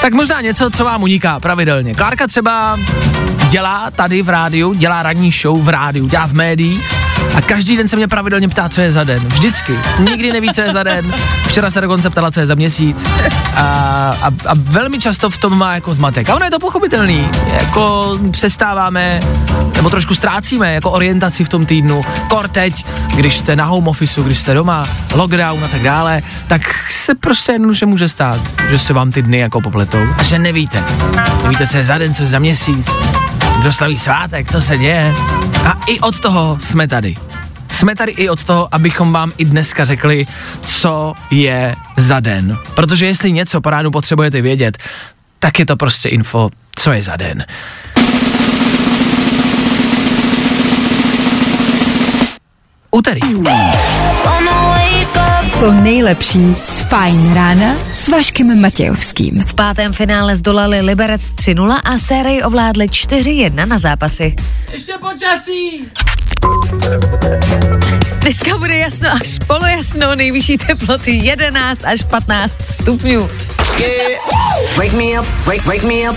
Tak 0.00 0.12
možná 0.12 0.40
něco, 0.40 0.70
co 0.70 0.84
vám 0.84 1.02
uniká 1.02 1.40
pravidelně. 1.40 1.94
Klárka 1.94 2.26
třeba 2.26 2.78
dělá 3.50 3.90
tady 3.90 4.22
v 4.22 4.28
rádiu, 4.28 4.74
dělá 4.74 5.02
ranní 5.02 5.32
show 5.32 5.62
v 5.62 5.68
rádiu, 5.68 6.06
dělá 6.08 6.26
v 6.26 6.32
médiích 6.32 7.05
a 7.36 7.40
každý 7.40 7.76
den 7.76 7.88
se 7.88 7.96
mě 7.96 8.08
pravidelně 8.08 8.48
ptá, 8.48 8.68
co 8.68 8.80
je 8.80 8.92
za 8.92 9.04
den. 9.04 9.26
Vždycky. 9.26 9.78
Nikdy 9.98 10.32
neví, 10.32 10.50
co 10.54 10.60
je 10.60 10.72
za 10.72 10.82
den. 10.82 11.14
Včera 11.46 11.70
se 11.70 11.80
dokonce 11.80 12.10
ptala, 12.10 12.30
co 12.30 12.40
je 12.40 12.46
za 12.46 12.54
měsíc. 12.54 13.06
A, 13.54 13.62
a, 14.22 14.26
a 14.26 14.54
velmi 14.54 14.98
často 14.98 15.30
v 15.30 15.38
tom 15.38 15.58
má 15.58 15.74
jako 15.74 15.94
zmatek. 15.94 16.30
A 16.30 16.34
ono 16.34 16.44
je 16.44 16.50
to 16.50 16.58
pochopitelný. 16.58 17.28
Jako 17.52 18.12
přestáváme, 18.30 19.20
nebo 19.76 19.90
trošku 19.90 20.14
ztrácíme 20.14 20.74
jako 20.74 20.90
orientaci 20.90 21.44
v 21.44 21.48
tom 21.48 21.66
týdnu. 21.66 22.02
Kor 22.28 22.48
teď, 22.48 22.86
když 23.14 23.38
jste 23.38 23.56
na 23.56 23.64
home 23.64 23.88
officeu, 23.88 24.22
když 24.22 24.38
jste 24.38 24.54
doma, 24.54 24.84
lockdown 25.14 25.64
a 25.64 25.68
tak 25.68 25.82
dále, 25.82 26.22
tak 26.46 26.62
se 26.90 27.14
prostě 27.14 27.52
jednoduše 27.52 27.86
může 27.86 28.08
stát, 28.08 28.40
že 28.70 28.78
se 28.78 28.92
vám 28.92 29.12
ty 29.12 29.22
dny 29.22 29.38
jako 29.38 29.60
popletou 29.60 30.02
a 30.18 30.22
že 30.22 30.38
nevíte. 30.38 30.84
Nevíte, 31.42 31.66
co 31.66 31.76
je 31.76 31.84
za 31.84 31.98
den, 31.98 32.14
co 32.14 32.22
je 32.22 32.28
za 32.28 32.38
měsíc, 32.38 32.90
kdo 33.60 33.72
slaví 33.72 33.98
svátek, 33.98 34.52
co 34.52 34.60
se 34.60 34.78
děje. 34.78 35.14
A 35.64 35.78
i 35.86 36.00
od 36.00 36.20
toho 36.20 36.56
jsme 36.60 36.88
tady. 36.88 37.16
jsme 37.70 37.94
tady 37.94 38.12
i 38.12 38.28
od 38.28 38.44
toho, 38.44 38.68
abychom 38.74 39.12
vám 39.12 39.32
i 39.38 39.44
dneska 39.44 39.84
řekli, 39.84 40.26
co 40.64 41.14
je 41.30 41.76
za 41.96 42.20
den. 42.20 42.58
Protože 42.74 43.06
jestli 43.06 43.32
něco 43.32 43.60
po 43.60 43.70
ránu 43.70 43.90
potřebujete 43.90 44.42
vědět, 44.42 44.78
tak 45.38 45.58
je 45.58 45.66
to 45.66 45.76
prostě 45.76 46.08
info, 46.08 46.50
co 46.78 46.92
je 46.92 47.02
za 47.02 47.16
den. 47.16 47.44
Úterý. 52.90 53.20
To 55.60 55.72
nejlepší 55.72 56.56
z 56.64 56.80
Fajn 56.80 57.34
rána 57.34 57.74
s 57.92 58.08
Vaškem 58.08 58.60
Matějovským. 58.60 59.44
V 59.44 59.54
pátém 59.54 59.92
finále 59.92 60.36
zdolali 60.36 60.80
Liberec 60.80 61.20
3-0 61.22 61.80
a 61.84 61.98
sérii 61.98 62.42
ovládli 62.42 62.86
4-1 62.86 63.66
na 63.68 63.78
zápasy. 63.78 64.34
Ještě 64.72 64.92
počasí! 65.00 65.84
Dneska 68.20 68.58
bude 68.58 68.76
jasno 68.76 69.08
až 69.12 69.38
polojasno, 69.46 70.14
nejvyšší 70.14 70.58
teploty 70.58 71.10
11 71.10 71.80
až 71.84 72.02
15 72.02 72.56
stupňů. 72.70 73.28
Wake 74.76 74.92
me 74.92 75.20
up, 75.20 75.26
wake, 75.46 75.66
wake 75.66 75.82
me 75.82 76.10
up. 76.10 76.16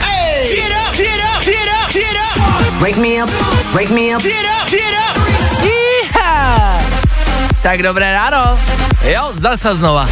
Wake 2.79 2.97
me 2.97 3.23
up, 3.23 3.29
wake 3.73 3.89
me 3.89 4.15
up. 4.15 4.23
Tak 7.61 7.83
dobré 7.83 8.13
ráno. 8.13 8.59
Jo, 9.03 9.31
zase 9.35 9.75
znova. 9.75 10.09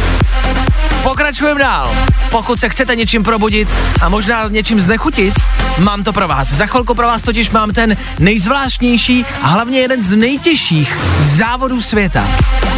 Pokračujeme 1.02 1.60
dál. 1.60 1.94
Pokud 2.30 2.60
se 2.60 2.68
chcete 2.68 2.96
něčím 2.96 3.24
probudit 3.24 3.74
a 4.02 4.08
možná 4.08 4.48
něčím 4.48 4.80
znechutit, 4.80 5.34
mám 5.78 6.04
to 6.04 6.12
pro 6.12 6.28
vás. 6.28 6.48
Za 6.48 6.66
chvilku 6.66 6.94
pro 6.94 7.06
vás 7.06 7.22
totiž 7.22 7.50
mám 7.50 7.70
ten 7.70 7.96
nejzvláštnější 8.18 9.26
a 9.42 9.46
hlavně 9.46 9.80
jeden 9.80 10.04
z 10.04 10.16
nejtěžších 10.16 10.98
závodů 11.20 11.82
světa. 11.82 12.24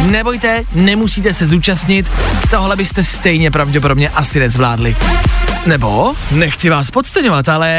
Nebojte, 0.01 0.63
nemusíte 0.73 1.33
se 1.33 1.47
zúčastnit, 1.47 2.11
tohle 2.49 2.75
byste 2.75 3.03
stejně 3.03 3.51
pravděpodobně 3.51 4.09
asi 4.09 4.39
nezvládli. 4.39 4.95
Nebo, 5.65 6.13
nechci 6.31 6.69
vás 6.69 6.91
podceňovat, 6.91 7.49
ale 7.49 7.69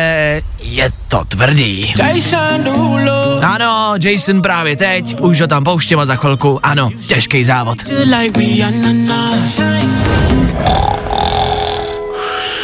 je 0.60 0.90
to 1.08 1.24
tvrdý. 1.24 1.94
Jason 1.98 2.64
Derulo. 2.64 3.40
Ano, 3.42 3.94
Jason 4.04 4.42
právě 4.42 4.76
teď, 4.76 5.20
už 5.20 5.40
ho 5.40 5.46
tam 5.46 5.64
pouštím 5.64 5.98
a 5.98 6.06
za 6.06 6.16
chvilku, 6.16 6.60
ano, 6.62 6.90
těžký 7.06 7.44
závod. 7.44 7.78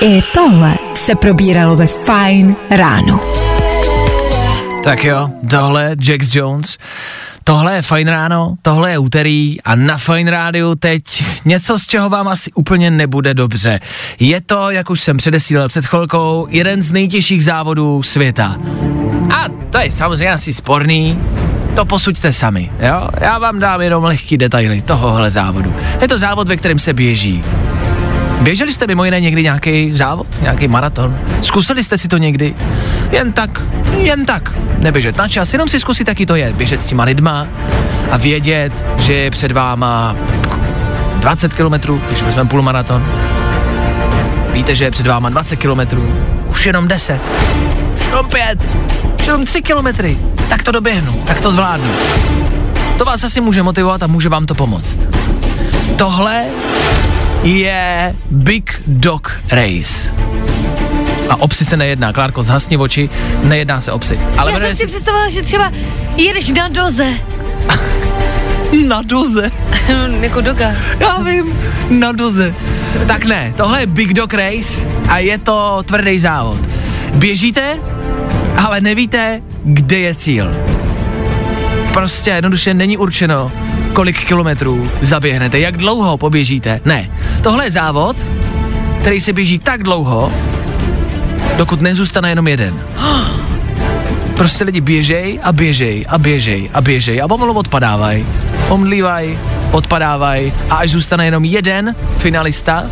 I 0.01 0.23
tohle 0.35 0.75
se 0.95 1.15
probíralo 1.15 1.77
ve 1.77 1.87
Fajn 1.87 2.57
ráno. 2.71 3.21
Tak 4.85 5.05
jo, 5.05 5.29
tohle 5.51 5.97
Jax 6.09 6.35
Jones, 6.35 6.79
tohle 7.49 7.75
je 7.75 7.83
fajn 7.83 8.09
ráno, 8.09 8.55
tohle 8.63 8.91
je 8.91 8.99
úterý 8.99 9.63
a 9.63 9.75
na 9.75 9.99
Fajn 9.99 10.29
rádiu 10.29 10.75
teď 10.75 11.25
něco, 11.45 11.79
z 11.79 11.87
čeho 11.87 12.09
vám 12.09 12.29
asi 12.29 12.53
úplně 12.53 12.91
nebude 12.91 13.35
dobře. 13.35 13.81
Je 14.21 14.41
to, 14.41 14.71
jak 14.71 14.91
už 14.91 15.01
jsem 15.01 15.17
předesílal 15.17 15.69
před 15.69 15.87
chvilkou, 15.87 16.47
jeden 16.51 16.83
z 16.83 16.93
nejtěžších 16.93 17.45
závodů 17.45 18.03
světa. 18.03 18.57
A 19.35 19.45
to 19.71 19.79
je 19.79 19.93
samozřejmě 19.93 20.33
asi 20.33 20.55
sporný, 20.55 21.19
to 21.75 21.85
posuďte 21.85 22.33
sami, 22.33 22.73
jo? 22.81 23.09
Já 23.21 23.39
vám 23.39 23.59
dám 23.59 23.81
jenom 23.81 24.05
lehký 24.05 24.37
detaily 24.37 24.83
tohohle 24.83 25.31
závodu. 25.31 25.75
Je 26.01 26.09
to 26.09 26.19
závod, 26.19 26.49
ve 26.49 26.57
kterém 26.57 26.79
se 26.79 26.93
běží. 26.93 27.45
Běželi 28.41 28.73
jste 28.73 28.87
mimo 28.87 29.05
jiné 29.05 29.21
někdy 29.21 29.43
nějaký 29.43 29.95
závod, 29.95 30.43
nějaký 30.43 30.69
maraton? 30.69 31.19
Zkusili 31.43 31.85
jste 31.85 31.99
si 31.99 32.09
to 32.09 32.19
někdy? 32.19 32.55
Jen 33.11 33.33
tak, 33.33 33.63
jen 33.97 34.27
tak. 34.27 34.55
Neběžet 34.79 35.17
na 35.17 35.29
čas, 35.29 35.53
jenom 35.53 35.69
si 35.69 35.81
zkusit, 35.81 36.09
jaký 36.09 36.27
to 36.27 36.37
je. 36.37 36.53
Běžet 36.53 36.83
s 36.83 36.87
těma 36.87 37.05
lidma 37.05 37.47
a 38.11 38.17
vědět, 38.17 38.85
že 38.99 39.13
je 39.13 39.31
před 39.31 39.53
váma 39.53 40.17
20 41.17 41.55
kilometrů, 41.55 42.03
když 42.09 42.23
vezmeme 42.23 42.49
půlmaraton. 42.49 43.07
Víte, 44.53 44.75
že 44.75 44.85
je 44.85 44.91
před 44.91 45.07
váma 45.07 45.29
20 45.29 45.57
kilometrů, 45.57 46.15
už 46.49 46.67
jenom 46.67 46.89
10, 46.89 47.21
už 47.97 48.07
jenom 48.07 48.27
5, 48.27 48.69
už 49.19 49.27
jenom 49.27 49.45
3 49.45 49.63
kilometry. 49.63 50.19
Tak 50.49 50.63
to 50.63 50.73
doběhnu, 50.73 51.23
tak 51.27 51.41
to 51.41 51.53
zvládnu. 51.53 51.91
To 52.99 53.05
vás 53.05 53.25
asi 53.25 53.41
může 53.41 53.63
motivovat 53.63 54.03
a 54.03 54.07
může 54.07 54.29
vám 54.29 54.47
to 54.47 54.55
pomoct. 54.55 54.99
Tohle 55.97 56.45
je 57.43 58.15
Big 58.31 58.83
Dog 58.87 59.41
Race. 59.51 60.15
A 61.29 61.37
o 61.37 61.49
psy 61.49 61.65
se 61.65 61.77
nejedná, 61.77 62.13
Klárko, 62.13 62.43
zhasni 62.43 62.77
oči, 62.77 63.11
nejedná 63.43 63.81
se 63.81 63.93
o 63.93 63.99
psy. 63.99 64.21
Ale 64.37 64.53
Já 64.53 64.61
jsem 64.61 64.77
si 64.77 64.87
představila, 64.87 65.29
že 65.29 65.43
třeba 65.43 65.73
jedeš 66.17 66.49
na 66.49 66.69
doze. 66.69 67.15
na 68.87 69.03
doze. 69.03 69.51
jako 70.21 70.41
doga. 70.41 70.73
Já 71.01 71.19
vím, 71.19 71.59
na 71.91 72.13
doze. 72.13 72.55
Tak 73.07 73.25
ne, 73.25 73.55
tohle 73.57 73.81
je 73.81 73.87
Big 73.87 74.13
Dog 74.13 74.35
Race 74.35 74.87
a 75.09 75.19
je 75.19 75.39
to 75.39 75.83
tvrdý 75.85 76.19
závod. 76.19 76.61
Běžíte, 77.15 77.79
ale 78.57 78.81
nevíte, 78.81 79.43
kde 79.65 79.99
je 79.99 80.15
cíl. 80.15 80.57
Prostě 81.93 82.31
jednoduše 82.31 82.75
není 82.75 82.97
určeno, 82.97 83.53
kolik 83.93 84.25
kilometrů 84.25 84.91
zaběhnete, 85.01 85.59
jak 85.59 85.77
dlouho 85.77 86.19
poběžíte. 86.19 86.81
Ne, 86.85 87.11
tohle 87.43 87.67
je 87.67 87.71
závod, 87.71 88.17
který 89.01 89.21
se 89.21 89.33
běží 89.33 89.59
tak 89.59 89.83
dlouho, 89.83 90.33
dokud 91.57 91.81
nezůstane 91.81 92.29
jenom 92.29 92.49
jeden. 92.49 92.81
Prostě 94.37 94.65
lidi 94.65 94.81
běžej 94.81 95.41
a 95.43 95.53
běžej 95.53 96.07
a 96.09 96.19
běžej 96.19 96.71
a 96.75 96.81
běžej 96.81 97.23
a 97.23 97.29
pomalu 97.29 97.55
odpadávají. 97.55 98.27
Omdlívají, 98.69 99.39
odpadávají 99.71 100.53
a 100.71 100.77
až 100.77 100.91
zůstane 100.91 101.25
jenom 101.25 101.45
jeden 101.45 101.95
finalista, 102.19 102.85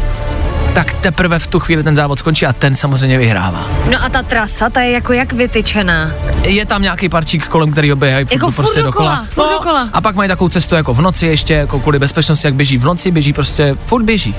tak 0.77 0.93
teprve 0.93 1.39
v 1.39 1.47
tu 1.47 1.61
chvíli 1.61 1.83
ten 1.83 1.97
závod 1.97 2.18
skončí 2.18 2.47
a 2.47 2.53
ten 2.53 2.74
samozřejmě 2.74 3.18
vyhrává. 3.18 3.66
No 3.91 4.05
a 4.05 4.09
ta 4.09 4.22
trasa, 4.22 4.70
ta 4.70 4.81
je 4.81 4.91
jako 4.91 5.12
jak 5.12 5.33
vytyčená. 5.33 6.11
Je 6.43 6.66
tam 6.66 6.83
nějaký 6.83 7.09
parčík, 7.09 7.47
kolem 7.47 7.72
kterého 7.72 7.97
běhají 7.97 8.27
Jako 8.31 8.47
furt 8.47 8.55
prostě 8.55 8.81
furt 8.81 8.87
dokola, 8.87 9.27
furt 9.29 9.51
dokola. 9.51 9.89
A 9.93 10.01
pak 10.01 10.14
mají 10.14 10.29
takovou 10.29 10.49
cestu 10.49 10.74
jako 10.74 10.95
v 10.95 11.01
noci 11.01 11.27
ještě, 11.27 11.55
jako 11.55 11.81
kvůli 11.81 11.99
bezpečnosti, 11.99 12.47
jak 12.47 12.55
běží 12.55 12.79
v 12.79 12.85
noci, 12.85 13.11
běží 13.11 13.33
prostě, 13.33 13.77
furt 13.87 14.03
běží. 14.03 14.35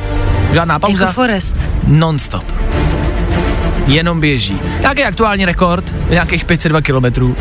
Žádná 0.53 0.79
pauza. 0.79 1.05
Jako 1.05 1.13
Forest. 1.13 1.57
Non-stop. 1.87 2.45
Jenom 3.87 4.19
běží. 4.19 4.59
Jaký 4.79 4.99
je 4.99 5.05
aktuální 5.05 5.45
rekord? 5.45 5.95
Nějakých 6.09 6.45
502 6.45 6.81
kilometrů. 6.81 7.35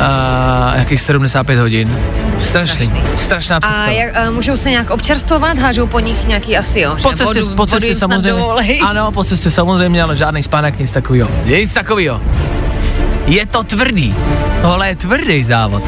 A 0.00 0.70
nějakých 0.74 1.00
75 1.00 1.58
hodin. 1.58 1.98
Strašný. 2.38 2.92
Strašná 3.16 3.60
představa. 3.60 3.86
A 3.86 3.90
jak, 3.90 4.30
můžou 4.30 4.56
se 4.56 4.70
nějak 4.70 4.90
občerstvovat, 4.90 5.58
hážou 5.58 5.86
po 5.86 6.00
nich 6.00 6.26
nějaký 6.26 6.56
asi, 6.58 6.80
jo? 6.80 6.96
Po 7.02 7.12
cestě, 7.12 7.40
vodu- 7.40 7.54
po 7.54 7.66
cestě 7.66 7.96
samozřejmě. 7.96 8.42
Ano, 8.86 9.12
po 9.12 9.24
cestě 9.24 9.50
samozřejmě, 9.50 10.02
ale 10.02 10.16
žádný 10.16 10.42
spánek, 10.42 10.78
nic 10.78 10.90
takového. 10.92 11.30
Nic 11.44 11.72
takového. 11.72 12.20
Je 13.26 13.46
to 13.46 13.62
tvrdý. 13.62 14.14
Tohle 14.62 14.88
je 14.88 14.96
tvrdý 14.96 15.44
závod. 15.44 15.82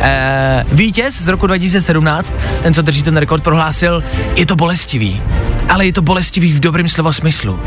E, 0.00 0.64
vítěz 0.72 1.22
z 1.22 1.28
roku 1.28 1.46
2017, 1.46 2.34
ten, 2.62 2.74
co 2.74 2.82
drží 2.82 3.02
ten 3.02 3.16
rekord, 3.16 3.42
prohlásil, 3.42 4.04
je 4.36 4.46
to 4.46 4.56
bolestivý. 4.56 5.22
Ale 5.68 5.86
je 5.86 5.92
to 5.92 6.02
bolestivý 6.02 6.52
v 6.52 6.60
dobrém 6.60 6.88
slova 6.88 7.12
smyslu. 7.12 7.60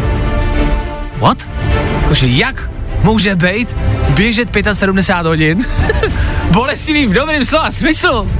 What? 1.17 1.37
Jakože 2.09 2.27
jak 2.27 2.69
může 3.03 3.35
být 3.35 3.77
běžet 4.09 4.49
75 4.73 5.25
hodin 5.29 5.65
bolestivý 6.51 7.07
v 7.07 7.13
dobrém 7.13 7.45
slova 7.45 7.71
smyslu? 7.71 8.31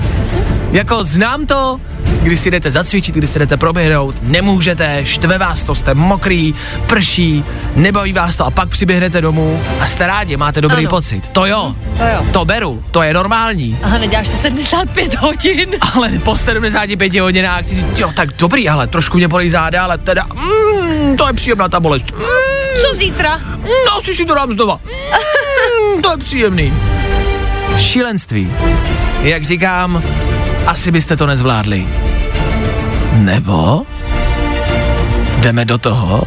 Jako 0.72 1.04
znám 1.04 1.46
to, 1.46 1.80
když 2.24 2.40
si 2.40 2.52
jdete 2.52 2.72
zacvičit, 2.72 3.16
když 3.16 3.30
si 3.30 3.40
jdete 3.40 3.58
proběhnout, 3.58 4.16
nemůžete, 4.22 5.06
štve 5.06 5.38
vás 5.38 5.64
to, 5.64 5.76
jste 5.76 5.94
mokrý, 5.94 6.56
prší, 6.88 7.44
nebaví 7.76 8.14
vás 8.14 8.36
to 8.38 8.46
a 8.46 8.52
pak 8.52 8.70
přiběhnete 8.70 9.22
domů 9.22 9.62
a 9.80 9.88
jste 9.88 10.08
rádi, 10.08 10.38
máte 10.38 10.62
dobrý 10.62 10.78
Ano. 10.78 10.90
pocit. 10.90 11.30
To 11.30 11.46
jo, 11.46 11.76
To 11.98 12.04
jo. 12.04 12.26
to 12.32 12.46
beru, 12.46 12.84
to 12.92 13.02
je 13.04 13.14
normální. 13.14 13.78
Aha, 13.84 13.98
neděláš 13.98 14.30
to 14.30 14.38
75 14.38 15.16
hodin. 15.16 15.70
Ale 15.94 16.10
po 16.24 16.38
75 16.38 17.16
hodinách 17.16 17.66
si 17.68 17.76
říct, 17.76 18.00
jo, 18.00 18.12
tak 18.16 18.30
dobrý, 18.38 18.70
ale 18.70 18.88
trošku 18.88 19.18
mě 19.18 19.28
bolí 19.28 19.50
záda, 19.50 19.84
ale 19.84 19.98
teda, 19.98 20.26
mm, 20.36 21.18
to 21.18 21.28
je 21.28 21.34
příjemná 21.34 21.70
ta 21.70 21.80
bolest. 21.80 22.06
Mm, 22.12 22.59
Co 22.82 22.96
zítra? 22.96 23.40
no, 23.86 24.02
si 24.02 24.16
si 24.16 24.26
to 24.26 24.36
dám 24.36 24.54
znova. 24.54 24.80
Mm, 25.96 26.02
to 26.02 26.12
je 26.12 26.18
příjemný. 26.18 26.74
Šílenství. 27.78 28.54
Jak 29.22 29.46
říkám, 29.46 30.04
asi 30.68 30.92
byste 30.92 31.18
to 31.18 31.26
nezvládli. 31.26 31.88
Nebo 33.14 33.86
jdeme 35.38 35.66
do 35.66 35.78
toho? 35.78 36.24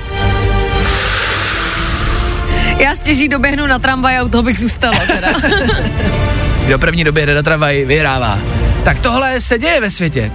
Já 2.78 2.96
stěží 2.96 3.28
doběhnu 3.28 3.66
na 3.66 3.78
tramvaj 3.78 4.18
a 4.18 4.22
u 4.22 4.28
toho 4.28 4.42
bych 4.42 4.58
zůstala 4.58 4.98
teda. 5.06 5.28
Kdo 6.66 6.78
první 6.78 7.04
době 7.04 7.26
jde 7.26 7.34
do 7.34 7.42
tramvaj, 7.42 7.84
vyhrává. 7.84 8.38
Tak 8.84 8.98
tohle 8.98 9.40
se 9.40 9.58
děje 9.58 9.80
ve 9.80 9.90
světě. 9.90 10.32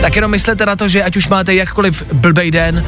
Tak 0.00 0.16
jenom 0.16 0.30
myslete 0.30 0.66
na 0.66 0.76
to, 0.76 0.88
že 0.88 1.02
ať 1.02 1.16
už 1.16 1.28
máte 1.28 1.54
jakkoliv 1.54 2.02
blbej 2.12 2.50
den, 2.50 2.84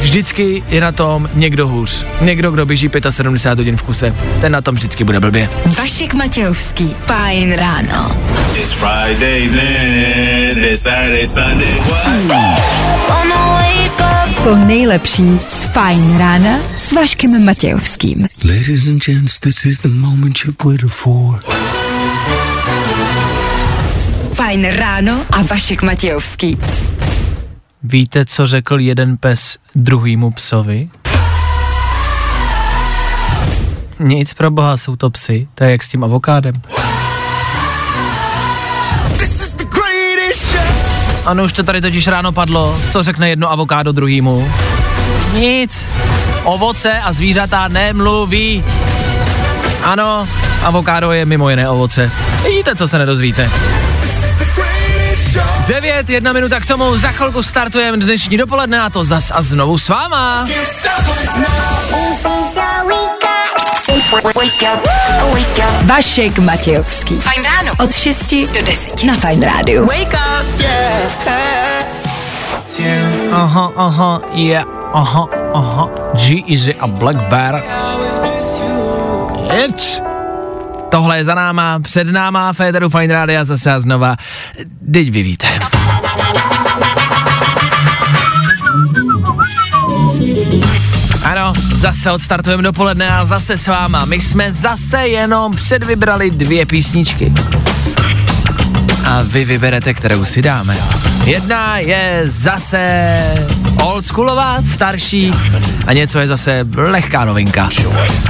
vždycky 0.00 0.62
je 0.68 0.80
na 0.80 0.92
tom 0.92 1.28
někdo 1.34 1.68
hůř. 1.68 2.06
Někdo, 2.20 2.50
kdo 2.50 2.66
běží 2.66 2.90
75 3.10 3.62
hodin 3.62 3.76
v 3.76 3.82
kuse. 3.82 4.14
Ten 4.40 4.52
na 4.52 4.60
tom 4.60 4.74
vždycky 4.74 5.04
bude 5.04 5.20
blbě. 5.20 5.48
Vašek 5.78 6.14
Matějovský, 6.14 6.94
fajn 7.00 7.52
ráno. 7.52 8.16
It's 8.54 8.72
Friday 8.72 9.48
then, 9.48 10.64
it's 10.64 10.82
Saturday, 10.82 11.26
Sunday. 11.26 11.74
To 14.44 14.56
nejlepší 14.56 15.40
z 15.48 15.64
fajn 15.64 16.18
rána 16.18 16.58
s 16.76 16.92
Vaškem 16.92 17.44
Matějovským. 17.44 18.26
Ladies 18.44 18.86
and 18.86 19.04
gents, 19.04 19.40
this 19.40 19.64
is 19.64 19.78
the 19.78 19.88
moment 19.88 20.38
you've 20.44 20.64
waited 20.64 20.90
for. 20.90 21.42
Fajn 24.32 24.64
ráno 24.64 25.26
a 25.30 25.42
Vašek 25.42 25.82
Matějovský. 25.82 26.58
Víte, 27.82 28.24
co 28.24 28.46
řekl 28.46 28.80
jeden 28.80 29.16
pes 29.16 29.58
druhýmu 29.74 30.30
psovi? 30.30 30.90
Nic 33.98 34.34
pro 34.34 34.50
boha, 34.50 34.76
jsou 34.76 34.96
to 34.96 35.10
psy. 35.10 35.48
To 35.54 35.64
je 35.64 35.70
jak 35.70 35.82
s 35.82 35.88
tím 35.88 36.04
avokádem. 36.04 36.54
Ano, 41.26 41.44
už 41.44 41.52
to 41.52 41.62
tady 41.62 41.80
totiž 41.80 42.06
ráno 42.06 42.32
padlo. 42.32 42.78
Co 42.90 43.02
řekne 43.02 43.28
jedno 43.28 43.50
avokádo 43.50 43.92
druhýmu? 43.92 44.52
Nic. 45.34 45.86
Ovoce 46.44 47.00
a 47.00 47.12
zvířata 47.12 47.68
nemluví. 47.68 48.64
Ano, 49.82 50.28
avokádo 50.62 51.12
je 51.12 51.24
mimo 51.24 51.50
jiné 51.50 51.68
ovoce. 51.68 52.10
Vidíte, 52.44 52.74
co 52.74 52.88
se 52.88 52.98
nedozvíte. 52.98 53.50
9, 55.66 56.10
jedna 56.10 56.32
minuta 56.32 56.60
k 56.60 56.66
tomu, 56.66 56.98
za 56.98 57.08
chvilku 57.08 57.42
startujeme 57.42 57.96
dnešní 57.96 58.36
dopoledne 58.36 58.80
a 58.80 58.90
to 58.90 59.04
zas 59.04 59.30
a 59.34 59.42
znovu 59.42 59.78
s 59.78 59.88
váma. 59.88 60.46
Vašek 65.86 66.38
Matějovský. 66.38 67.14
Fajn 67.14 67.44
ráno. 67.44 67.72
Od 67.82 67.94
6 67.94 68.34
do 68.54 68.62
10 68.66 69.04
na 69.04 69.14
Fajn 69.14 69.42
rádiu. 69.42 69.86
Wake 69.86 70.14
up. 70.14 70.46
Aha, 73.32 73.72
aha, 73.76 74.20
yeah, 74.32 74.64
aha, 74.92 75.28
aha. 75.54 75.88
G 76.14 76.42
Easy 76.46 76.74
a 76.74 76.86
Black 76.86 77.16
Bear. 77.28 77.62
It. 79.64 80.09
Tohle 80.90 81.16
je 81.16 81.24
za 81.24 81.34
náma, 81.34 81.78
před 81.80 82.06
náma, 82.06 82.52
Féteru 82.52 82.88
Fine 82.90 83.14
Rádia 83.14 83.44
zase 83.44 83.72
a 83.72 83.80
znova. 83.80 84.16
Teď 84.92 85.10
vy 85.10 85.22
víte. 85.22 85.58
Ano, 91.24 91.52
zase 91.74 92.10
odstartujeme 92.10 92.62
dopoledne 92.62 93.08
a 93.08 93.26
zase 93.26 93.58
s 93.58 93.66
váma. 93.66 94.04
My 94.04 94.20
jsme 94.20 94.52
zase 94.52 95.08
jenom 95.08 95.52
předvybrali 95.52 96.30
dvě 96.30 96.66
písničky. 96.66 97.32
A 99.04 99.22
vy 99.22 99.44
vyberete, 99.44 99.94
kterou 99.94 100.24
si 100.24 100.42
dáme. 100.42 100.76
Jedna 101.24 101.78
je 101.78 102.22
zase 102.26 103.16
oldschoolová, 103.84 104.62
starší 104.62 105.32
a 105.86 105.92
něco 105.92 106.18
je 106.18 106.26
zase 106.26 106.66
lehká 106.76 107.24
novinka. 107.24 107.68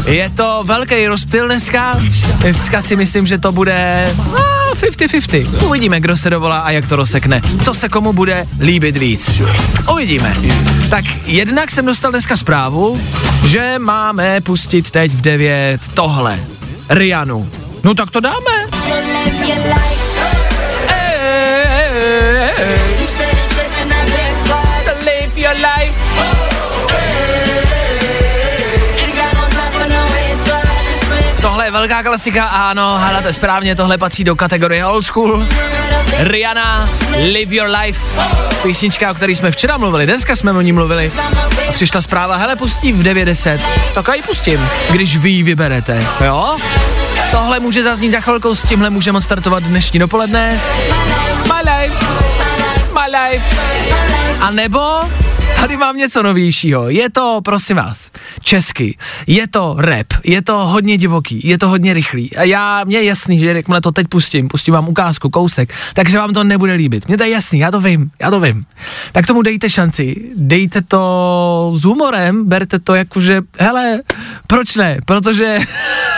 Je 0.08 0.30
to 0.30 0.62
velký 0.64 1.06
rozptyl 1.06 1.46
dneska. 1.46 1.96
Dneska 2.38 2.82
si 2.82 2.96
myslím, 2.96 3.26
že 3.26 3.38
to 3.38 3.52
bude 3.52 4.08
no, 4.16 4.74
50-50. 4.74 5.66
Uvidíme, 5.66 6.00
kdo 6.00 6.16
se 6.16 6.30
dovolá 6.30 6.60
a 6.60 6.70
jak 6.70 6.88
to 6.88 6.96
rozsekne. 6.96 7.42
Co 7.62 7.74
se 7.74 7.88
komu 7.88 8.12
bude 8.12 8.46
líbit 8.60 8.96
víc. 8.96 9.42
Uvidíme. 9.92 10.36
Tak 10.90 11.04
jednak 11.26 11.70
jsem 11.70 11.86
dostal 11.86 12.10
dneska 12.10 12.36
zprávu, 12.36 13.00
že 13.46 13.74
máme 13.78 14.40
pustit 14.40 14.90
teď 14.90 15.12
v 15.12 15.20
9 15.20 15.80
tohle. 15.94 16.40
Rianu. 16.90 17.50
No 17.84 17.94
tak 17.94 18.10
to 18.10 18.20
dáme. 18.20 18.66
Your 25.40 25.54
life. 25.54 25.94
Tohle 31.40 31.64
je 31.64 31.70
velká 31.70 32.02
klasika, 32.02 32.44
ano, 32.44 32.98
hádáte 32.98 33.32
správně, 33.32 33.76
tohle 33.76 33.98
patří 33.98 34.24
do 34.24 34.36
kategorie 34.36 34.86
old 34.86 35.04
school. 35.04 35.46
Rihanna, 36.18 36.88
Live 37.32 37.54
Your 37.54 37.68
Life, 37.80 38.00
písnička, 38.62 39.10
o 39.10 39.14
které 39.14 39.32
jsme 39.32 39.50
včera 39.50 39.78
mluvili, 39.78 40.06
dneska 40.06 40.36
jsme 40.36 40.52
o 40.52 40.60
ní 40.60 40.72
mluvili. 40.72 41.12
A 41.68 41.72
přišla 41.72 42.02
zpráva, 42.02 42.36
hele, 42.36 42.56
pustím 42.56 42.98
v 42.98 43.02
90. 43.02 43.60
Tak 43.94 44.08
já 44.08 44.14
ji 44.14 44.22
pustím, 44.22 44.68
když 44.90 45.16
vy 45.16 45.30
ji 45.30 45.42
vyberete, 45.42 46.04
jo? 46.24 46.56
Tohle 47.30 47.60
může 47.60 47.84
zaznít 47.84 48.12
za 48.12 48.20
chvilkou, 48.20 48.54
s 48.54 48.62
tímhle 48.62 48.90
můžeme 48.90 49.18
odstartovat 49.18 49.62
dnešní 49.62 49.98
dopoledne. 49.98 50.60
My 51.42 51.70
life, 51.70 52.06
my 52.92 53.18
life. 53.18 53.56
A 54.40 54.50
nebo 54.50 55.00
tady 55.60 55.76
mám 55.76 55.96
něco 55.96 56.22
novějšího. 56.22 56.88
Je 56.88 57.10
to, 57.10 57.40
prosím 57.44 57.76
vás, 57.76 58.10
česky. 58.44 58.98
Je 59.26 59.48
to 59.48 59.74
rap, 59.78 60.06
je 60.24 60.42
to 60.42 60.66
hodně 60.66 60.96
divoký, 60.96 61.40
je 61.48 61.58
to 61.58 61.68
hodně 61.68 61.94
rychlý. 61.94 62.36
A 62.36 62.42
já, 62.42 62.84
mně 62.84 62.98
je 62.98 63.04
jasný, 63.04 63.38
že 63.38 63.46
jakmile 63.46 63.80
to 63.80 63.92
teď 63.92 64.08
pustím, 64.08 64.48
pustím 64.48 64.74
vám 64.74 64.88
ukázku, 64.88 65.30
kousek, 65.30 65.74
takže 65.94 66.18
vám 66.18 66.32
to 66.32 66.44
nebude 66.44 66.72
líbit. 66.72 67.08
Mně 67.08 67.16
to 67.16 67.24
je 67.24 67.30
jasný, 67.30 67.58
já 67.58 67.70
to 67.70 67.80
vím, 67.80 68.10
já 68.20 68.30
to 68.30 68.40
vím. 68.40 68.62
Tak 69.12 69.26
tomu 69.26 69.42
dejte 69.42 69.70
šanci, 69.70 70.16
dejte 70.36 70.82
to 70.82 71.72
s 71.76 71.84
humorem, 71.84 72.44
berte 72.44 72.78
to 72.78 72.94
jako, 72.94 73.20
že, 73.20 73.40
hele, 73.58 74.00
proč 74.46 74.76
ne? 74.76 74.98
Protože 75.04 75.58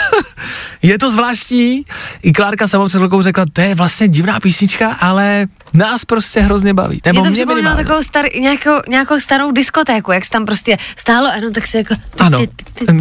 je 0.82 0.98
to 0.98 1.10
zvláštní. 1.10 1.84
I 2.22 2.32
Klárka 2.32 2.68
sama 2.68 2.86
před 2.86 2.98
chvilkou 2.98 3.22
řekla, 3.22 3.44
to 3.52 3.60
je 3.60 3.74
vlastně 3.74 4.08
divná 4.08 4.40
písnička, 4.40 4.96
ale 5.00 5.46
nás 5.74 6.04
prostě 6.04 6.40
hrozně 6.40 6.74
baví. 6.74 7.00
Nebo 7.04 7.20
Mě 7.20 7.28
to 7.28 7.30
mě 7.30 7.36
připomíná 7.36 7.76
takovou 7.76 8.02
star, 8.02 8.24
nějakou, 8.40 8.80
nějakou 8.88 9.20
starou 9.20 9.52
diskotéku, 9.52 10.12
jak 10.12 10.24
se 10.24 10.30
tam 10.30 10.46
prostě 10.46 10.76
stálo, 10.96 11.28
ano, 11.36 11.50
tak 11.50 11.66
se 11.66 11.78
jako... 11.78 11.94
Ano. 12.18 12.38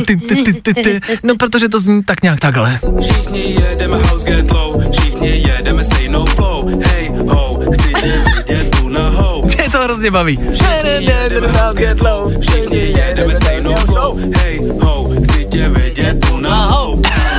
Ty, 0.05 0.15
ty, 0.15 0.43
ty, 0.43 0.53
ty, 0.53 0.73
ty. 0.73 0.99
No, 1.23 1.35
protože 1.35 1.69
to 1.69 1.79
zní 1.79 2.03
tak 2.03 2.23
nějak 2.23 2.39
takhle. 2.39 2.79
Všichni 3.01 3.53
jedeme 3.53 3.97
house 3.97 4.25
get 4.25 4.51
low, 4.51 4.91
všichni 4.91 5.43
jedeme 5.47 5.83
stejnou 5.83 6.25
flow. 6.25 6.81
Hej 6.85 7.11
ho, 7.27 7.59
chci 7.73 7.93
tě 8.01 8.23
vidět 8.35 8.75
tu 8.77 8.89
nahou. 8.89 9.45
Mě 9.55 9.69
to 9.71 9.79
hrozně 9.83 10.11
baví. 10.11 10.37
Všichni 10.37 11.05
jedeme 11.05 11.47
house 11.47 11.79
get 11.79 12.01
low, 12.01 12.41
všichni 12.41 12.77
jedeme 12.77 13.35
stejnou 13.35 13.75
flow. 13.75 14.19
Hej 14.37 14.59
ho, 14.81 15.05
chci 15.05 15.45
tě 15.45 15.69
vidět 15.69 16.25
tu 16.27 16.39
nahou. 16.39 17.01
Dáváme 17.01 17.20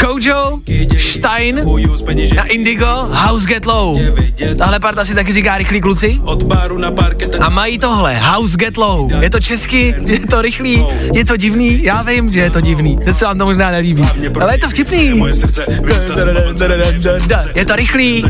Kojo, 0.00 0.60
Stein 0.98 1.60
a 2.38 2.44
Indigo, 2.44 3.08
House 3.10 3.46
Get 3.46 3.66
Low. 3.66 3.98
Tahle 4.58 4.80
parta 4.80 5.04
si 5.04 5.14
taky 5.14 5.32
říká 5.32 5.58
rychlí 5.58 5.80
kluci. 5.80 6.20
od 6.24 6.42
baru 6.42 6.78
na 6.78 6.90
parket. 6.90 7.36
A 7.40 7.48
mají 7.48 7.78
tohle, 7.78 8.18
House 8.18 8.56
Get 8.56 8.76
Low. 8.76 9.12
Je 9.22 9.30
to 9.30 9.40
česky, 9.40 9.94
je 10.06 10.20
to 10.20 10.42
rychlý, 10.42 10.86
je 11.14 11.24
to 11.24 11.36
divný, 11.36 11.82
já 11.82 12.02
vím, 12.02 12.32
že 12.32 12.40
je 12.40 12.50
to 12.50 12.60
divný. 12.60 12.98
Teď 13.04 13.16
se 13.16 13.24
vám 13.24 13.38
to 13.38 13.44
možná 13.44 13.70
nelíbí. 13.70 14.02
Ale 14.40 14.54
je 14.54 14.58
to 14.58 14.68
vtipný. 14.68 15.22
Je 17.54 17.66
to 17.66 17.76
rychlý 17.76 18.24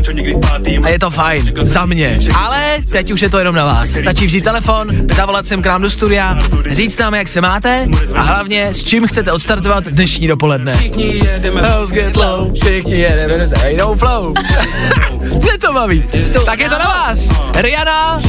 a 0.83 0.89
je 0.89 0.99
to 0.99 1.09
fajn, 1.09 1.51
za 1.61 1.85
mě. 1.85 2.19
Ale 2.37 2.77
teď 2.91 3.11
už 3.11 3.21
je 3.21 3.29
to 3.29 3.37
jenom 3.37 3.55
na 3.55 3.65
vás. 3.65 3.89
Stačí 3.89 4.25
vzít 4.25 4.43
telefon, 4.43 4.87
zavolat 5.15 5.47
sem 5.47 5.61
k 5.61 5.65
nám 5.65 5.81
do 5.81 5.89
studia, 5.89 6.39
říct 6.71 6.97
nám, 6.97 7.13
jak 7.13 7.27
se 7.27 7.41
máte 7.41 7.87
a 8.15 8.21
hlavně 8.21 8.67
s 8.67 8.83
čím 8.83 9.07
chcete 9.07 9.31
odstartovat 9.31 9.83
dnešní 9.83 10.27
dopoledne. 10.27 10.54
Všichni 10.75 11.21
jedeme 11.25 11.61
House 11.61 11.95
get 11.95 12.15
low, 12.15 12.53
všichni 12.53 12.99
jedeme 12.99 13.47
stejnou 13.47 13.95
flow. 13.95 14.33
Mě 15.41 15.57
to 15.57 15.73
baví. 15.73 16.09
Tak 16.45 16.59
je 16.59 16.69
to 16.69 16.79
na 16.79 16.85
vás. 16.85 17.29
Rihanna 17.55 18.19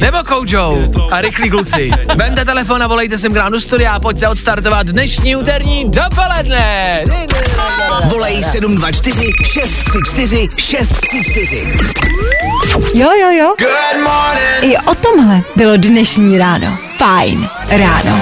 nebo 0.00 0.18
Kojo 0.24 0.78
a 1.10 1.20
rychlí 1.20 1.50
kluci. 1.50 1.90
Vemte 2.14 2.44
telefon 2.44 2.82
a 2.82 2.86
volejte 2.86 3.18
sem 3.18 3.32
k 3.32 3.36
nám 3.36 3.52
do 3.52 3.60
studia 3.60 3.92
a 3.92 4.00
pojďte 4.00 4.28
odstartovat 4.28 4.86
dnešní 4.86 5.36
úterní 5.36 5.86
dopoledne. 5.90 7.04
Volej 8.04 8.44
724 8.44 9.32
634 9.42 10.48
634. 10.58 11.66
Jo, 12.94 13.10
jo, 13.20 13.30
jo. 13.30 13.54
I 14.60 14.76
o 14.76 14.94
tomhle 14.94 15.40
bylo 15.56 15.76
dnešní 15.76 16.38
ráno. 16.38 16.78
Fajn 16.98 17.48
ráno. 17.68 18.20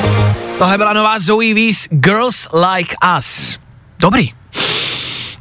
Tohle 0.59 0.78
byla 0.78 0.92
nová 0.92 1.18
Zoe 1.18 1.55
Wees 1.55 1.88
Girls 1.90 2.48
Like 2.52 2.94
Us. 3.18 3.59
Dobrý. 4.00 4.30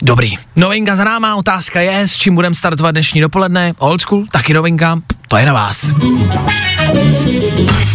Dobrý. 0.01 0.33
Novinka 0.55 0.95
za 0.95 1.03
náma, 1.03 1.35
otázka 1.35 1.81
je, 1.81 2.07
s 2.07 2.13
čím 2.15 2.35
budeme 2.35 2.55
startovat 2.55 2.91
dnešní 2.91 3.21
dopoledne. 3.21 3.73
Old 3.77 4.01
school, 4.01 4.25
taky 4.31 4.53
novinka, 4.53 4.99
to 5.27 5.37
je 5.37 5.45
na 5.45 5.53
vás. 5.53 5.91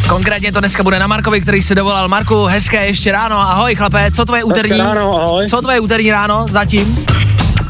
Konkrétně 0.08 0.52
to 0.52 0.60
dneska 0.60 0.82
bude 0.82 0.98
na 0.98 1.06
Markovi, 1.06 1.40
který 1.40 1.62
se 1.62 1.74
dovolal. 1.74 2.08
Marku, 2.08 2.44
hezké 2.44 2.86
ještě 2.86 3.12
ráno, 3.12 3.38
ahoj 3.40 3.74
chlape, 3.74 4.10
co 4.10 4.24
tvoje 4.24 4.44
úterní? 4.44 4.78
ráno, 4.78 5.22
ahoj. 5.22 5.46
Co 5.46 5.60
tvoje 5.62 5.80
úterní 5.80 6.12
ráno 6.12 6.46
zatím? 6.50 7.06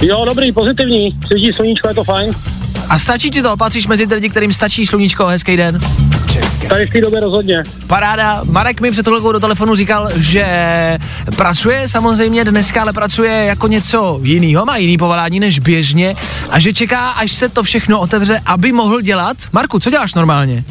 Jo, 0.03 0.25
dobrý, 0.29 0.53
pozitivní. 0.53 1.19
Svítí 1.27 1.53
sluníčko, 1.53 1.89
je 1.89 1.95
to 1.95 2.05
fajn. 2.05 2.35
A 2.89 2.99
stačí 2.99 3.31
ti 3.31 3.43
to? 3.43 3.57
Patříš 3.57 3.87
mezi 3.87 4.07
ty 4.07 4.15
lidi, 4.15 4.29
kterým 4.29 4.53
stačí 4.53 4.87
sluníčko, 4.87 5.27
hezký 5.27 5.57
den? 5.57 5.79
Tady 6.69 6.87
v 6.87 6.91
té 6.91 7.01
době 7.01 7.21
rozhodně. 7.21 7.63
Paráda. 7.87 8.41
Marek 8.45 8.81
mi 8.81 8.91
před 8.91 9.07
chvilkou 9.07 9.33
do 9.33 9.41
telefonu 9.41 9.75
říkal, 9.75 10.09
že 10.17 10.47
pracuje 11.37 11.89
samozřejmě 11.89 12.45
dneska, 12.45 12.83
ale 12.83 12.93
pracuje 12.93 13.45
jako 13.45 13.69
něco 13.69 14.21
jiného, 14.23 14.65
má 14.65 14.77
jiný 14.77 14.99
povolání 14.99 15.41
než 15.41 15.59
běžně 15.59 16.17
a 16.51 16.59
že 16.59 16.73
čeká, 16.73 17.11
až 17.11 17.33
se 17.33 17.49
to 17.49 17.63
všechno 17.63 18.01
otevře, 18.01 18.41
aby 18.47 18.73
mohl 18.73 19.01
dělat. 19.01 19.37
Marku, 19.53 19.79
co 19.79 19.91
děláš 19.91 20.15
normálně? 20.15 20.65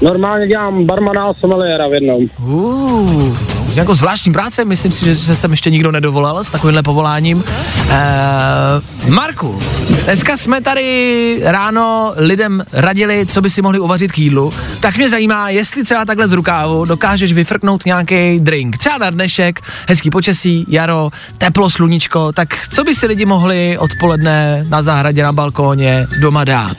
Normálně 0.00 0.46
dělám 0.46 0.84
barmana 0.84 1.24
a 1.24 1.34
someliéra 1.34 1.88
v 1.88 1.94
jednom. 1.94 2.26
Uh, 2.38 3.57
jako 3.74 3.94
zvláštní 3.94 4.32
práce, 4.32 4.64
myslím 4.64 4.92
si, 4.92 5.04
že 5.04 5.16
se 5.16 5.36
sem 5.36 5.50
ještě 5.50 5.70
nikdo 5.70 5.92
nedovolal 5.92 6.44
s 6.44 6.50
takovýmhle 6.50 6.82
povoláním. 6.82 7.36
Uh, 7.38 9.08
Marku, 9.08 9.58
dneska 10.04 10.36
jsme 10.36 10.60
tady 10.60 11.40
ráno 11.44 12.12
lidem 12.16 12.64
radili, 12.72 13.26
co 13.26 13.40
by 13.40 13.50
si 13.50 13.62
mohli 13.62 13.78
uvařit 13.78 14.12
k 14.12 14.18
jídlu, 14.18 14.52
tak 14.80 14.96
mě 14.96 15.08
zajímá, 15.08 15.50
jestli 15.50 15.84
třeba 15.84 16.04
takhle 16.04 16.28
z 16.28 16.32
rukávu 16.32 16.84
dokážeš 16.84 17.32
vyfrknout 17.32 17.86
nějaký 17.86 18.40
drink. 18.40 18.78
Třeba 18.78 18.98
na 18.98 19.10
dnešek, 19.10 19.60
hezký 19.88 20.10
počasí, 20.10 20.64
jaro, 20.68 21.10
teplo, 21.38 21.70
sluníčko, 21.70 22.32
tak 22.32 22.68
co 22.68 22.84
by 22.84 22.94
si 22.94 23.06
lidi 23.06 23.24
mohli 23.24 23.78
odpoledne 23.78 24.66
na 24.68 24.82
zahradě, 24.82 25.22
na 25.22 25.32
balkóně, 25.32 26.06
doma 26.20 26.44
dát? 26.44 26.76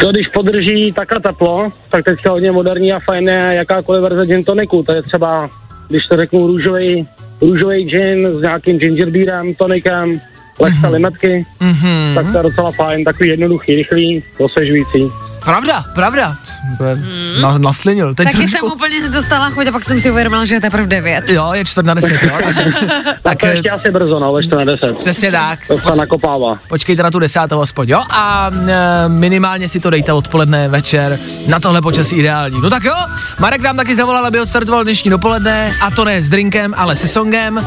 To, 0.00 0.10
když 0.10 0.28
podrží 0.28 0.92
takhle 0.96 1.20
teplo, 1.20 1.68
tak 1.88 2.04
teďka 2.04 2.30
hodně 2.30 2.52
moderní 2.52 2.92
a 2.92 3.00
fajn 3.00 3.28
je 3.28 3.54
jakákoliv 3.54 4.02
verze 4.02 4.26
gin 4.26 4.44
toniku. 4.44 4.82
To 4.82 4.92
je 4.92 5.02
třeba, 5.02 5.48
když 5.88 6.06
to 6.06 6.16
řeknu, 6.16 6.46
růžový, 6.46 7.08
růžový 7.40 7.84
gin 7.84 8.28
s 8.38 8.42
nějakým 8.42 8.78
ginger 8.78 9.10
beerem, 9.10 9.54
tonikem, 9.54 10.20
lehce 10.60 10.80
mm-hmm. 10.80 10.92
limetky, 10.92 11.46
mm-hmm. 11.60 12.14
tak 12.14 12.32
to 12.32 12.36
je 12.36 12.42
docela 12.42 12.70
fajn, 12.70 13.04
takový 13.04 13.30
jednoduchý, 13.30 13.74
rychlý, 13.74 14.24
osvěžující. 14.38 15.10
Pravda, 15.44 15.84
pravda. 15.94 16.36
Mm. 16.80 17.40
Na, 17.42 17.58
naslinil. 17.58 18.14
Teď 18.14 18.26
Taky 18.26 18.36
trošku- 18.36 18.56
jsem 18.66 18.72
úplně 18.72 19.08
dostala 19.08 19.50
chuť 19.50 19.66
a 19.66 19.72
pak 19.72 19.84
jsem 19.84 20.00
si 20.00 20.10
uvědomila, 20.10 20.44
že 20.44 20.54
je 20.54 20.60
teprve 20.60 20.86
9. 20.86 21.30
Jo, 21.30 21.50
je 21.52 21.64
čtvrt 21.64 21.86
na 21.86 21.94
deset, 21.94 22.22
jo. 22.22 22.38
Tak, 22.44 22.56
Tak 23.22 23.38
to 23.38 23.46
je 23.46 23.54
ještě 23.54 23.70
asi 23.70 23.90
brzo, 23.90 24.18
no, 24.20 24.42
4 24.42 24.56
na 24.56 24.64
10. 24.64 24.98
přesně 24.98 25.32
tak. 25.32 25.58
To 25.68 25.78
se 25.78 25.96
nakopává. 25.96 26.58
Počkejte 26.68 27.02
na 27.02 27.10
tu 27.10 27.18
desátou 27.18 27.60
aspoň, 27.62 27.88
jo? 27.88 28.02
A 28.10 28.50
e, 28.68 29.08
minimálně 29.08 29.68
si 29.68 29.80
to 29.80 29.90
dejte 29.90 30.12
odpoledne, 30.12 30.68
večer, 30.68 31.18
na 31.48 31.60
tohle 31.60 31.82
počasí 31.82 32.16
ideální. 32.16 32.60
No 32.62 32.70
tak 32.70 32.84
jo, 32.84 32.94
Marek 33.38 33.60
nám 33.62 33.76
taky 33.76 33.96
zavolal, 33.96 34.26
aby 34.26 34.40
odstartoval 34.40 34.84
dnešní 34.84 35.10
dopoledne, 35.10 35.72
a 35.80 35.90
to 35.90 36.04
ne 36.04 36.22
s 36.22 36.28
drinkem, 36.28 36.74
ale 36.76 36.96
se 36.96 37.08
songem. 37.08 37.58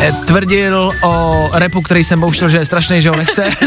E, 0.00 0.12
tvrdil 0.12 0.90
o 1.02 1.48
repu, 1.54 1.82
který 1.82 2.04
jsem 2.04 2.20
pouštěl, 2.20 2.48
že 2.48 2.58
je 2.58 2.66
strašný, 2.66 3.02
že 3.02 3.10
ho 3.10 3.16
nechce. 3.16 3.44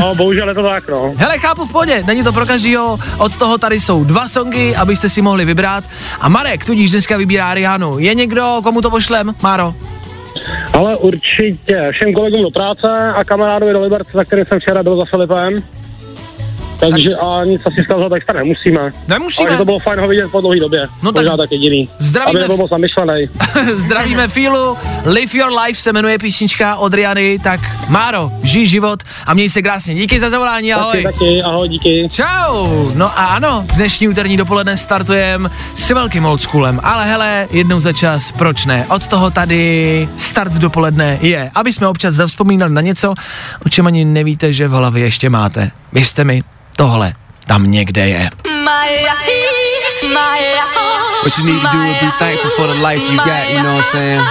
No, 0.00 0.14
bohužel 0.14 0.48
je 0.48 0.54
to 0.54 0.62
tak, 0.62 0.88
no. 0.88 1.12
Hele, 1.16 1.38
chápu 1.38 1.64
v 1.64 1.72
pohodě, 1.72 2.02
není 2.06 2.22
to 2.22 2.32
pro 2.32 2.46
každýho, 2.46 2.98
od 3.18 3.36
toho 3.36 3.58
tady 3.58 3.80
jsou 3.80 4.04
dva 4.04 4.28
songy, 4.28 4.76
abyste 4.76 5.08
si 5.08 5.22
mohli 5.22 5.44
vybrat. 5.44 5.84
A 6.20 6.28
Marek 6.28 6.64
tudíž 6.66 6.90
dneska 6.90 7.16
vybírá 7.16 7.54
Rihannu. 7.54 7.98
Je 7.98 8.14
někdo, 8.14 8.60
komu 8.62 8.80
to 8.80 8.90
pošlem? 8.90 9.34
Máro? 9.42 9.74
Ale 10.72 10.96
určitě 10.96 11.88
všem 11.90 12.12
kolegům 12.12 12.42
do 12.42 12.50
práce 12.50 13.12
a 13.14 13.24
kamarádovi 13.24 13.72
do 13.72 13.80
Liberce, 13.80 14.12
za 14.14 14.24
kterým 14.24 14.44
jsem 14.44 14.60
včera 14.60 14.82
byl 14.82 14.96
za 14.96 15.04
Filipem. 15.04 15.62
Takže 16.80 17.16
a 17.16 17.44
nic 17.44 17.62
asi 17.66 17.84
zkazat 17.84 18.12
extra 18.12 18.38
nemusíme. 18.38 18.90
Nemusíme. 19.08 19.48
Ale 19.48 19.58
to 19.58 19.64
bylo 19.64 19.78
fajn 19.78 20.00
ho 20.00 20.08
vidět 20.08 20.30
po 20.30 20.40
dlouhé 20.40 20.60
době. 20.60 20.88
No 21.02 21.12
tak 21.12 21.26
tak 21.36 21.52
jediný. 21.52 21.88
zdravíme 21.98 22.44
Aby 22.44 22.56
moc 22.56 22.70
zamyšlený. 22.70 23.28
Zdravíme 23.74 24.28
Filu, 24.28 24.76
Live 25.04 25.38
Your 25.38 25.52
Life 25.64 25.80
se 25.80 25.92
jmenuje 25.92 26.18
písnička 26.18 26.76
od 26.76 26.94
Riany, 26.94 27.38
tak 27.38 27.60
Máro, 27.88 28.30
žij 28.42 28.66
život 28.66 29.02
a 29.26 29.34
měj 29.34 29.48
se 29.48 29.62
krásně. 29.62 29.94
Díky 29.94 30.20
za 30.20 30.30
zavolání, 30.30 30.74
ahoj. 30.74 31.02
Taky, 31.02 31.18
taky, 31.18 31.42
ahoj, 31.42 31.68
díky. 31.68 32.08
Čau. 32.12 32.90
No 32.94 33.06
a 33.06 33.24
ano, 33.24 33.64
dnešní 33.76 34.08
úterní 34.08 34.36
dopoledne 34.36 34.76
startujem 34.76 35.50
s 35.74 35.90
velkým 35.90 36.24
oldschoolem, 36.24 36.80
ale 36.82 37.04
hele, 37.04 37.48
jednou 37.50 37.80
za 37.80 37.92
čas, 37.92 38.32
proč 38.32 38.66
ne? 38.66 38.86
Od 38.90 39.06
toho 39.06 39.30
tady 39.30 40.08
start 40.16 40.52
dopoledne 40.52 41.18
je, 41.20 41.50
aby 41.54 41.72
jsme 41.72 41.88
občas 41.88 42.14
zavzpomínali 42.14 42.72
na 42.72 42.80
něco, 42.80 43.14
o 43.66 43.68
čem 43.68 43.86
ani 43.86 44.04
nevíte, 44.04 44.52
že 44.52 44.68
v 44.68 44.72
hlavě 44.72 45.04
ještě 45.04 45.30
máte. 45.30 45.70
Věřte 45.92 46.24
mi, 46.24 46.42
tohle 46.76 47.12
tam 47.46 47.70
někde 47.70 48.08
je. 48.08 48.30
What 51.22 51.38
you 51.38 51.44
need 51.44 51.62
to 51.62 51.68
do 51.72 51.82
is 51.82 52.00
be 52.00 52.10
thankful 52.18 52.50
for 52.50 52.66
the 52.66 52.86
life 52.86 53.12
you 53.12 53.18
got, 53.18 53.50
you 53.50 53.62
know 53.62 53.76
what 53.76 53.84
I'm 53.84 53.90
saying? 53.90 54.22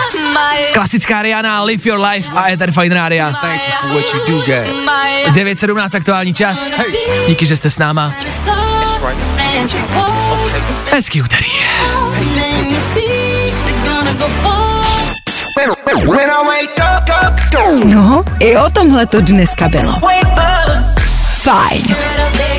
Klasická 0.73 1.21
Rihanna, 1.21 1.63
Live 1.63 1.89
Your 1.89 1.99
Life 1.99 2.29
a 2.35 2.51
Ether 2.51 2.71
Fine 2.71 2.95
Rádia. 2.95 3.33
Thankful 3.41 3.89
for 3.89 3.95
what 3.95 4.13
you 4.13 4.19
do 4.27 4.37
got. 4.39 4.67
9.17 5.35 5.97
aktuální 5.97 6.33
čas. 6.33 6.69
Díky, 7.27 7.45
že 7.45 7.55
jste 7.55 7.69
s 7.69 7.77
náma. 7.77 8.13
Hezký 10.91 11.21
úterý. 11.21 11.51
No, 17.85 18.23
i 18.39 18.57
o 18.57 18.69
tomhle 18.69 19.05
to 19.05 19.21
dneska 19.21 19.69
bylo. 19.69 19.93
Fajn. 21.47 22.56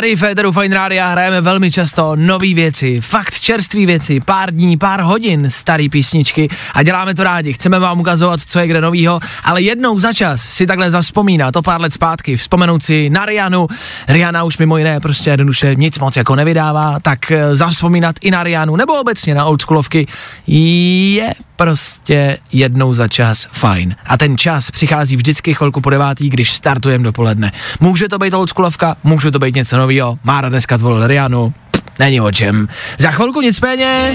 Tady 0.00 0.16
v 0.16 0.18
Féteru 0.18 0.52
Fine 0.52 0.76
Rádia 0.76 1.08
hrajeme 1.08 1.40
velmi 1.40 1.70
často 1.70 2.16
nové 2.16 2.54
věci, 2.54 3.00
fakt 3.00 3.40
čerstvé 3.40 3.86
věci, 3.86 4.20
pár 4.20 4.54
dní, 4.54 4.76
pár 4.76 5.00
hodin 5.00 5.50
staré 5.50 5.86
písničky 5.90 6.48
a 6.74 6.82
děláme 6.82 7.14
to 7.14 7.24
rádi. 7.24 7.52
Chceme 7.52 7.78
vám 7.78 8.00
ukazovat, 8.00 8.40
co 8.40 8.58
je 8.58 8.66
kde 8.66 8.80
novýho, 8.80 9.20
ale 9.44 9.62
jednou 9.62 9.98
za 9.98 10.12
čas 10.12 10.42
si 10.42 10.66
takhle 10.66 10.90
zaspomínat 10.90 11.56
o 11.56 11.62
pár 11.62 11.80
let 11.80 11.92
zpátky, 11.92 12.36
vzpomenout 12.36 12.82
si 12.82 13.10
na 13.10 13.26
Rianu. 13.26 13.66
Rihanna 14.08 14.44
už 14.44 14.58
mimo 14.58 14.78
jiné 14.78 15.00
prostě 15.00 15.30
jednoduše 15.30 15.74
nic 15.74 15.98
moc 15.98 16.16
jako 16.16 16.36
nevydává, 16.36 17.00
tak 17.02 17.30
eh, 17.30 17.56
zavzpomínat 17.56 18.16
i 18.20 18.30
na 18.30 18.42
Rianu 18.42 18.76
nebo 18.76 19.00
obecně 19.00 19.34
na 19.34 19.44
oldschoolovky 19.44 20.06
je 20.46 21.34
prostě 21.60 22.38
jednou 22.52 22.94
za 22.94 23.08
čas 23.08 23.46
fajn. 23.52 23.96
A 24.06 24.16
ten 24.16 24.38
čas 24.38 24.70
přichází 24.70 25.16
vždycky 25.16 25.54
chvilku 25.54 25.80
po 25.80 25.90
devátý, 25.90 26.30
když 26.30 26.52
startujeme 26.52 27.04
dopoledne. 27.04 27.52
Může 27.80 28.08
to 28.08 28.18
být 28.18 28.34
oldschoolovka, 28.34 28.96
může 29.04 29.30
to 29.30 29.38
být 29.38 29.54
něco 29.54 29.76
nového. 29.76 30.18
Mára 30.24 30.48
dneska 30.48 30.78
zvolil 30.78 31.06
Rianu, 31.06 31.54
není 31.98 32.20
o 32.20 32.32
čem. 32.32 32.68
Za 32.98 33.10
chvilku 33.10 33.40
nicméně 33.40 34.12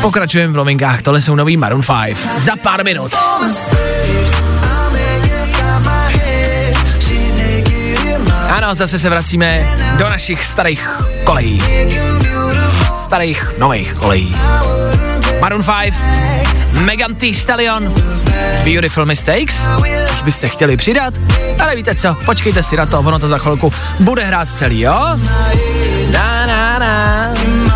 pokračujeme 0.00 0.52
v 0.52 0.56
novinkách, 0.56 1.02
tohle 1.02 1.22
jsou 1.22 1.34
nový 1.34 1.56
Maroon 1.56 1.82
5. 2.04 2.16
Za 2.38 2.52
pár 2.62 2.84
minut. 2.84 3.12
Ano, 8.48 8.74
zase 8.74 8.98
se 8.98 9.10
vracíme 9.10 9.66
do 9.98 10.08
našich 10.08 10.44
starých 10.44 10.88
kolejí. 11.24 11.58
Starých, 13.04 13.52
nových 13.58 13.94
kolejí. 13.94 14.32
Maroon 15.42 15.64
5, 15.64 15.94
Megan 16.84 17.14
Thee 17.14 17.34
Stallion, 17.34 17.94
Beautiful 18.64 19.04
Mistakes, 19.06 19.66
už 20.12 20.22
byste 20.22 20.48
chtěli 20.48 20.76
přidat, 20.76 21.14
ale 21.60 21.76
víte 21.76 21.94
co, 21.94 22.16
počkejte 22.26 22.62
si 22.62 22.76
na 22.76 22.86
to, 22.86 23.00
ono 23.00 23.18
to 23.18 23.28
za 23.28 23.38
chvilku 23.38 23.72
bude 24.00 24.24
hrát 24.24 24.48
celý, 24.56 24.80
jo? 24.80 24.92
Na, 26.12 26.46
na, 26.46 26.78
na. 26.78 27.32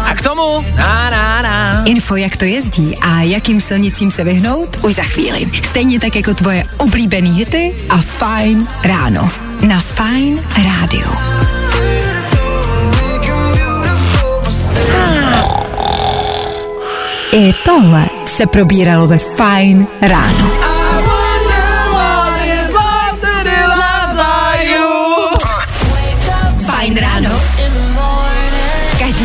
A 0.06 0.14
k 0.14 0.22
tomu, 0.22 0.64
na, 0.76 1.10
na, 1.10 1.42
na. 1.42 1.82
Info, 1.84 2.16
jak 2.16 2.36
to 2.36 2.44
jezdí 2.44 2.96
a 2.96 3.20
jakým 3.20 3.60
silnicím 3.60 4.10
se 4.10 4.24
vyhnout, 4.24 4.76
už 4.82 4.94
za 4.94 5.02
chvíli. 5.02 5.46
Stejně 5.62 6.00
tak 6.00 6.16
jako 6.16 6.34
tvoje 6.34 6.64
oblíbený 6.76 7.30
hity 7.30 7.74
a 7.90 7.96
Fine 7.96 8.66
ráno. 8.84 9.28
Na 9.68 9.80
Fine 9.80 10.42
rádiu. 10.64 11.10
I 17.36 17.52
tohle 17.64 18.06
se 18.24 18.46
probíralo 18.46 19.06
ve 19.06 19.18
Fine 19.18 19.86
ráno. 20.00 20.66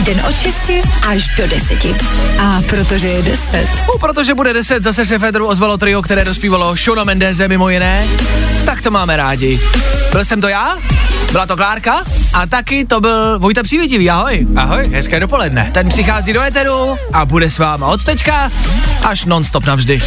Den 0.06 0.22
od 0.30 0.38
6 0.38 0.72
až 1.08 1.28
do 1.38 1.48
10. 1.48 1.86
A 2.40 2.62
protože 2.70 3.08
je 3.08 3.22
10. 3.22 3.68
No, 3.88 4.00
protože 4.00 4.34
bude 4.34 4.54
10, 4.54 4.84
zase 4.84 5.06
se 5.06 5.20
Federu 5.20 5.48
ozvalo 5.48 5.78
trio, 5.78 6.02
které 6.02 6.26
dospívalo 6.26 6.76
Shona 6.76 7.04
Mendeze 7.04 7.48
mimo 7.48 7.70
jiné, 7.70 8.08
tak 8.66 8.82
to 8.82 8.92
máme 8.92 9.18
rádi. 9.18 9.60
Byl 10.12 10.26
jsem 10.26 10.42
to 10.42 10.48
já, 10.48 10.78
byla 11.32 11.46
to 11.46 11.56
Klárka 11.58 12.04
a 12.34 12.46
taky 12.46 12.86
to 12.86 13.02
byl 13.02 13.40
Vojta 13.40 13.64
Přívětivý, 13.64 14.10
ahoj. 14.10 14.48
Ahoj, 14.56 14.90
hezké 14.94 15.20
dopoledne. 15.20 15.70
Ten 15.74 15.90
přichází 15.90 16.34
do 16.34 16.42
Eteru 16.42 16.98
a 17.14 17.26
bude 17.26 17.52
s 17.52 17.60
váma 17.60 17.88
od 17.88 18.04
teďka 18.04 18.52
až 19.04 19.26
non-stop 19.26 19.66
navždy. 19.66 20.02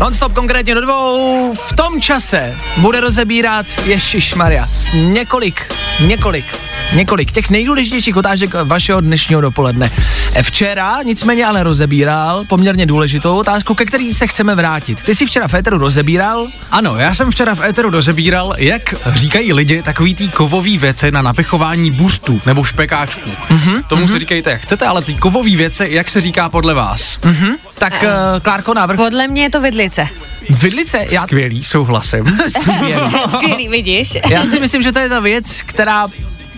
Non-stop 0.00 0.32
konkrétně 0.32 0.74
do 0.74 0.80
dvou. 0.80 1.54
V 1.54 1.72
tom 1.72 2.00
čase 2.00 2.56
bude 2.78 3.00
rozebírat 3.00 3.66
Ježíš 3.84 4.34
Maria 4.34 4.68
několik, 4.94 5.72
několik, 6.06 6.44
několik 6.94 7.32
těch 7.32 7.50
nejdůležitějších 7.50 8.16
otázek 8.16 8.54
vašeho 8.64 9.00
dnešního 9.00 9.40
dopoledne. 9.40 9.90
E, 10.34 10.42
Včera 10.42 11.02
nicméně 11.02 11.46
ale 11.46 11.62
rozebíral 11.62 12.44
poměrně 12.48 12.86
důležitou 12.86 13.36
otázku, 13.36 13.74
ke 13.74 13.84
který 13.84 14.14
se 14.14 14.26
chceme 14.26 14.54
vrátit. 14.54 15.02
Ty 15.02 15.14
jsi 15.14 15.26
včera 15.26 15.48
v 15.48 15.54
Éteru 15.54 15.78
rozebíral? 15.78 16.46
Ano, 16.70 16.96
já 16.96 17.14
jsem 17.14 17.30
včera 17.30 17.54
v 17.54 17.64
éteru 17.64 17.90
rozebíral, 17.90 18.54
jak 18.58 18.94
říkají 19.06 19.52
lidi 19.52 19.82
takový 19.82 20.14
tý 20.14 20.28
kovový 20.28 20.78
věci 20.78 21.10
na 21.10 21.22
napichování 21.22 21.90
burstů 21.90 22.40
nebo 22.46 22.64
špekáčků. 22.64 23.30
Mm-hmm, 23.30 23.82
Tomu 23.82 24.06
mm-hmm. 24.06 24.12
si 24.12 24.18
říkejte, 24.18 24.50
jak 24.50 24.60
chcete, 24.60 24.86
ale 24.86 25.02
ty 25.02 25.14
kovový 25.14 25.56
věci, 25.56 25.86
jak 25.90 26.10
se 26.10 26.20
říká 26.20 26.48
podle 26.48 26.74
vás? 26.74 27.18
Mhm. 27.24 27.56
Tak 27.78 27.92
uh, 28.02 28.08
Klárko, 28.42 28.74
návrh. 28.74 28.96
Podle 28.96 29.28
mě 29.28 29.42
je 29.42 29.50
to 29.50 29.60
vidlice. 29.60 30.08
Vidlice? 30.50 31.06
Já, 31.10 31.22
Skvělý, 31.22 31.64
souhlasím. 31.64 32.38
Skvělý. 32.48 33.10
Skvělý, 33.28 33.68
vidíš? 33.68 34.18
Já 34.30 34.44
si 34.44 34.60
myslím, 34.60 34.82
že 34.82 34.92
to 34.92 34.98
je 34.98 35.08
ta 35.08 35.20
věc, 35.20 35.62
která 35.62 36.06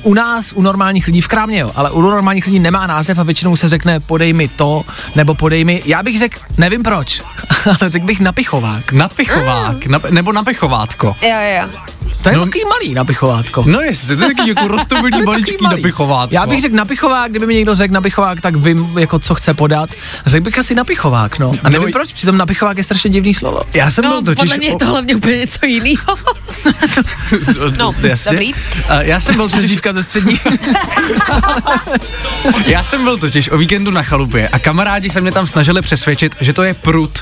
u 0.06 0.14
nás, 0.14 0.52
u 0.52 0.62
normálních 0.62 1.06
lidí, 1.06 1.20
v 1.20 1.28
krámě 1.28 1.58
jo, 1.58 1.70
ale 1.76 1.90
u 1.90 2.00
normálních 2.00 2.46
lidí 2.46 2.58
nemá 2.58 2.86
název 2.86 3.18
a 3.18 3.22
většinou 3.22 3.56
se 3.56 3.68
řekne 3.68 4.00
podej 4.00 4.32
mi 4.32 4.48
to, 4.48 4.82
nebo 5.14 5.34
podej 5.34 5.64
mi, 5.64 5.82
já 5.84 6.02
bych 6.02 6.18
řekl, 6.18 6.38
nevím 6.58 6.82
proč, 6.82 7.22
ale 7.80 7.90
řekl 7.90 8.06
bych 8.06 8.20
napichovák. 8.20 8.92
Napichovák, 8.92 9.86
nap, 9.86 10.04
nebo 10.10 10.32
napichovátko. 10.32 11.16
Jo, 11.22 11.36
jo. 11.60 11.95
To 12.22 12.28
je 12.28 12.36
no, 12.36 12.44
takový 12.44 12.64
malý 12.64 12.94
napichovátko. 12.94 13.64
No 13.66 13.80
jestli, 13.80 14.16
to 14.16 14.22
je 14.22 14.34
taky 14.34 14.48
jako 14.48 14.68
roztomilý 14.68 15.22
maličký 15.26 15.64
napichovátko. 15.70 16.34
Já 16.34 16.46
bych 16.46 16.60
řekl 16.60 16.74
napichovák, 16.76 17.30
kdyby 17.30 17.46
mi 17.46 17.54
někdo 17.54 17.74
řekl 17.74 17.94
napichovák, 17.94 18.40
tak 18.40 18.56
vím, 18.56 18.98
jako 18.98 19.18
co 19.18 19.34
chce 19.34 19.54
podat. 19.54 19.90
Řekl 20.26 20.44
bych 20.44 20.58
asi 20.58 20.74
napichovák, 20.74 21.38
no. 21.38 21.52
A 21.64 21.68
nevím 21.68 21.86
No, 21.86 21.92
proč, 21.92 22.12
přitom 22.12 22.38
napichovák 22.38 22.76
je 22.76 22.84
strašně 22.84 23.10
divný 23.10 23.34
slovo. 23.34 23.60
Já 23.74 23.90
jsem 23.90 24.04
No, 24.04 24.10
byl 24.10 24.22
totiž... 24.22 24.38
podle 24.38 24.56
mě 24.56 24.68
je 24.68 24.76
to 24.76 24.86
hlavně 24.86 25.16
úplně 25.16 25.36
něco 25.38 25.66
jiného. 25.66 26.16
No, 27.78 27.94
jasně. 28.02 28.30
dobrý. 28.32 28.52
A 28.88 29.02
já 29.02 29.20
jsem 29.20 29.34
byl 29.36 29.44
totiž, 29.44 29.58
Přezdívka 29.58 29.92
ze 29.92 30.02
střední. 30.02 30.40
já 32.66 32.84
jsem 32.84 33.04
byl 33.04 33.16
totiž 33.18 33.50
o 33.50 33.58
víkendu 33.58 33.90
na 33.90 34.02
chalupě 34.02 34.48
a 34.48 34.58
kamarádi 34.58 35.10
se 35.10 35.20
mě 35.20 35.32
tam 35.32 35.46
snažili 35.46 35.82
přesvědčit, 35.82 36.36
že 36.40 36.52
to 36.52 36.62
je 36.62 36.74
prut. 36.74 37.18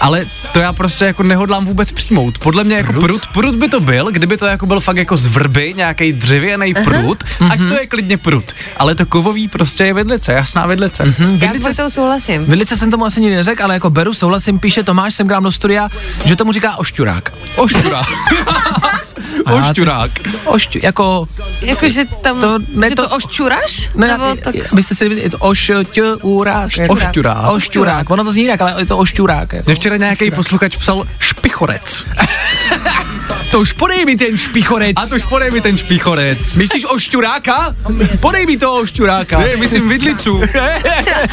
Ale 0.00 0.26
to 0.52 0.58
já 0.58 0.72
prostě 0.72 1.04
jako 1.04 1.22
nehodlám 1.22 1.66
vůbec 1.66 1.92
přijmout. 1.92 2.38
Podle 2.38 2.64
mě 2.64 2.76
jako 2.76 2.92
prut, 2.92 3.26
prut 3.26 3.54
by 3.54 3.68
to 3.68 3.80
byl, 3.80 4.10
kdyby 4.10 4.36
to 4.36 4.46
jako 4.46 4.66
byl 4.66 4.80
fakt 4.80 4.96
jako 4.96 5.16
z 5.16 5.26
vrby, 5.26 5.74
nějaký 5.76 6.12
dřevěný 6.12 6.74
prut, 6.74 7.24
ať 7.50 7.58
to 7.68 7.74
je 7.74 7.86
klidně 7.86 8.16
prut. 8.16 8.52
Ale 8.76 8.94
to 8.94 9.06
kovový 9.06 9.48
prostě 9.48 9.84
je 9.84 9.94
vidlice, 9.94 10.32
jasná 10.32 10.66
vidlice. 10.66 11.04
Mhm. 11.04 11.38
Já 11.42 11.54
s 11.54 11.60
Vojtou 11.60 11.90
souhlasím. 11.90 12.44
Vilice 12.44 12.76
jsem 12.76 12.90
tomu 12.90 13.04
asi 13.04 13.20
nikdy 13.20 13.36
neřekl, 13.36 13.64
ale 13.64 13.74
jako 13.74 13.90
beru, 13.90 14.14
souhlasím, 14.14 14.58
píše 14.58 14.82
Tomáš, 14.82 15.14
jsem 15.14 15.26
grám 15.26 15.42
do 15.42 15.52
studia, 15.52 15.88
že 16.24 16.36
tomu 16.36 16.52
říká 16.52 16.76
ošťurák. 16.76 17.32
Ošťurák. 17.56 18.06
Ošťurák. 19.54 20.10
Ošťu, 20.44 20.78
jako... 20.82 21.28
Jakože 21.62 22.04
tam, 22.22 22.40
To- 22.40 22.58
ne, 22.74 22.88
že 22.88 22.94
to- 22.94 23.08
to, 23.08 23.16
oščuraš? 23.16 23.90
Ne, 23.94 24.06
Nebo 24.08 24.36
tak... 24.42 24.54
byste 24.72 24.94
si 24.94 25.04
je 25.04 25.30
to 25.30 25.38
ošťurák. 25.38 26.70
Ošťurák. 26.88 27.50
Ošťurák, 27.50 28.10
ono 28.10 28.24
to 28.24 28.32
zní 28.32 28.42
jinak, 28.42 28.60
ale 28.60 28.80
je 28.82 28.86
to 28.86 28.96
ošťurák. 28.98 29.52
Jako. 29.52 29.66
Mě 29.66 29.74
včera 29.74 29.96
nějaký 29.96 30.30
posluchač 30.30 30.76
psal 30.76 31.04
špichorec. 31.18 32.04
To 33.50 33.60
už 33.60 33.72
podej 33.72 34.04
mi 34.04 34.16
ten 34.16 34.38
špichorec. 34.38 34.96
A 34.96 35.06
to 35.06 35.16
už 35.16 35.24
podej 35.24 35.50
mi 35.50 35.60
ten 35.60 35.78
špichorec. 35.78 36.54
Myslíš 36.54 36.84
ošťuráka? 36.84 37.74
Podej 38.20 38.46
mi 38.46 38.56
toho 38.56 38.74
ošťuráka. 38.84 39.38
Ne, 39.38 39.56
myslím 39.56 39.88
vidlicu. 39.88 40.42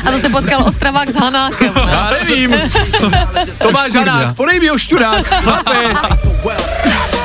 A 0.06 0.12
to 0.12 0.20
se 0.20 0.30
potkal 0.30 0.64
Ostravák 0.64 1.10
s 1.10 1.16
Hanákem. 1.16 1.72
Ne? 1.76 1.92
Já 1.92 2.10
nevím. 2.12 2.56
Tomáš 3.62 3.94
Hanák, 3.94 4.36
podej 4.36 4.60
mi 4.60 4.72
ošťurák. 4.72 5.34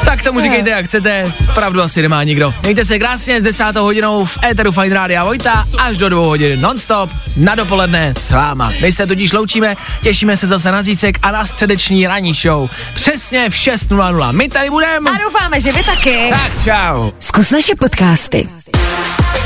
Tak 0.05 0.23
tomu 0.23 0.41
říkejte, 0.41 0.71
jak 0.71 0.87
chcete. 0.87 1.33
Pravdu 1.55 1.83
asi 1.83 2.03
nemá 2.03 2.23
nikdo. 2.25 2.55
Mějte 2.63 2.85
se 2.85 2.99
krásně 2.99 3.41
s 3.41 3.45
10. 3.45 3.77
hodinou 3.77 4.25
v 4.25 4.39
Eteru 4.45 4.73
Fine 4.73 4.95
Rádia 4.95 5.25
Vojta 5.25 5.67
až 5.79 5.97
do 5.97 6.09
2 6.09 6.27
hodin 6.27 6.61
non-stop 6.61 7.11
na 7.37 7.55
dopoledne 7.55 8.15
s 8.19 8.31
váma. 8.31 8.73
My 8.81 8.93
se 8.93 9.07
tudíž 9.07 9.33
loučíme, 9.33 9.77
těšíme 10.03 10.37
se 10.37 10.47
zase 10.47 10.73
na 10.73 10.83
zítřek 10.83 11.19
a 11.23 11.31
na 11.31 11.47
středeční 11.47 12.07
ranní 12.07 12.35
show. 12.35 12.71
Přesně 12.95 13.51
v 13.51 13.55
6.00. 13.55 14.33
My 14.33 14.49
tady 14.49 14.71
budeme. 14.71 14.80
A 14.87 15.19
doufáme, 15.25 15.61
že 15.61 15.73
vy 15.73 15.83
taky. 15.85 16.31
Tak 16.31 16.63
čau. 16.65 17.13
Zkus 17.19 17.51
naše 17.51 17.75
podcasty. 17.75 18.49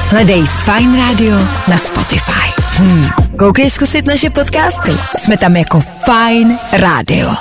Hledej 0.09 0.47
Fine 0.47 0.97
Radio 0.97 1.37
na 1.69 1.79
Spotify. 1.79 2.53
Hmm. 2.79 3.11
Koukej 3.39 3.71
zkusit 3.71 4.07
naše 4.07 4.31
podcasty. 4.31 4.93
Jsme 5.17 5.37
tam 5.37 5.57
jako 5.57 5.83
Fine 6.05 6.59
Radio. 6.73 7.35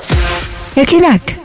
Jak 0.76 0.92
jinak? 0.94 1.43